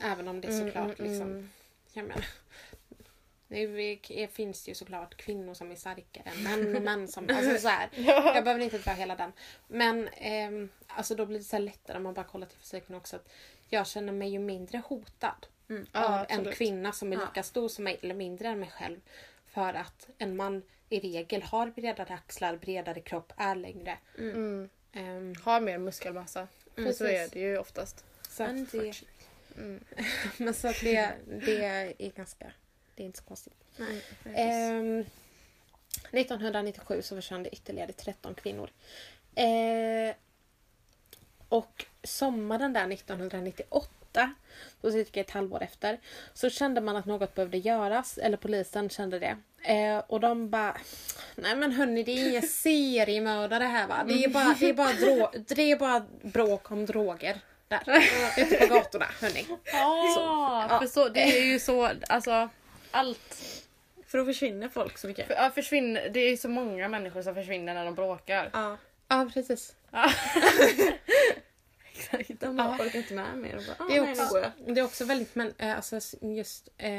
[0.00, 1.50] även om det är såklart Mm, mm, liksom, mm.
[1.92, 2.24] jag menar,
[3.48, 7.68] det är- finns ju såklart kvinnor som är starkare än män män som, alltså så
[7.68, 7.88] här.
[8.34, 9.32] Jag behöver inte dra hela den.
[9.68, 13.16] Men ehm, alltså då blir det så lättare om man bara kollar till fysiken också.
[13.16, 13.28] Att
[13.68, 15.46] jag känner mig ju mindre hotad
[15.76, 15.86] Mm.
[15.92, 16.54] Ja, av en absolut.
[16.54, 17.24] kvinna som är Ja.
[17.24, 19.00] lika stor som mig eller mindre än mig själv.
[19.46, 23.98] För att en man i regel har bredare axlar, bredare kropp, är längre.
[24.18, 24.68] Mm.
[24.92, 26.48] Ehm, Har mer muskelmassa.
[26.78, 28.04] Mm, så är det ju oftast.
[28.28, 28.94] så att det,
[29.56, 29.84] Mm.
[30.36, 31.12] Men så att det,
[31.46, 32.52] det är ganska...
[32.94, 33.54] Det är inte så konstigt.
[33.76, 34.02] Nej,
[34.34, 35.04] Ehm,
[36.10, 38.70] 1997 så försvann det ytterligare 13 kvinnor.
[39.34, 40.14] Eh,
[41.48, 44.01] och sommaren där 1998,
[44.80, 45.98] då cirka ett halvår efter,
[46.34, 49.36] så kände man att något behövde göras, eller polisen kände det.
[49.72, 50.76] Eh, och de bara,
[51.34, 54.04] nej men hörni det är ingen seriemördare här va.
[54.08, 57.82] Det är bara, det är bara, drå- det är bara bråk om droger där.
[58.38, 59.46] Ute på gatorna hörni.
[59.64, 60.78] Ja, Ja.
[60.80, 62.48] för så, det är ju så, alltså
[62.90, 63.42] allt.
[64.06, 65.26] För då försvinner folk så mycket.
[65.26, 68.50] För, ja, försvinner, det är ju så många människor som försvinner när de bråkar.
[68.52, 68.76] Ja.
[69.08, 69.74] Ja precis.
[69.90, 70.10] Ja.
[72.40, 74.84] De bara orkar inte med mer och bara, Det är, ah, nej, också, det är
[74.84, 76.90] också väldigt, men eh, alltså just eh,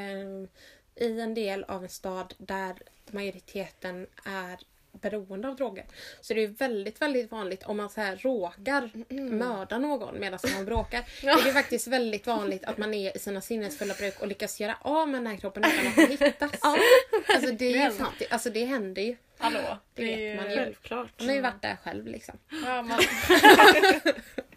[0.95, 2.75] i en del av en stad där
[3.11, 4.57] majoriteten är
[5.01, 5.85] beroende av droger.
[6.21, 8.89] Så det är väldigt, väldigt vanligt om man så här råkar
[9.31, 11.03] mörda någon medan man bråkar.
[11.23, 11.39] Ja.
[11.43, 14.77] Det är faktiskt väldigt vanligt att man är i sina sinnesfulla bruk och lyckas göra
[14.81, 16.51] av med den här kroppen utan att den hittas.
[16.61, 19.15] Alltså det, är ju fan, det- alltså det händer ju.
[19.37, 19.77] Hallå.
[19.93, 20.57] Det vet är man ju- ju.
[20.57, 21.09] Självklart.
[21.19, 22.35] Man har ju varit där själv liksom.
[22.65, 22.99] Ja, man,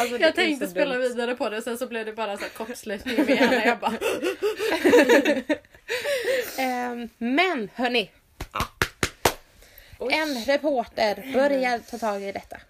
[0.00, 1.00] Alltså, jag tänkte spela dumt.
[1.02, 3.64] vidare på det sen så blev det bara så här koppsluttning med henne.
[3.66, 3.92] Jag bara,
[6.58, 8.10] Ehm, men hörni.
[9.98, 10.14] Oj.
[10.14, 12.60] En reporter börjar ta tag i detta.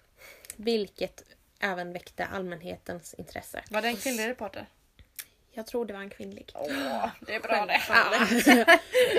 [0.55, 1.23] Vilket
[1.59, 3.63] även väckte allmänhetens intresse.
[3.69, 4.65] var det en kvinnlig reporter?
[5.51, 6.51] Jag tror det var en kvinnlig.
[6.55, 7.81] Åh, det är bra det.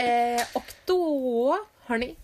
[0.40, 1.58] eh, och då,
[1.90, 2.16] hörni,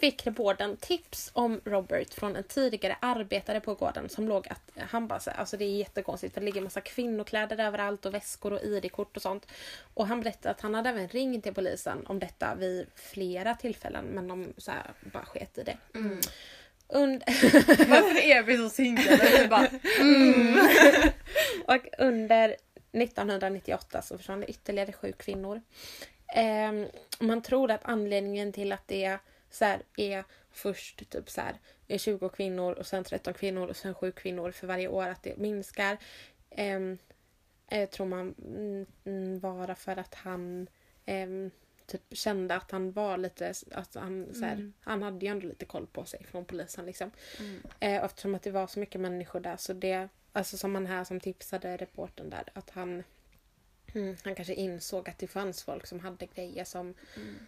[0.00, 5.06] fick reportern tips om Robert från en tidigare arbetare på gården som låg att han
[5.08, 8.62] bara så alltså det är jättekonstigt för det ligger massa kvinnokläder överallt och väskor och
[8.62, 9.46] ID-kort och sånt.
[9.94, 14.04] Och han berättade att han hade även ringt till polisen om detta vid flera tillfällen
[14.04, 15.76] men de så här, bara sket i det.
[16.88, 17.22] Und-
[17.88, 19.38] Varför är vi så synkade?
[19.42, 19.68] Vi bara,
[21.76, 22.56] Och under
[22.92, 25.62] 1998 så försvann det ytterligare sju kvinnor.
[26.34, 26.86] Ehm,
[27.20, 29.18] man tror att anledningen till att det
[29.50, 31.54] så här, är först typ så här,
[31.88, 35.22] är 20 kvinnor och sen 13 kvinnor och sen 7 kvinnor för varje år att
[35.22, 35.98] det minskar.
[36.50, 36.98] ehm,
[37.70, 40.68] eh, tror man mm, mm, vara för att han
[41.06, 41.50] ehm,
[41.86, 45.64] typ kände att han var lite, att han, så här, han hade ju ändå lite
[45.64, 47.10] koll på sig från polisen liksom.
[47.80, 50.86] Eh, och eftersom att det var så mycket människor där så det, alltså som han
[50.86, 53.02] här som tipsade reporten där, att han
[53.94, 56.94] mm, han kanske insåg att det fanns folk som hade grejer som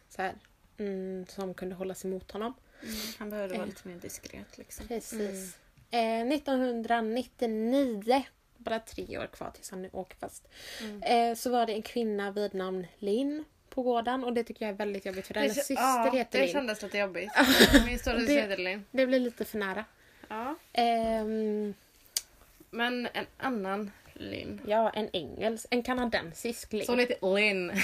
[0.09, 0.33] så här,
[0.79, 2.55] mm, som kunde hållas emot honom.
[3.19, 3.69] Han behövde vara Eh.
[3.69, 4.89] lite mer diskret liksom.
[4.89, 5.57] Precis.
[5.91, 8.23] Eh, 1999,
[8.57, 10.49] bara tre år kvar tills han åker fast,
[11.03, 14.73] eh, så var det en kvinna vid namn Linn på gården och det tycker jag
[14.73, 16.53] är väldigt jobbigt för hennes syster ja, heter det Linn.
[16.53, 17.31] kändes lite jobbigt.
[17.87, 18.85] Min stora Det- syster heter Linn.
[18.91, 19.85] Det blir lite för nära.
[20.29, 20.55] Ja.
[20.73, 21.75] Ehm,
[22.73, 23.91] Men en annan
[24.21, 24.61] Linn.
[24.67, 26.87] ja, en engelsk, en kanadensisk Linn.
[26.87, 27.71] Så hon heter Linn.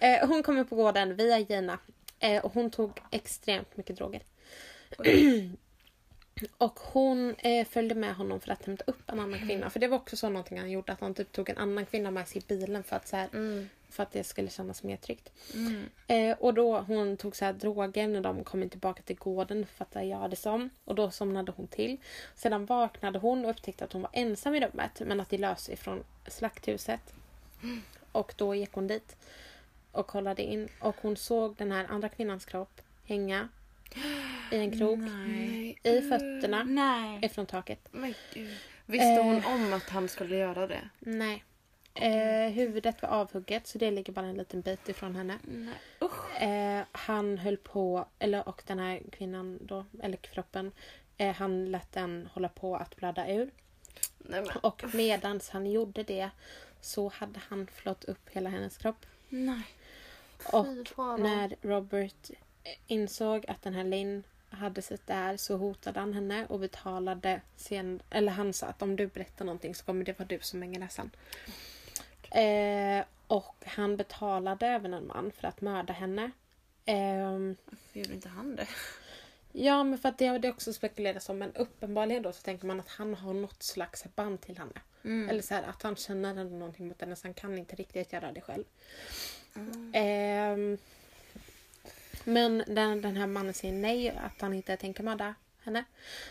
[0.00, 1.78] Eh, hon kommer på gården via Gina
[2.20, 4.22] eh, och hon tog extremt mycket droger.
[6.58, 9.70] och hon eh, följde med honom för att hämta upp en annan kvinna.
[9.70, 12.10] För det var också så någonting han gjorde, att han typ tog en annan kvinna
[12.10, 13.68] med sig i bilen för att, så här, Mm.
[13.94, 15.32] För att det skulle kännas mer tryggt.
[15.54, 15.84] Mm.
[16.06, 20.02] Eh, och då hon tog så här droger när de kom tillbaka till gården, fattar
[20.02, 20.70] jag det som.
[20.84, 21.96] Och då somnade hon till.
[22.34, 25.68] Sedan vaknade hon och upptäckte att hon var ensam i rummet men att det lös
[25.68, 27.14] ifrån slakthuset.
[28.12, 29.16] Och då gick hon dit
[29.92, 33.48] och kollade in och hon såg den här andra kvinnans kropp hänga
[34.50, 35.78] i en krok Nej.
[35.82, 37.18] i fötterna Nej.
[37.22, 37.88] ifrån taket.
[38.86, 39.54] Visste hon Eh.
[39.54, 40.88] om att han skulle göra det?
[40.98, 41.44] Nej.
[41.94, 45.38] Eh, huvudet var avhugget så det ligger bara en liten bit ifrån henne.
[46.40, 50.72] Eh, han höll på, eller och den här kvinnan då, eller kroppen,
[51.16, 53.50] eh, han lät den hålla på att blöda ur.
[54.18, 54.56] Nej, men.
[54.56, 56.30] Och medans han gjorde det
[56.80, 59.06] så hade han flått upp hela hennes kropp.
[59.28, 59.66] Nej.
[60.52, 60.66] Och
[61.18, 62.30] när Robert
[62.86, 67.40] insåg att den här Linn hade sett det här så hotade han henne och betalade
[67.56, 70.62] sen, eller han sa att om du berättar någonting så kommer det vara du som
[70.62, 71.10] hänger näsan.
[72.34, 76.30] Eh, och han betalade även en man för att mörda henne.
[76.84, 78.66] Ehm, Varför gjorde inte han det?
[79.52, 81.38] Ja, men för att det har det också spekulerats om.
[81.38, 84.80] Men uppenbarligen då så tänker man att han har något slags band till henne.
[85.04, 85.28] Mm.
[85.28, 88.12] Eller så här, att han känner ändå någonting mot henne så han kan inte riktigt
[88.12, 88.64] göra det själv.
[89.92, 90.78] Ehm,
[92.24, 95.34] men den, den här mannen säger nej, att han inte tänker mörda
[95.64, 95.84] henne.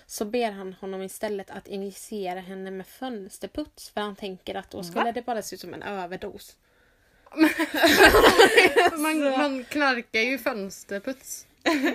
[0.05, 3.89] Så ber han honom istället att injicera henne med fönsterputs.
[3.89, 5.11] För han tänker att då skulle Va?
[5.11, 6.55] det bara se ut som en överdos.
[8.97, 11.47] Man, man knarkar ju fönsterputs.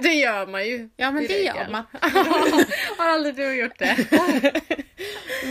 [0.03, 0.89] Det gör man ju.
[0.97, 1.85] Ja men det gör man.
[2.99, 3.97] Har aldrig du gjort det?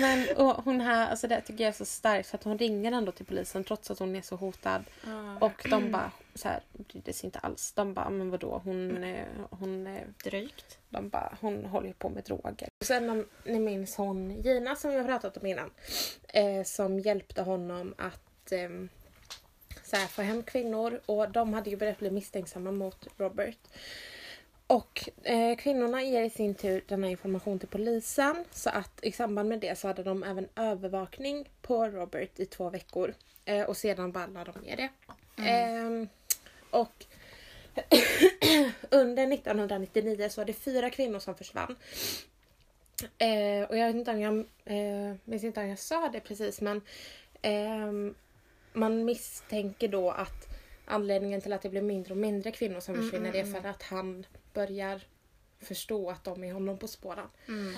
[0.01, 2.91] Men och hon här, alltså det tycker jag är så starkt för att hon ringer
[2.91, 4.83] ändå till polisen trots att hon är så hotad.
[5.39, 7.71] Och de bara så här, brydde sig inte alls.
[7.75, 10.77] De bara, men vadå, hon, eh, hon, eh, Drygt.
[10.89, 12.69] de bara, hon håller ju på med droger.
[12.79, 15.69] Och sen om ni minns hon Gina som vi har pratat om innan.
[16.27, 18.69] Eh, som hjälpte honom att eh,
[19.83, 23.59] så här, få hem kvinnor och de hade ju börjat bli misstänksamma mot Robert.
[24.68, 29.49] Och eh, kvinnorna ger i sin tur denna information till polisen så att i samband
[29.49, 33.14] med det så hade de även övervakning på Robert i två veckor.
[33.45, 34.89] Eh, och sedan la de ner det.
[35.44, 36.07] Ehm,
[36.69, 37.06] och
[38.89, 41.76] under 1999 så var det fyra kvinnor som försvann.
[43.18, 46.61] Eh, och jag vet inte om jag, eh, minns inte om jag sa det precis
[46.61, 46.81] men
[47.41, 48.15] ehm,
[48.73, 50.56] man misstänker då att
[50.88, 53.84] anledningen till att det blir mindre och mindre kvinnor som försvinner det är för att
[53.84, 55.01] han börjar
[55.59, 57.27] förstå att de är honom på spåren.
[57.47, 57.73] Mm.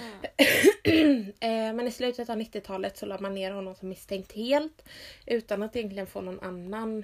[1.39, 4.89] Eh, men i slutet av 90-talet så la man ner honom som misstänkt helt
[5.25, 7.03] utan att egentligen få någon annan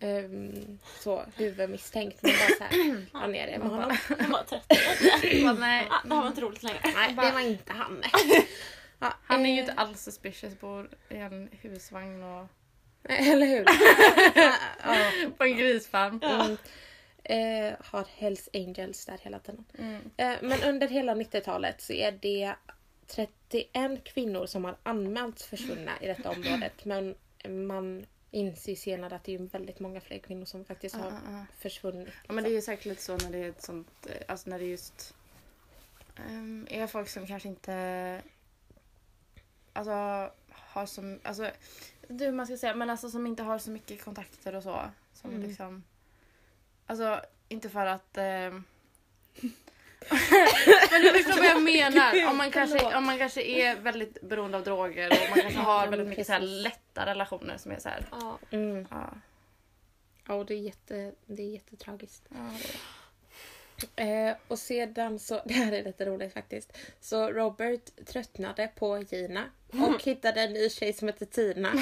[0.00, 2.22] ehm, så, huvudmisstänkt.
[2.22, 3.96] Men bara så här, la ner det med honom.
[4.18, 5.44] Han var 30.
[5.44, 6.80] Men nej, Ah, det här var inte roligt längre.
[6.94, 8.02] Nej, det var inte han.
[8.98, 12.46] Ja, han är ju eh, inte alls suspicious, bor i en husvagn och
[13.08, 13.64] Eller hur?
[15.30, 16.20] på en grisfarm.
[16.22, 16.56] Mm.
[17.24, 19.64] Eh, har Hells Angels där hela tiden.
[19.78, 20.10] Mm.
[20.16, 22.54] Eh, men under hela 90-talet så är det
[23.06, 26.84] 31 kvinnor som har anmälts försvunna i detta området.
[26.84, 27.14] Men
[27.48, 31.32] man inser senare att det är väldigt många fler kvinnor som faktiskt har Ja, ja,
[31.32, 31.44] ja.
[31.58, 32.08] försvunnit.
[32.26, 34.50] Ja men det är ju säkert lite så när det är ett sånt, eh, alltså
[34.50, 35.14] när det just
[36.28, 38.22] um, är folk som kanske inte
[39.72, 41.50] alltså har som, alltså
[42.08, 44.80] inte hur man ska säga men alltså som inte har så mycket kontakter och så.
[45.14, 45.42] Som Mm.
[45.48, 45.84] liksom,
[46.86, 48.64] alltså inte för att ehm,
[50.90, 51.62] men du förstår vad jag
[51.94, 52.30] menar.
[52.30, 55.86] Om man, kanske, om man kanske är väldigt beroende av droger och man kanske har
[55.88, 58.06] väldigt mycket så här lätta relationer som är så här.
[58.10, 58.38] Ja.
[58.50, 58.86] Mm.
[58.90, 59.10] Ja,
[60.28, 62.22] Ja, och det är, jätte, det är jättetragiskt.
[62.28, 62.78] ja, det-
[63.96, 66.72] Eh, och sedan så, det här är lite roligt faktiskt.
[67.00, 71.68] Så Robert tröttnade på Gina och hittade en ny tjej som heter Tina.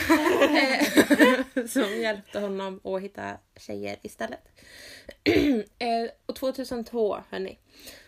[1.56, 4.48] eh, som hjälpte honom att hitta tjejer istället.
[5.78, 7.58] eh, och 2002 hörni,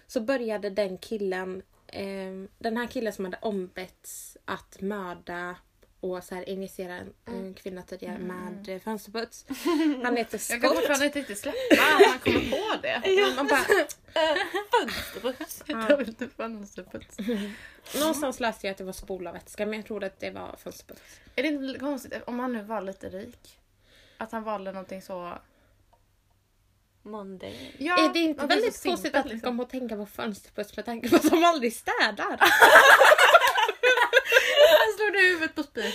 [0.07, 5.57] så började den killen, eh, den här killen som hade ombetts att mörda
[6.03, 9.47] och så här injicera en, en kvinna tidigare med eh, fönsterputs.
[10.05, 10.77] Han heter Jag kan Scott.
[10.77, 13.03] fortfarande inte släppa att man kommer på det.
[13.37, 13.65] Man bara,
[14.71, 15.63] Fönsterputs.
[15.67, 17.17] Dubbelt fönsterputs.
[17.99, 21.21] Någonstans läste jag att det var spolarvätska men jag tror att det var fönsterputs.
[21.37, 23.59] Är det inte konstigt om han nu var lite rik?
[24.19, 25.39] Att han valde någonting så...
[27.03, 27.75] Monday.
[27.79, 29.41] Ja, är det inte väldigt konstigt att liksom.
[29.41, 32.39] komma och tänka på fönsterputs med tanke på att de aldrig städar?
[35.13, 35.93] Du huvudet på spiken.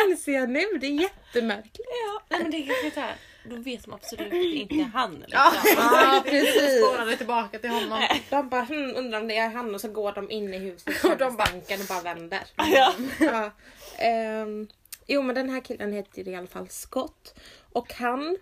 [0.08, 1.88] Inser jag nu, det är jättemärkligt.
[2.04, 3.16] Ja, nej, men det är så här.
[3.44, 5.14] Då vet de absolut att det inte är han.
[5.14, 5.28] Liksom.
[5.32, 5.52] Ja.
[5.76, 6.78] Ja precis.
[6.78, 8.02] Spårade tillbaka till honom.
[8.30, 11.04] De bara hm, undrar om det är han och så går de in i huset
[11.04, 12.40] Och de stanken och bara vänder.
[12.56, 12.94] Ja.
[13.20, 13.50] Ja.
[13.98, 14.68] Ehm,
[15.06, 17.34] jo men den här killen heter i alla fall Scott.
[17.72, 18.36] Och han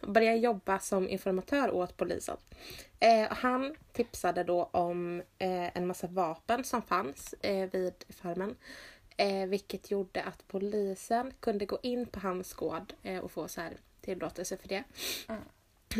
[0.00, 2.36] började jobba som informatör åt polisen.
[3.02, 8.56] Eh, han tipsade då om eh, en massa vapen som fanns eh, vid farmen.
[9.16, 13.60] Eh, vilket gjorde att polisen kunde gå in på hans gård eh, och få så
[13.60, 14.84] här tillåtelse för det.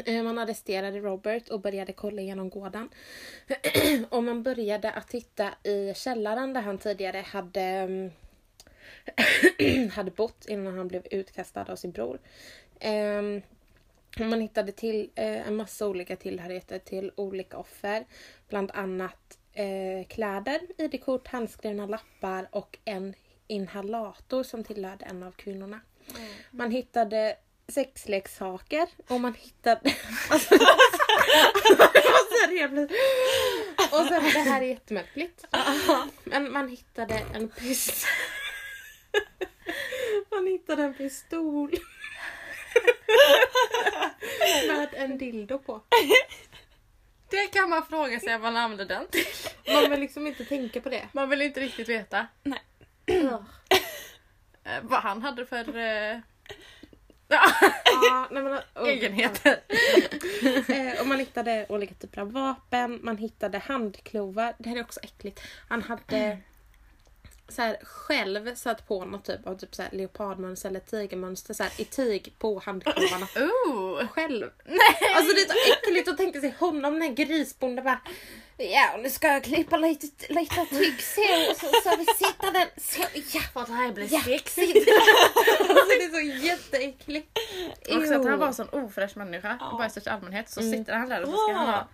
[0.06, 2.88] Eh, Man arresterade Robert och började kolla igenom gården.
[4.10, 8.10] och man började att titta i källaren där han tidigare hade, mm,
[9.90, 12.18] hade bott innan han blev utkastad av sin bror.
[12.80, 13.42] Och
[14.18, 18.06] man hittade till eh, en massa olika tillhörigheter till olika offer.
[18.48, 23.14] Bland annat eh, kläder, ID-kort, handskrivna lappar och en
[23.46, 25.80] inhalator som tillhörde en av kvinnorna.
[26.50, 27.36] Man hittade
[27.68, 29.80] sexleksaker och man hittade...
[30.30, 30.54] Alltså,
[33.92, 35.44] och sen, det här är jättemärkligt.
[36.24, 38.08] Men man hittade en pistol.
[40.30, 41.70] Man hittade en pistol.
[44.68, 45.80] Med en dildo på.
[47.30, 49.26] Det kan man fråga sig vad man använder den till.
[49.74, 51.08] Man vill liksom inte tänka på det.
[51.12, 52.26] Man vill inte riktigt veta
[54.64, 56.18] eh, vad han hade för eh,
[57.28, 57.42] ja,
[58.02, 59.60] Ja, nej men, oh, egenheter.
[60.68, 64.54] Eh, och man hittade olika typer av vapen, man hittade handklovar.
[64.58, 65.40] Det här är också äckligt.
[65.68, 66.38] Han hade
[67.52, 71.62] så här, själv satt på något typ av typ så här, leopardmönster eller tigermönster så
[71.62, 73.26] här, i tyg på handklovarna.
[73.66, 74.06] Ooh.
[74.08, 74.50] Själv.
[75.16, 78.00] Alltså det är så äckligt att tänka sig honom, den här grisbonden bara
[78.56, 81.20] Ja, nu ska jag klippa lite, lite tyg så
[81.50, 83.02] och så, så vi sätter den så.
[83.38, 84.20] Ja, att det här blir Ja.
[84.24, 84.88] sexigt.
[85.60, 86.10] alltså, det är
[86.40, 87.38] så jätteäckligt.
[87.90, 89.74] Också att han var en sån ofräsch människa, Ja.
[89.78, 90.50] bara i största allmänhet.
[90.50, 90.72] Så Mm.
[90.72, 91.88] sitter han där och så ska han ha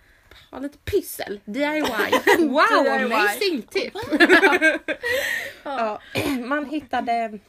[0.51, 1.39] Ha lite pyssel.
[1.45, 1.81] DIY.
[2.39, 3.13] Wow, DIY.
[3.13, 3.93] amazing tip!
[5.63, 6.01] ja,
[6.45, 7.39] man hittade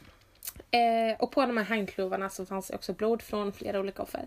[0.73, 4.25] Eh, och på de här handklovarna så fanns det också blod från flera olika offer.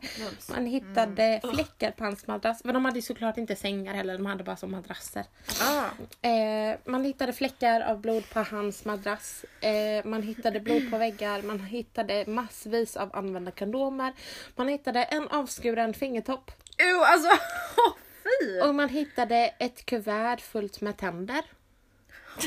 [0.50, 2.64] Man hittade fläckar på hans madrass.
[2.64, 5.24] Men de hade såklart inte sängar heller, de hade bara som madrasser.
[5.60, 5.84] Ah,
[6.28, 9.44] Eh, man hittade fläckar av blod på hans madrass.
[9.60, 11.42] Eh, man hittade blod på väggar.
[11.42, 14.12] Man hittade massvis av använda kondomer.
[14.56, 16.50] Man hittade en avskuren fingertopp.
[16.78, 17.28] Ew, alltså
[18.24, 18.60] fy!
[18.60, 21.42] Och man hittade ett kuvert fullt med tänder.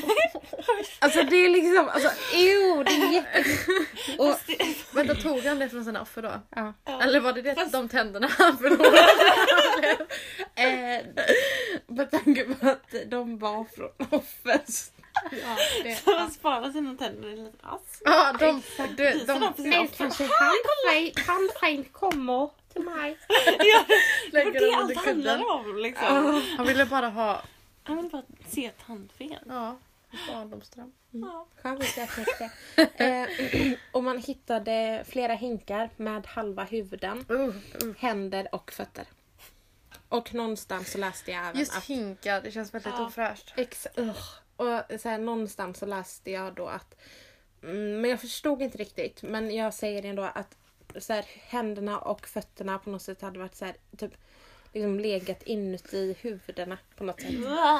[0.98, 3.44] alltså det är liksom, alltså ew, det är jätte...
[4.22, 4.36] Och,
[4.94, 6.32] Vänta, tog han det från sina offer då?
[6.56, 6.72] ja.
[7.02, 10.06] Eller var det det, Fast- de tänderna han förlorade?
[10.54, 11.06] eh,
[11.86, 14.90] med tanke på att de var från offers.
[15.30, 18.02] Ja, det, Så han sparar sina tänder i en liten ask.
[18.04, 19.96] Ja, de, de, de, dem för sina nu offer.
[19.96, 23.18] kanske handfejn, handfejn kommer till mig.
[23.58, 23.84] Ja,
[24.32, 26.42] det var det allt handlade om liksom.
[26.56, 27.42] Han ville bara ha
[27.82, 29.34] Han ville bara se ett tandfen.
[29.48, 29.78] ja,
[30.28, 30.92] barndomsdröm.
[31.10, 31.46] Ja.
[31.62, 31.80] Jag
[32.14, 32.50] tänkte.
[33.04, 33.28] eh,
[33.92, 37.54] och man hittade flera hinkar med halva huvuden, Uh, uh.
[37.98, 39.04] händer och fötter.
[40.08, 41.84] Och någonstans så läste jag även Just att...
[41.84, 43.06] hinkar, det känns väldigt Ja.
[43.06, 43.52] ofräscht.
[43.56, 44.24] Ex, ugh.
[44.56, 46.94] och så här, någonstans så läste jag då att...
[47.62, 49.22] Mm, men jag förstod inte riktigt.
[49.22, 50.56] Men jag säger ändå att
[50.98, 54.12] så här, händerna och fötterna på något sätt hade varit så här, typ
[54.72, 57.34] liksom legat inuti huvudena på något sätt.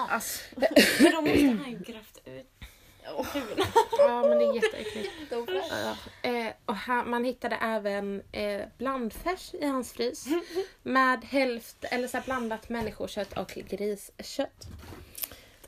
[0.09, 0.41] Alltså,
[1.01, 2.47] Men de måste ha grävt ut
[3.33, 3.67] huvudena.
[3.99, 5.11] Ja men det är jätteäckligt.
[5.71, 5.97] Ja.
[6.31, 10.27] Eh, och han, man hittade även eh, blandfärs i hans frys.
[10.83, 14.67] Med hälft, eller så här blandat människokött och griskött.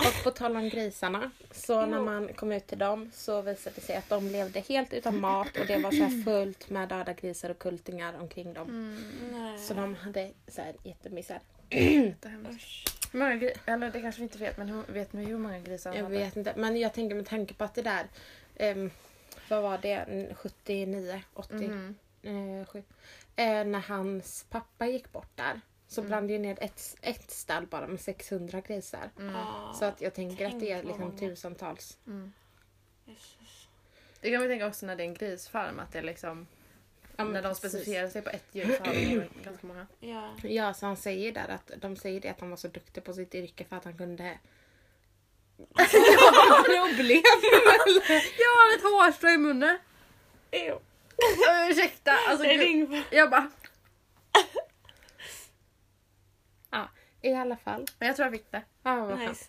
[0.01, 3.81] Och på tal om grisarna, så när man kom ut till dem så visade det
[3.83, 7.13] sig att de levde helt utan mat och det var så här fullt med döda
[7.13, 8.69] grisar och kultingar omkring dem.
[8.69, 9.59] mm.
[9.59, 11.33] Så de hade så här jättehemskt.
[13.13, 15.59] Hur många gri- eller det kanske vi inte vet, men hur, vet ni hur många
[15.59, 16.19] grisar Jag hade?
[16.19, 18.05] vet inte, men jag tänker med tanke på att det där,
[18.57, 18.91] ehm,
[19.49, 21.55] vad var det, 79, 80?
[21.55, 21.95] Mhm.
[22.23, 22.83] eh, sju,
[23.37, 25.61] eh, när hans pappa gick bort där
[25.91, 26.11] så Mm.
[26.11, 29.11] brann det ju ner ett, ett stall bara med 600 grisar.
[29.19, 29.35] Mm.
[29.35, 29.75] Ja.
[29.79, 31.99] Så att jag tänker att det är Tänk liksom tusentals.
[32.07, 32.33] Mm.
[34.21, 36.47] Det kan vi tänka också när det är en grisfarm, att det är liksom
[37.17, 39.87] Ja, när de specificerar sig på ett djur så har de ganska många.
[40.01, 40.35] Ja.
[40.43, 43.13] Ja, så han säger där att de säger det att han var så duktig på
[43.13, 44.25] sitt yrke för att han kunde...
[46.65, 47.23] Problem!
[48.39, 49.79] Jag har ett hårstrå i munnen!
[51.71, 52.47] Ursäkta, alltså.
[53.11, 53.51] Jag bara,
[57.23, 57.87] I alla fall.
[57.99, 58.63] men jag tror jag fick det.
[58.83, 59.19] Ja, vad.
[59.19, 59.45] Nice.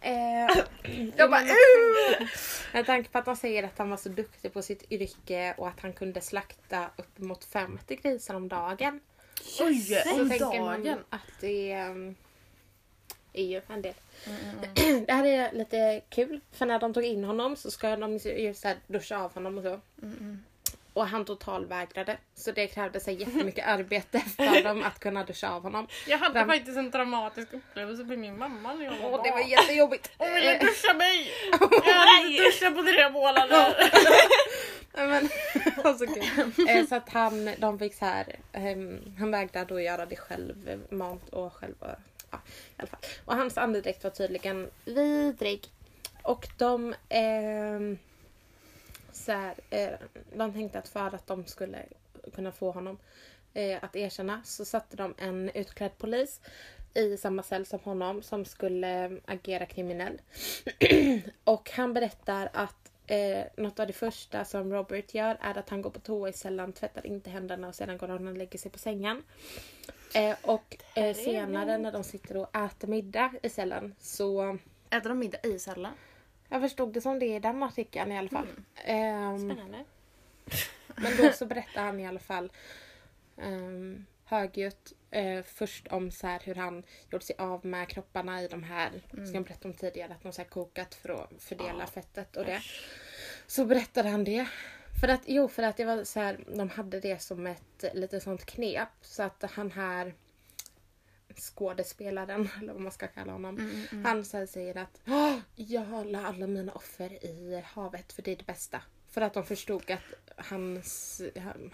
[0.00, 0.64] Eh,
[1.16, 2.28] Jag bara, uh!
[2.72, 5.68] med tanke på att de säger att han var så duktig på sitt yrke och
[5.68, 9.00] att han kunde slakta upp mot 50 grisar om dagen.
[9.60, 10.98] Oj, om tänker man dagen.
[11.10, 12.14] att det um,
[13.32, 13.94] är ju en del.
[14.26, 15.04] Mm.
[15.06, 18.54] Det här är lite kul för när de tog in honom så ska de ju
[18.54, 19.80] så duscha av honom och så.
[20.02, 20.44] Mm.
[20.94, 22.16] Och han totalvägrade.
[22.34, 25.86] Så det krävde sig jättemycket arbete för dem att kunna duscha av honom.
[26.06, 29.30] Jag hade Vem- faktiskt en dramatisk upplevelse med min mamma när jag var Och det
[29.30, 29.48] var barn.
[29.48, 30.10] jättejobbigt.
[30.18, 31.30] Hon ville Eh, duscha mig!
[31.84, 33.74] Jag hade inte duschat på tre månader.
[35.08, 35.28] Men,
[35.84, 36.68] alltså, kul.
[36.68, 40.82] Eh, så att han, de fick så här, ehm, han vägrade då göra det själv,
[40.90, 41.74] mat och själv.
[41.78, 41.88] och-
[42.30, 43.00] Ja, i alla fall.
[43.24, 45.66] Och hans andedräkt var tydligen vidrig.
[46.22, 47.98] Och de, ehm,
[49.12, 49.90] så här, eh,
[50.32, 51.78] de tänkte att för att de skulle
[52.34, 52.98] kunna få honom
[53.54, 56.40] eh, att erkänna så satte de en utklädd polis
[56.94, 60.20] i samma cell som honom som skulle eh, agera kriminell.
[61.44, 65.82] och han berättar att eh, något av det första som Robert gör är att han
[65.82, 68.70] går på toa i cellen, tvättar inte händerna och sedan går han och lägger sig
[68.70, 69.22] på sängen.
[70.14, 74.58] Eh, och eh, senare när de sitter och äter middag i cellen så
[74.92, 75.92] Äter de middag i cellen?
[76.52, 78.46] Jag förstod det som det i den artikeln i alla fall.
[78.84, 79.84] Ehm, Spännande.
[80.96, 82.52] men då så berättar han i alla fall
[83.36, 88.48] um, högljutt eh, först om så här hur han gjort sig av med kropparna i
[88.48, 91.86] de här, som jag berättade om tidigare, att de så kokat för att fördela Ja.
[91.86, 92.60] fettet och det.
[93.46, 94.48] Så berättade han det.
[95.00, 98.20] För att, jo, för att det var så här, de hade det som ett lite
[98.20, 98.88] sånt knep.
[99.02, 100.14] Så att han här
[101.38, 103.58] skådespelaren, eller vad man ska kalla honom.
[103.58, 104.04] Mm, mm.
[104.04, 108.36] Han så säger att "Åh, jag la alla mina offer i havet för det är
[108.36, 108.80] det bästa.
[109.10, 110.00] För att de förstod att
[110.46, 111.22] hans,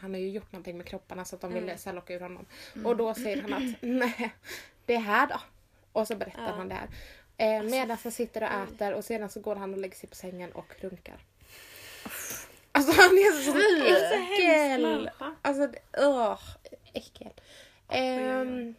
[0.00, 1.78] han, har ju gjort någonting med kropparna så att de ville Mm.
[1.78, 2.46] så locka ur honom.
[2.84, 4.30] Och då säger han att nej,
[4.86, 5.40] det här då?
[5.92, 6.52] Och så berättar Ja.
[6.52, 6.88] han det här.
[7.36, 10.14] Eh, medan han sitter och äter och sedan så går han och lägger sig på
[10.14, 11.18] sängen och runkar.
[12.72, 13.92] Alltså han är så Fy!
[14.14, 14.82] äckel!
[14.82, 15.34] människa.
[15.42, 15.68] Alltså,
[15.98, 16.38] åh,
[16.92, 17.32] äckel.
[17.88, 18.74] Ehm,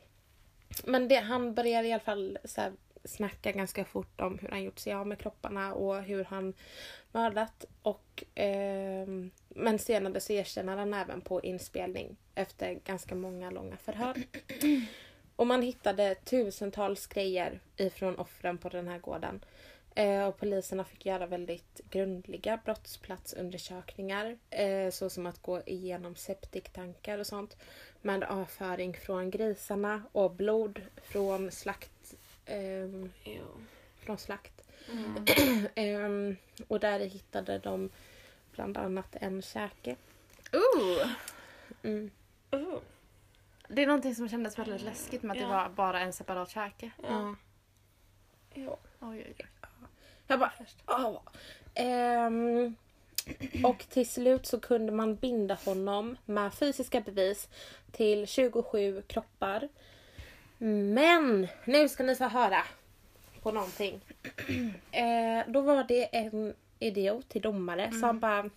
[0.85, 2.73] men det, han börjar i alla fall så här,
[3.03, 6.53] snacka ganska fort om hur han gjort sig av med kropparna och hur han
[7.11, 7.65] mördat.
[7.81, 9.07] Och, eh,
[9.49, 14.15] men senare så erkänner han även på inspelning efter ganska många långa förhör.
[15.35, 19.45] Och man hittade tusentals grejer ifrån offren på den här gården.
[19.99, 24.37] Eh, och poliserna fick göra väldigt grundliga brottsplatsundersökningar.
[24.49, 27.57] Eh, så som att gå igenom septiktankar och sånt.
[28.01, 32.15] Med avföring från grisarna och blod från slakt.
[33.23, 33.45] Jo.
[33.95, 34.69] från slakt.
[34.91, 35.25] Mm.
[35.75, 36.35] Ehm,
[36.67, 37.89] och där hittade de
[38.51, 39.95] bland annat en käke.
[40.53, 41.07] Ooh.
[41.83, 42.11] Mm.
[42.51, 42.79] Oh.
[43.67, 45.49] Det är någonting som kändes väldigt läskigt med att det Ja.
[45.63, 46.91] var bara en separat käke.
[47.03, 47.35] Ja.
[48.53, 48.77] Jo.
[48.99, 49.45] Oj, oj, oj.
[50.29, 50.51] Jag bara...
[50.87, 51.19] Åh.
[51.75, 52.75] Ehm,
[53.63, 57.49] och till slut så kunde man binda honom med fysiska bevis
[57.91, 59.69] till 27 kroppar.
[60.93, 62.63] Men nu ska ni få höra
[63.41, 64.01] på någonting.
[64.91, 68.49] Eh, då var det en idiot till domare som bara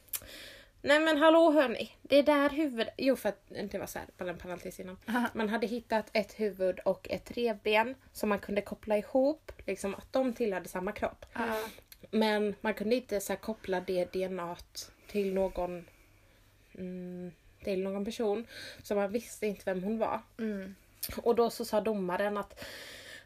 [0.82, 2.94] Nej men hallå hörni, det där huvudet...
[2.98, 4.96] Jo för att det var så här, bara en parentes innan.
[5.32, 10.12] Man hade hittat ett huvud och ett revben som man kunde koppla ihop, liksom att
[10.12, 11.26] de tillhörde samma kropp.
[11.32, 11.58] Ja.
[12.10, 14.56] Men man kunde inte så här, koppla det DNA
[15.06, 15.84] till någon
[16.74, 17.32] mm,
[17.64, 18.46] till någon person.
[18.82, 20.20] Så man visste inte vem hon var.
[20.38, 20.74] Mm.
[21.22, 22.64] Och då så sa domaren att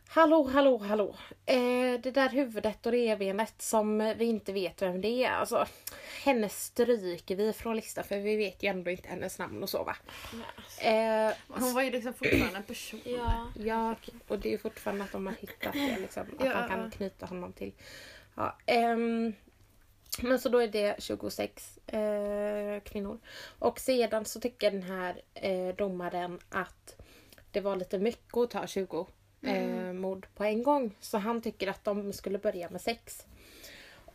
[0.08, 1.14] Hallå, hallå, hallå.
[1.46, 5.30] Eh, det där huvudet och revbenet som vi inte vet vem det är.
[5.30, 5.66] Alltså,
[6.24, 9.84] henne stryker vi från listan för vi vet ju ändå inte hennes namn och så
[9.84, 9.96] va.
[10.56, 10.80] Alltså.
[10.82, 13.00] Eh, Hon var ju liksom fortfarande en person.
[13.04, 13.46] Ja.
[13.64, 13.94] Ja,
[14.28, 15.98] och det är ju fortfarande att de har hittat det.
[16.00, 16.60] Liksom, att Ja.
[16.60, 17.72] de kan knyta honom till.
[18.34, 19.32] Ja, ehm,
[20.22, 23.18] men så då är det 26 eh, kvinnor.
[23.58, 26.96] Och sedan så tycker den här eh, domaren att
[27.50, 29.06] det var lite mycket att ta 20
[29.48, 30.96] eh, mord på en gång.
[31.00, 33.26] Så han tycker att de skulle börja med sex.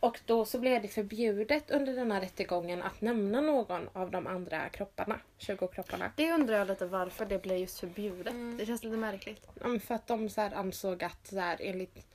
[0.00, 4.26] Och då så blev det förbjudet under den här rättegången att nämna någon av de
[4.26, 6.12] andra kropparna, 20 kropparna.
[6.16, 8.32] Det undrar jag lite varför det blev just förbjudet.
[8.32, 8.56] Mm.
[8.56, 9.46] Det känns lite märkligt.
[9.60, 12.06] Ja, men För att de så här ansåg att så här, enligt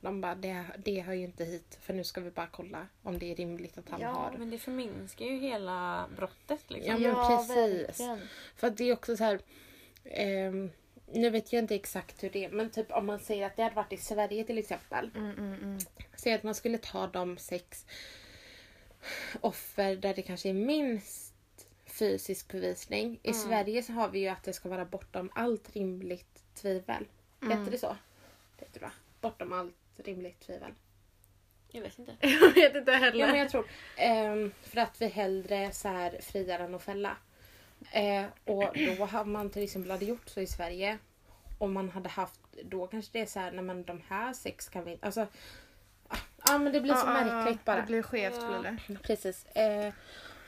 [0.00, 3.18] de bara, det, det hör ju inte hit för nu ska vi bara kolla om
[3.18, 4.34] det är rimligt att han Ja, har.
[4.38, 7.02] men det förminskar ju hela brottet liksom.
[7.02, 7.56] Ja, men precis.
[8.00, 8.18] verkligen.
[8.56, 9.38] För att det är också så här.
[10.04, 10.70] ehm,
[11.06, 13.62] nu vet jag inte exakt hur det är men typ om man säger att det
[13.62, 15.10] hade varit i Sverige till exempel.
[15.14, 15.78] Mm, mm, mm.
[16.16, 17.86] Säg att man skulle ta de sex
[19.40, 21.34] offer där det kanske är minst
[21.86, 23.20] fysisk bevisning.
[23.22, 23.40] I Mm.
[23.42, 27.04] Sverige så har vi ju att det ska vara bortom allt rimligt tvivel.
[27.42, 27.58] Mm.
[27.58, 27.96] Heter det så?
[28.58, 28.92] Det heter det va?
[29.20, 30.72] Bortom allt rimligt tvivel.
[31.68, 32.16] Jag vet inte.
[32.26, 33.18] Jag vet inte heller.
[33.20, 33.66] Ja men jag tror
[33.96, 37.16] ehm, för att vi hellre så här friar än att fälla.
[37.90, 40.98] Eh, och då har man till exempel hade gjort så i Sverige.
[41.58, 44.68] Om man hade haft, då kanske det är så här, nej men de här sex
[44.68, 45.26] kan vi alltså.
[46.10, 47.76] Ja ah, men det blir så ja, märkligt bara.
[47.76, 48.48] Det blir skevt Ja.
[48.48, 48.98] blir det.
[49.02, 49.46] Precis.
[49.46, 49.92] Eh,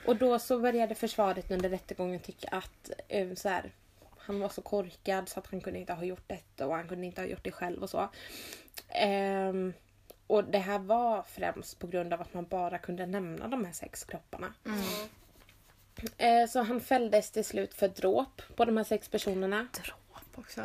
[0.05, 3.71] och då så började försvaret under rättegången tycka att eh, så här,
[4.17, 7.05] han var så korkad så att han kunde inte ha gjort detta och han kunde
[7.05, 8.09] inte ha gjort det själv och så.
[8.89, 9.73] Ehm,
[10.27, 13.71] och det här var främst på grund av att man bara kunde nämna de här
[13.71, 14.53] sex kropparna.
[14.65, 14.79] Mm.
[16.17, 19.67] Eh, så han fälldes till slut för dråp på de här sex personerna.
[19.73, 20.61] Dråp också.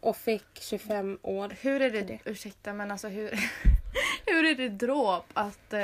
[0.00, 1.56] och fick 25 år.
[1.60, 3.30] Hur är det, ursäkta men alltså hur,
[4.26, 5.80] hur är det dråp att eh,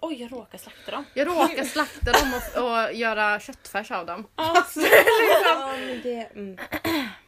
[0.00, 1.04] Oj, jag råkar slakta dem.
[1.14, 4.26] jag råkar slakta dem och, och göra köttfärs av dem?
[4.34, 4.80] Alltså,
[5.44, 6.58] ja, men det, mm.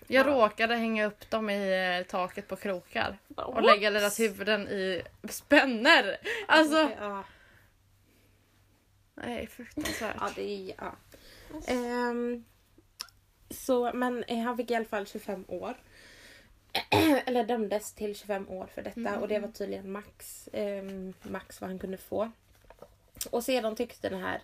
[0.07, 5.03] Jag råkade hänga upp dem i eh, taket på krokar och lägga deras huvuden i
[5.29, 6.17] spänner.
[6.49, 7.25] Alltså, ja.
[9.15, 10.17] Nej fruktansvärt.
[10.21, 10.75] Ja, det är...
[10.79, 10.93] Ja.
[11.67, 12.45] Ehm,
[13.51, 15.75] så, men eh, han fick i alla fall 25 år.
[17.27, 21.71] Eller dömdes till 25 år för detta och det var tydligen max, ehm, max vad
[21.71, 22.31] han kunde få.
[23.31, 24.43] Och sedan tyckte den här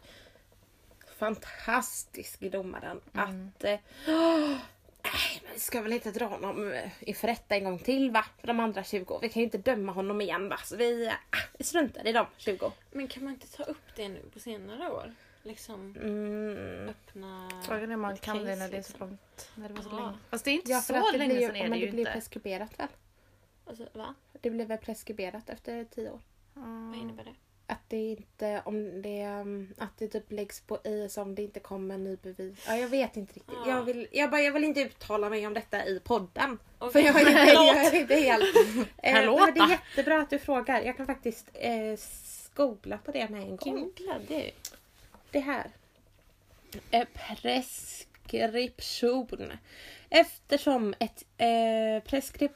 [1.18, 3.78] fantastiska domaren att eh,
[4.09, 4.56] "Åh,
[5.05, 8.24] nej, men vi ska väl inte dra honom eh, inför rätta en gång till va?
[8.40, 9.18] För de andra 20.
[9.22, 10.56] Vi kan ju inte döma honom igen va?
[10.64, 11.12] Så vi, eh,
[11.59, 12.72] vi struntar i de 20.
[12.90, 15.14] Men kan man inte ta upp det nu på senare år?
[15.43, 16.89] Liksom Mm.
[16.89, 17.51] öppna...
[17.66, 19.09] Frågan är om man kan det när det är så liksom.
[19.09, 19.51] långt.
[19.55, 20.12] När det var så länge.
[20.31, 22.01] Fast det är inte Ja, så länge blir, sedan är men det ju det blir
[22.01, 22.12] inte.
[22.12, 22.89] preskriberat väl?
[23.64, 24.14] Alltså, va?
[24.40, 26.20] Det blev väl preskriberat efter tio år?
[26.55, 27.35] Vad innebär det?
[27.70, 31.60] Att det inte, om det, um, att det typ läggs på is om det inte
[31.60, 32.64] kommer ny bevis.
[32.66, 33.55] Ja, jag vet inte riktigt.
[33.66, 33.70] Ja.
[33.70, 36.59] Jag, vill, jag, bara, jag vill inte uttala mig om detta i podden.
[36.78, 36.92] Okej.
[36.92, 38.56] För jag är inte, jag är inte helt...
[39.02, 40.82] Eh, men det är jättebra att du frågar.
[40.82, 41.98] Jag kan faktiskt eh,
[42.55, 43.92] googla på det med en gång.
[44.28, 44.51] Det.
[45.30, 45.70] Det här.
[46.90, 47.06] Eh,
[47.42, 49.52] preskription.
[50.10, 52.52] Eftersom ett eh, preskrip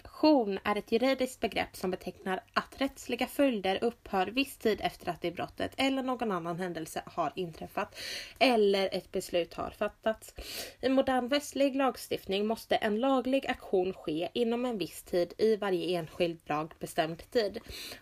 [0.00, 5.22] preskription är ett juridiskt begrepp som betecknar att rättsliga följder upphör viss tid efter att
[5.22, 7.94] det brottet eller någon annan händelse har inträffat
[8.38, 10.34] eller ett beslut har fattats.
[10.80, 15.98] I modern västlig lagstiftning måste en laglig aktion ske inom en viss tid i varje
[15.98, 17.58] enskild lagbestämd tid.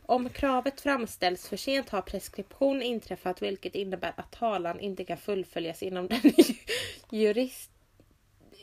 [0.07, 5.83] Om kravet framställs för sent har preskription inträffat vilket innebär att talan inte kan fullföljas
[5.83, 6.20] inom den
[7.11, 7.70] jurist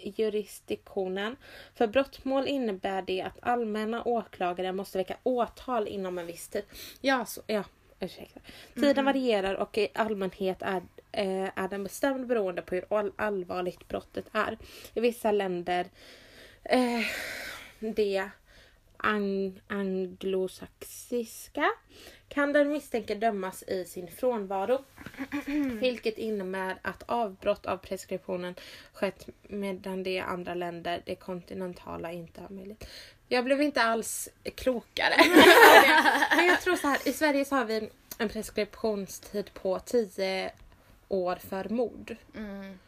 [0.04, 1.36] jurisdiktionen.
[1.76, 6.64] För brottmål innebär det att allmänna åklagare måste väcka åtal inom en viss tid.
[7.02, 7.64] Ja, så, ja
[8.00, 8.40] ursäkta.
[8.74, 13.88] Tiden varierar och i allmänhet är, eh, är den bestämd beroende på hur all, allvarligt
[13.88, 14.58] brottet är.
[14.94, 15.86] I vissa länder
[16.64, 17.06] eh,
[17.80, 18.30] det
[18.98, 21.72] ang anglosaxiska
[22.36, 24.84] kan den misstänkte dömas i sin frånvaro.
[25.80, 28.56] Vilket innebär att avbrott av preskriptionen
[28.94, 32.88] skett medan det i andra länder, det kontinentala, inte har möjlighet.
[33.28, 35.16] Jag blev inte alls klokare.
[36.36, 40.52] Men jag tror så här, i Sverige så har vi en preskriptionstid på 10
[41.08, 42.16] år för mord.
[42.36, 42.80] Mm.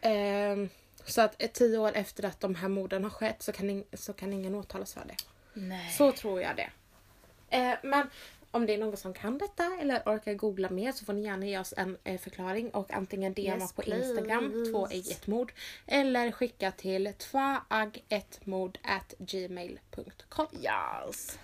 [0.00, 0.68] Ehm,
[1.04, 4.32] så att tio år efter att de här morden har skett så kan, så kan
[4.32, 5.16] ingen åtalas för det.
[5.52, 5.90] Nej.
[5.90, 6.70] Så tror jag det.
[7.56, 8.10] Eh, men
[8.54, 11.46] om det är någon som kan detta eller orkar googla mer så får ni gärna
[11.46, 14.08] ge oss en eh, förklaring och antingen DMa Yes, på please.
[14.08, 15.52] Instagram, två ägg ett mord
[15.86, 20.46] eller skicka till tvaaggetmord at gmail.com.
[20.52, 21.38] Yes.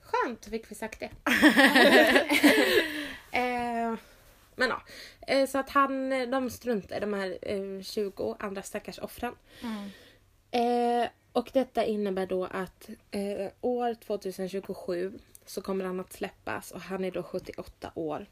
[0.00, 1.10] Skönt fick vi sagt det.
[3.38, 3.94] eh,
[4.56, 4.82] men ja,
[5.26, 9.34] eh, så att han, de struntar de här eh, 20 andra stackars offren.
[9.62, 9.90] Mm.
[10.50, 16.80] Eh, och detta innebär då att eh, år 2027 så kommer han att släppas och
[16.80, 18.26] han är då 78 år.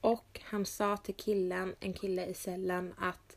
[0.00, 3.36] Och han sa till killen, en kille i cellen att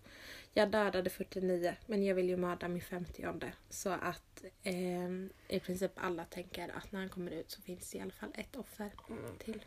[0.53, 3.25] jag dödade 49 men jag vill ju mörda min 50
[3.69, 5.09] Så att eh,
[5.47, 8.31] i princip alla tänker att när han kommer ut så finns det i alla fall
[8.35, 8.89] ett offer
[9.39, 9.63] till.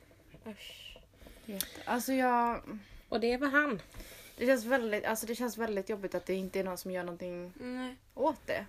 [1.46, 2.62] Jätte- Alltså jag...
[3.08, 3.80] Och det var han.
[4.36, 7.02] Det känns, väldigt, alltså det känns väldigt jobbigt att det inte är någon som gör
[7.04, 7.96] någonting Nej.
[8.14, 8.66] åt det.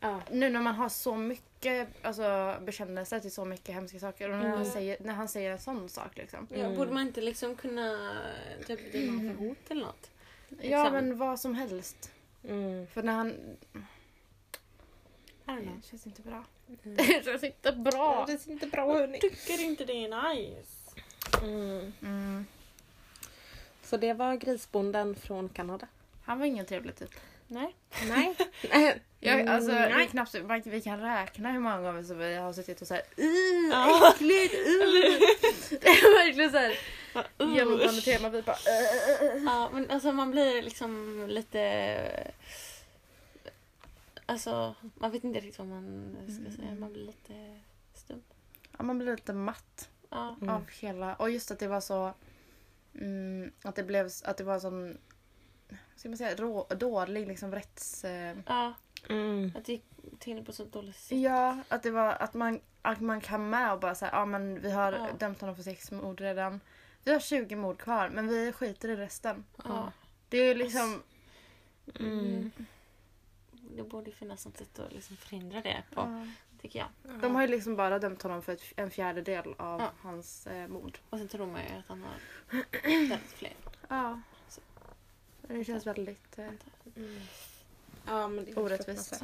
[0.00, 0.20] Ja.
[0.30, 4.48] Nu när man har så mycket alltså, bekännelser till så mycket hemska saker och när,
[4.48, 4.72] han, Mm.
[4.72, 6.46] säger, när han säger en sån sak liksom.
[6.50, 6.76] Ja, Mm.
[6.76, 8.16] Borde man inte liksom kunna
[8.66, 10.10] typ döma honom för hot eller något?
[10.48, 10.92] Ja Liksom.
[10.92, 12.10] men vad som helst.
[12.48, 12.86] Mm.
[12.86, 13.34] För när han...
[15.46, 16.44] Det känns inte bra.
[16.84, 16.96] Mm.
[16.96, 18.24] Det känns inte bra.
[18.28, 19.18] Det ser inte bra hörni.
[19.20, 20.72] Tycker inte det är nice?
[21.42, 21.92] Mm.
[22.02, 22.46] Mm.
[23.82, 25.86] Så det var grisbonden från Kanada.
[26.24, 27.10] Han var ingen trevlig typ.
[27.48, 27.76] Nej.
[28.08, 28.34] Nej.
[29.20, 32.34] Jag, alltså, Mm, det är knappt, man- vi kan räkna hur många gånger som vi
[32.34, 33.02] har suttit och såhär
[33.70, 34.12] Ja.
[34.14, 34.60] äckligt, uh.
[35.80, 36.78] Det är verkligen såhär
[37.56, 38.28] genomgående tema.
[38.28, 39.44] Vi bara uh.
[39.44, 42.32] Ja, men alltså man blir liksom lite...
[44.26, 46.74] Alltså, man vet inte riktigt vad man ska säga.
[46.74, 47.60] Man blir lite
[47.94, 48.22] stum.
[48.78, 50.36] Ja, man blir lite matt Ja.
[50.42, 50.54] Mm.
[50.54, 51.14] av hela...
[51.14, 52.12] Och just att det var så...
[52.94, 54.98] Mm, att det blev att det var sån...
[55.98, 56.34] Ska man säga?
[56.36, 58.04] Rå, dålig liksom rätts...
[58.04, 58.72] Eh, ja,
[59.08, 59.52] Mm.
[59.56, 59.84] att det gick
[60.18, 61.18] till på så dåligt sätt.
[61.18, 64.60] ja, att det var att man, att man kan med och bara säga ja men
[64.60, 65.08] vi har Ja.
[65.18, 66.60] dömt honom för sex mord redan.
[67.04, 69.44] Vi har 20 mord kvar men vi skiter i resten.
[69.64, 69.92] Ja.
[70.28, 71.02] Det är liksom...
[72.00, 72.50] Mm.
[73.76, 76.26] Det borde finnas något sätt att liksom förhindra det på, Ja.
[76.62, 77.20] tycker jag.
[77.20, 79.90] De har ju liksom bara dömt honom för ett, en fjärdedel av Ja.
[80.00, 80.98] hans eh, mord.
[81.10, 82.14] Och sen tror man ju att han har
[83.08, 83.52] dödat fler.
[83.88, 84.20] Ja.
[85.48, 86.38] Det känns väldigt...
[86.38, 86.48] Eh,
[86.96, 87.20] Mm.
[88.06, 89.20] Ja, men det Orättvist.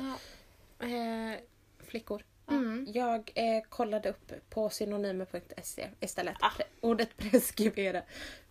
[0.79, 0.87] Ja.
[0.87, 1.39] Eh,
[1.79, 2.23] flickor.
[2.51, 2.87] mm.
[2.95, 6.37] Jag eh, kollade upp på synonymer.se istället.
[6.41, 6.51] Ah.
[6.59, 8.03] Pre- ordet preskribera.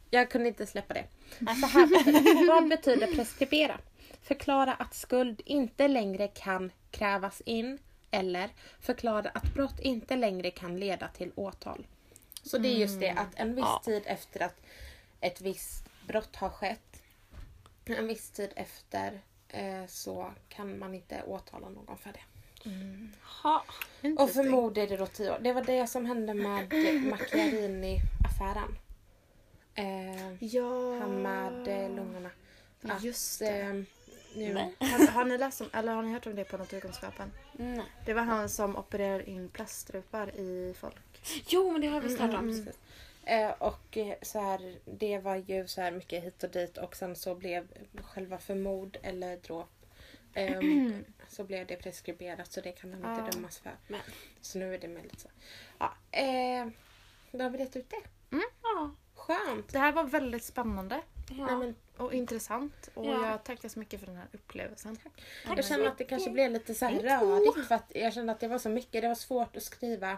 [0.10, 1.06] Jag kunde inte släppa det.
[1.40, 3.80] Så här, vad betyder preskribera?
[4.22, 7.80] Förklara att skuld inte längre kan krävas in
[8.12, 11.88] eller förklara att brott inte längre kan leda till åtal.
[12.44, 13.82] Så det är just det att en viss Ja.
[13.86, 14.62] tid efter att
[15.22, 16.93] ett visst brott har skett,
[17.86, 22.20] en viss tid efter eh, så kan man inte åtala någon för det.
[23.44, 23.64] Ha.
[24.20, 25.40] Och för mord är det då tio år.
[25.42, 26.74] Det var det som hände med
[27.04, 28.76] Macchiarini-affären.
[29.76, 30.98] Eh, Ja.
[31.00, 32.30] han med eh, lungorna.
[32.84, 33.60] Att, Just det.
[33.62, 33.74] eh,
[34.36, 34.54] nu.
[34.80, 37.32] Har, har ni läst om, eller har ni hört om det på Naturkunskapen?
[37.54, 37.86] Nej.
[38.06, 41.22] Det var han som opererade in plaststrupar i folk.
[41.48, 42.48] Jo men det har vi startat om.
[42.48, 42.80] Precis.
[43.26, 46.96] Eh, och eh, så här, det var ju så här mycket hit och dit och
[46.96, 47.68] sen så blev
[48.04, 49.70] själva förmord eller dråp
[50.34, 53.20] ehm, så blev det preskriberat så det kan han Ja.
[53.26, 53.72] inte dömas för.
[53.88, 54.00] Men,
[54.42, 55.30] Så nu är det möjligt så.
[55.80, 56.68] Ja, eh,
[57.32, 58.38] då har vi rätt ut det.
[58.64, 58.92] ja.
[59.16, 59.70] Skönt!
[59.74, 61.46] Det här var väldigt spännande ja.
[61.46, 62.90] Nej, men och intressant.
[62.94, 63.30] Och Ja.
[63.30, 64.98] jag tackar så mycket för den här upplevelsen.
[65.48, 68.40] jag känner att det kanske blev lite så här rörigt för att jag kände att
[68.40, 69.02] det var så mycket.
[69.02, 70.18] Det var svårt att skriva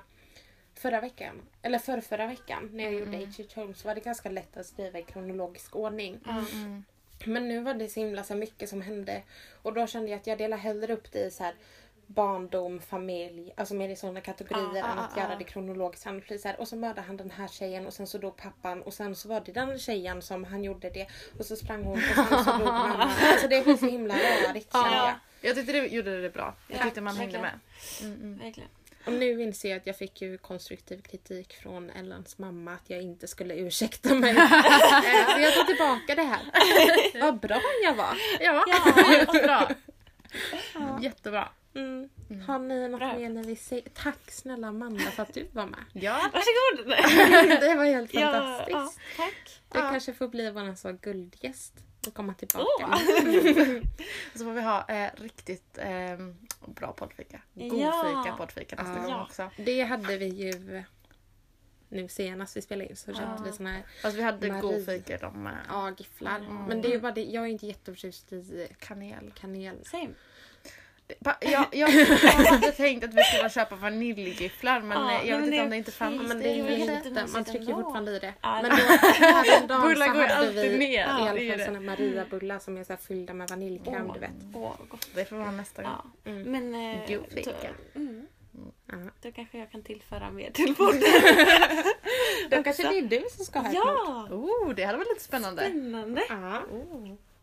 [0.76, 1.42] förra veckan.
[1.62, 3.44] Eller för förra veckan när jag gjorde H.H.
[3.56, 6.20] Holmes så var det ganska lätt att skriva i kronologisk ordning.
[6.30, 6.86] Mm.
[7.26, 9.22] Men nu var det så himla så mycket som hände.
[9.62, 11.56] Och då kände jag att jag delar hellre upp det i så här
[12.08, 15.24] barndom, familj, alltså mer i sådana kategorier Ja, än ja, att ja.
[15.24, 16.06] göra det kronologiskt.
[16.06, 18.36] Han blir så här, och så mördade han den här tjejen och sen så dog
[18.38, 21.08] pappan och sen så var det den tjejen som han gjorde det
[21.40, 23.10] och så sprang hon och sen så dog mamman.
[23.22, 25.08] Alltså det blev så himla rörigt kände jag.
[25.08, 26.56] Ja, jag tyckte du gjorde det bra.
[26.68, 27.60] Jag Ja, tyckte man hängde med.
[28.02, 28.38] Mm, mm.
[28.38, 28.70] Verkligen.
[29.06, 33.02] Och nu inser jag att jag fick ju konstruktiv kritik från Ellens mamma att jag
[33.02, 34.32] inte skulle ursäkta mig.
[34.36, 36.42] Eh, så jag tar tillbaka det här.
[37.22, 38.18] Vad bra jag var.
[38.40, 39.14] Ja, Ja.
[39.14, 39.76] jättebra.
[41.02, 41.50] Jättebra.
[41.76, 42.10] Mm.
[42.48, 45.80] Har ni något mer när vi säger tack snälla Amanda för att du var med.
[45.94, 46.32] Ja.
[46.34, 46.90] Varsågod!
[47.62, 48.70] Det var helt ja, fantastiskt.
[48.72, 49.62] ja, tack.
[49.72, 49.90] Du Ja.
[49.92, 51.74] kanske får bli vår så guldgäst
[52.08, 52.68] och komma tillbaka.
[52.80, 52.98] Åh.
[54.36, 56.18] Så får vi ha eh, riktigt eh,
[56.68, 57.42] bra poddfika.
[57.54, 58.24] God Ja.
[58.24, 59.14] fika poddfika nästa Ja.
[59.14, 59.50] gång också.
[59.58, 60.84] Det hade vi ju
[61.90, 63.44] nu senast vi spelade in så köpte Ja.
[63.46, 64.62] vi såna här Fast vi hade Marie.
[64.62, 66.40] god fika de med ja, gifflar.
[66.40, 66.64] Mm.
[66.64, 69.32] Men det är bara det, jag är inte jätteförtjust i kanel.
[69.40, 69.86] kanel.
[69.86, 70.10] Same.
[71.24, 72.06] Pa- Jag, jag, jag
[72.46, 75.70] hade tänkt att vi skulle köpa vaniljgifflar men Ja, eh, jag men vet inte om
[75.70, 76.16] det inte fanns.
[76.22, 77.82] Ja, men det är ju lite inte, man trycker ju ändå.
[77.84, 78.34] fortfarande i det.
[78.42, 78.60] Ja.
[78.62, 80.90] Men då, häromdagen Bullar så går ju hade alltid vi ner.
[80.92, 81.66] i alla fall det.
[81.66, 84.14] såna Maria-bullar som är så här fyllda med vaniljkräm Åh.
[84.14, 84.32] du vet.
[84.56, 85.08] Åh, gott.
[85.16, 85.92] Det får vara nästa gång.
[86.24, 86.32] Ja.
[86.32, 86.44] Mm.
[86.52, 87.52] Men eh, God fika.
[87.62, 88.28] då- Mm,
[88.92, 88.96] Ja.
[89.22, 91.02] då kanske jag kan tillföra mer till podden.
[92.50, 94.28] Då kanske det är du som ska ha ett ja!
[94.32, 95.62] Oh, det hade varit lite spännande.
[95.64, 96.22] Spännande.
[96.30, 96.62] Ja.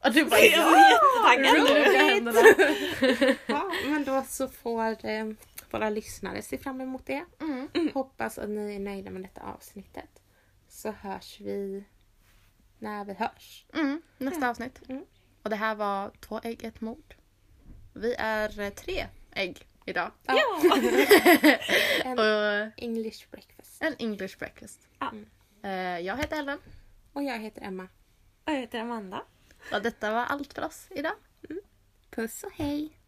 [0.03, 2.37] Ja, du bara Jag var jättetaggad
[3.47, 5.27] ja, men då så får eh,
[5.71, 7.25] våra lyssnare se fram emot det.
[7.41, 7.69] Mm.
[7.95, 10.23] Hoppas att ni är nöjda med detta avsnittet.
[10.69, 11.85] Så hörs vi
[12.79, 13.67] när vi hörs.
[13.75, 14.81] Mm, nästa avsnitt.
[14.89, 15.05] Mm.
[15.43, 17.15] Och det här var Två ägg, ett mord.
[17.95, 20.11] Vi är eh, tre ägg idag.
[20.27, 20.35] Ja!
[22.05, 23.83] En Och English breakfast.
[23.83, 24.89] en English breakfast.
[24.99, 25.13] Ja.
[25.63, 26.59] Eh, Jag heter Ellen.
[27.13, 27.89] Och jag heter Emma.
[28.47, 29.23] Och jag heter Amanda.
[29.73, 31.15] Och detta var allt för oss idag.
[31.51, 31.63] Mm.
[32.11, 32.99] Puss och hej!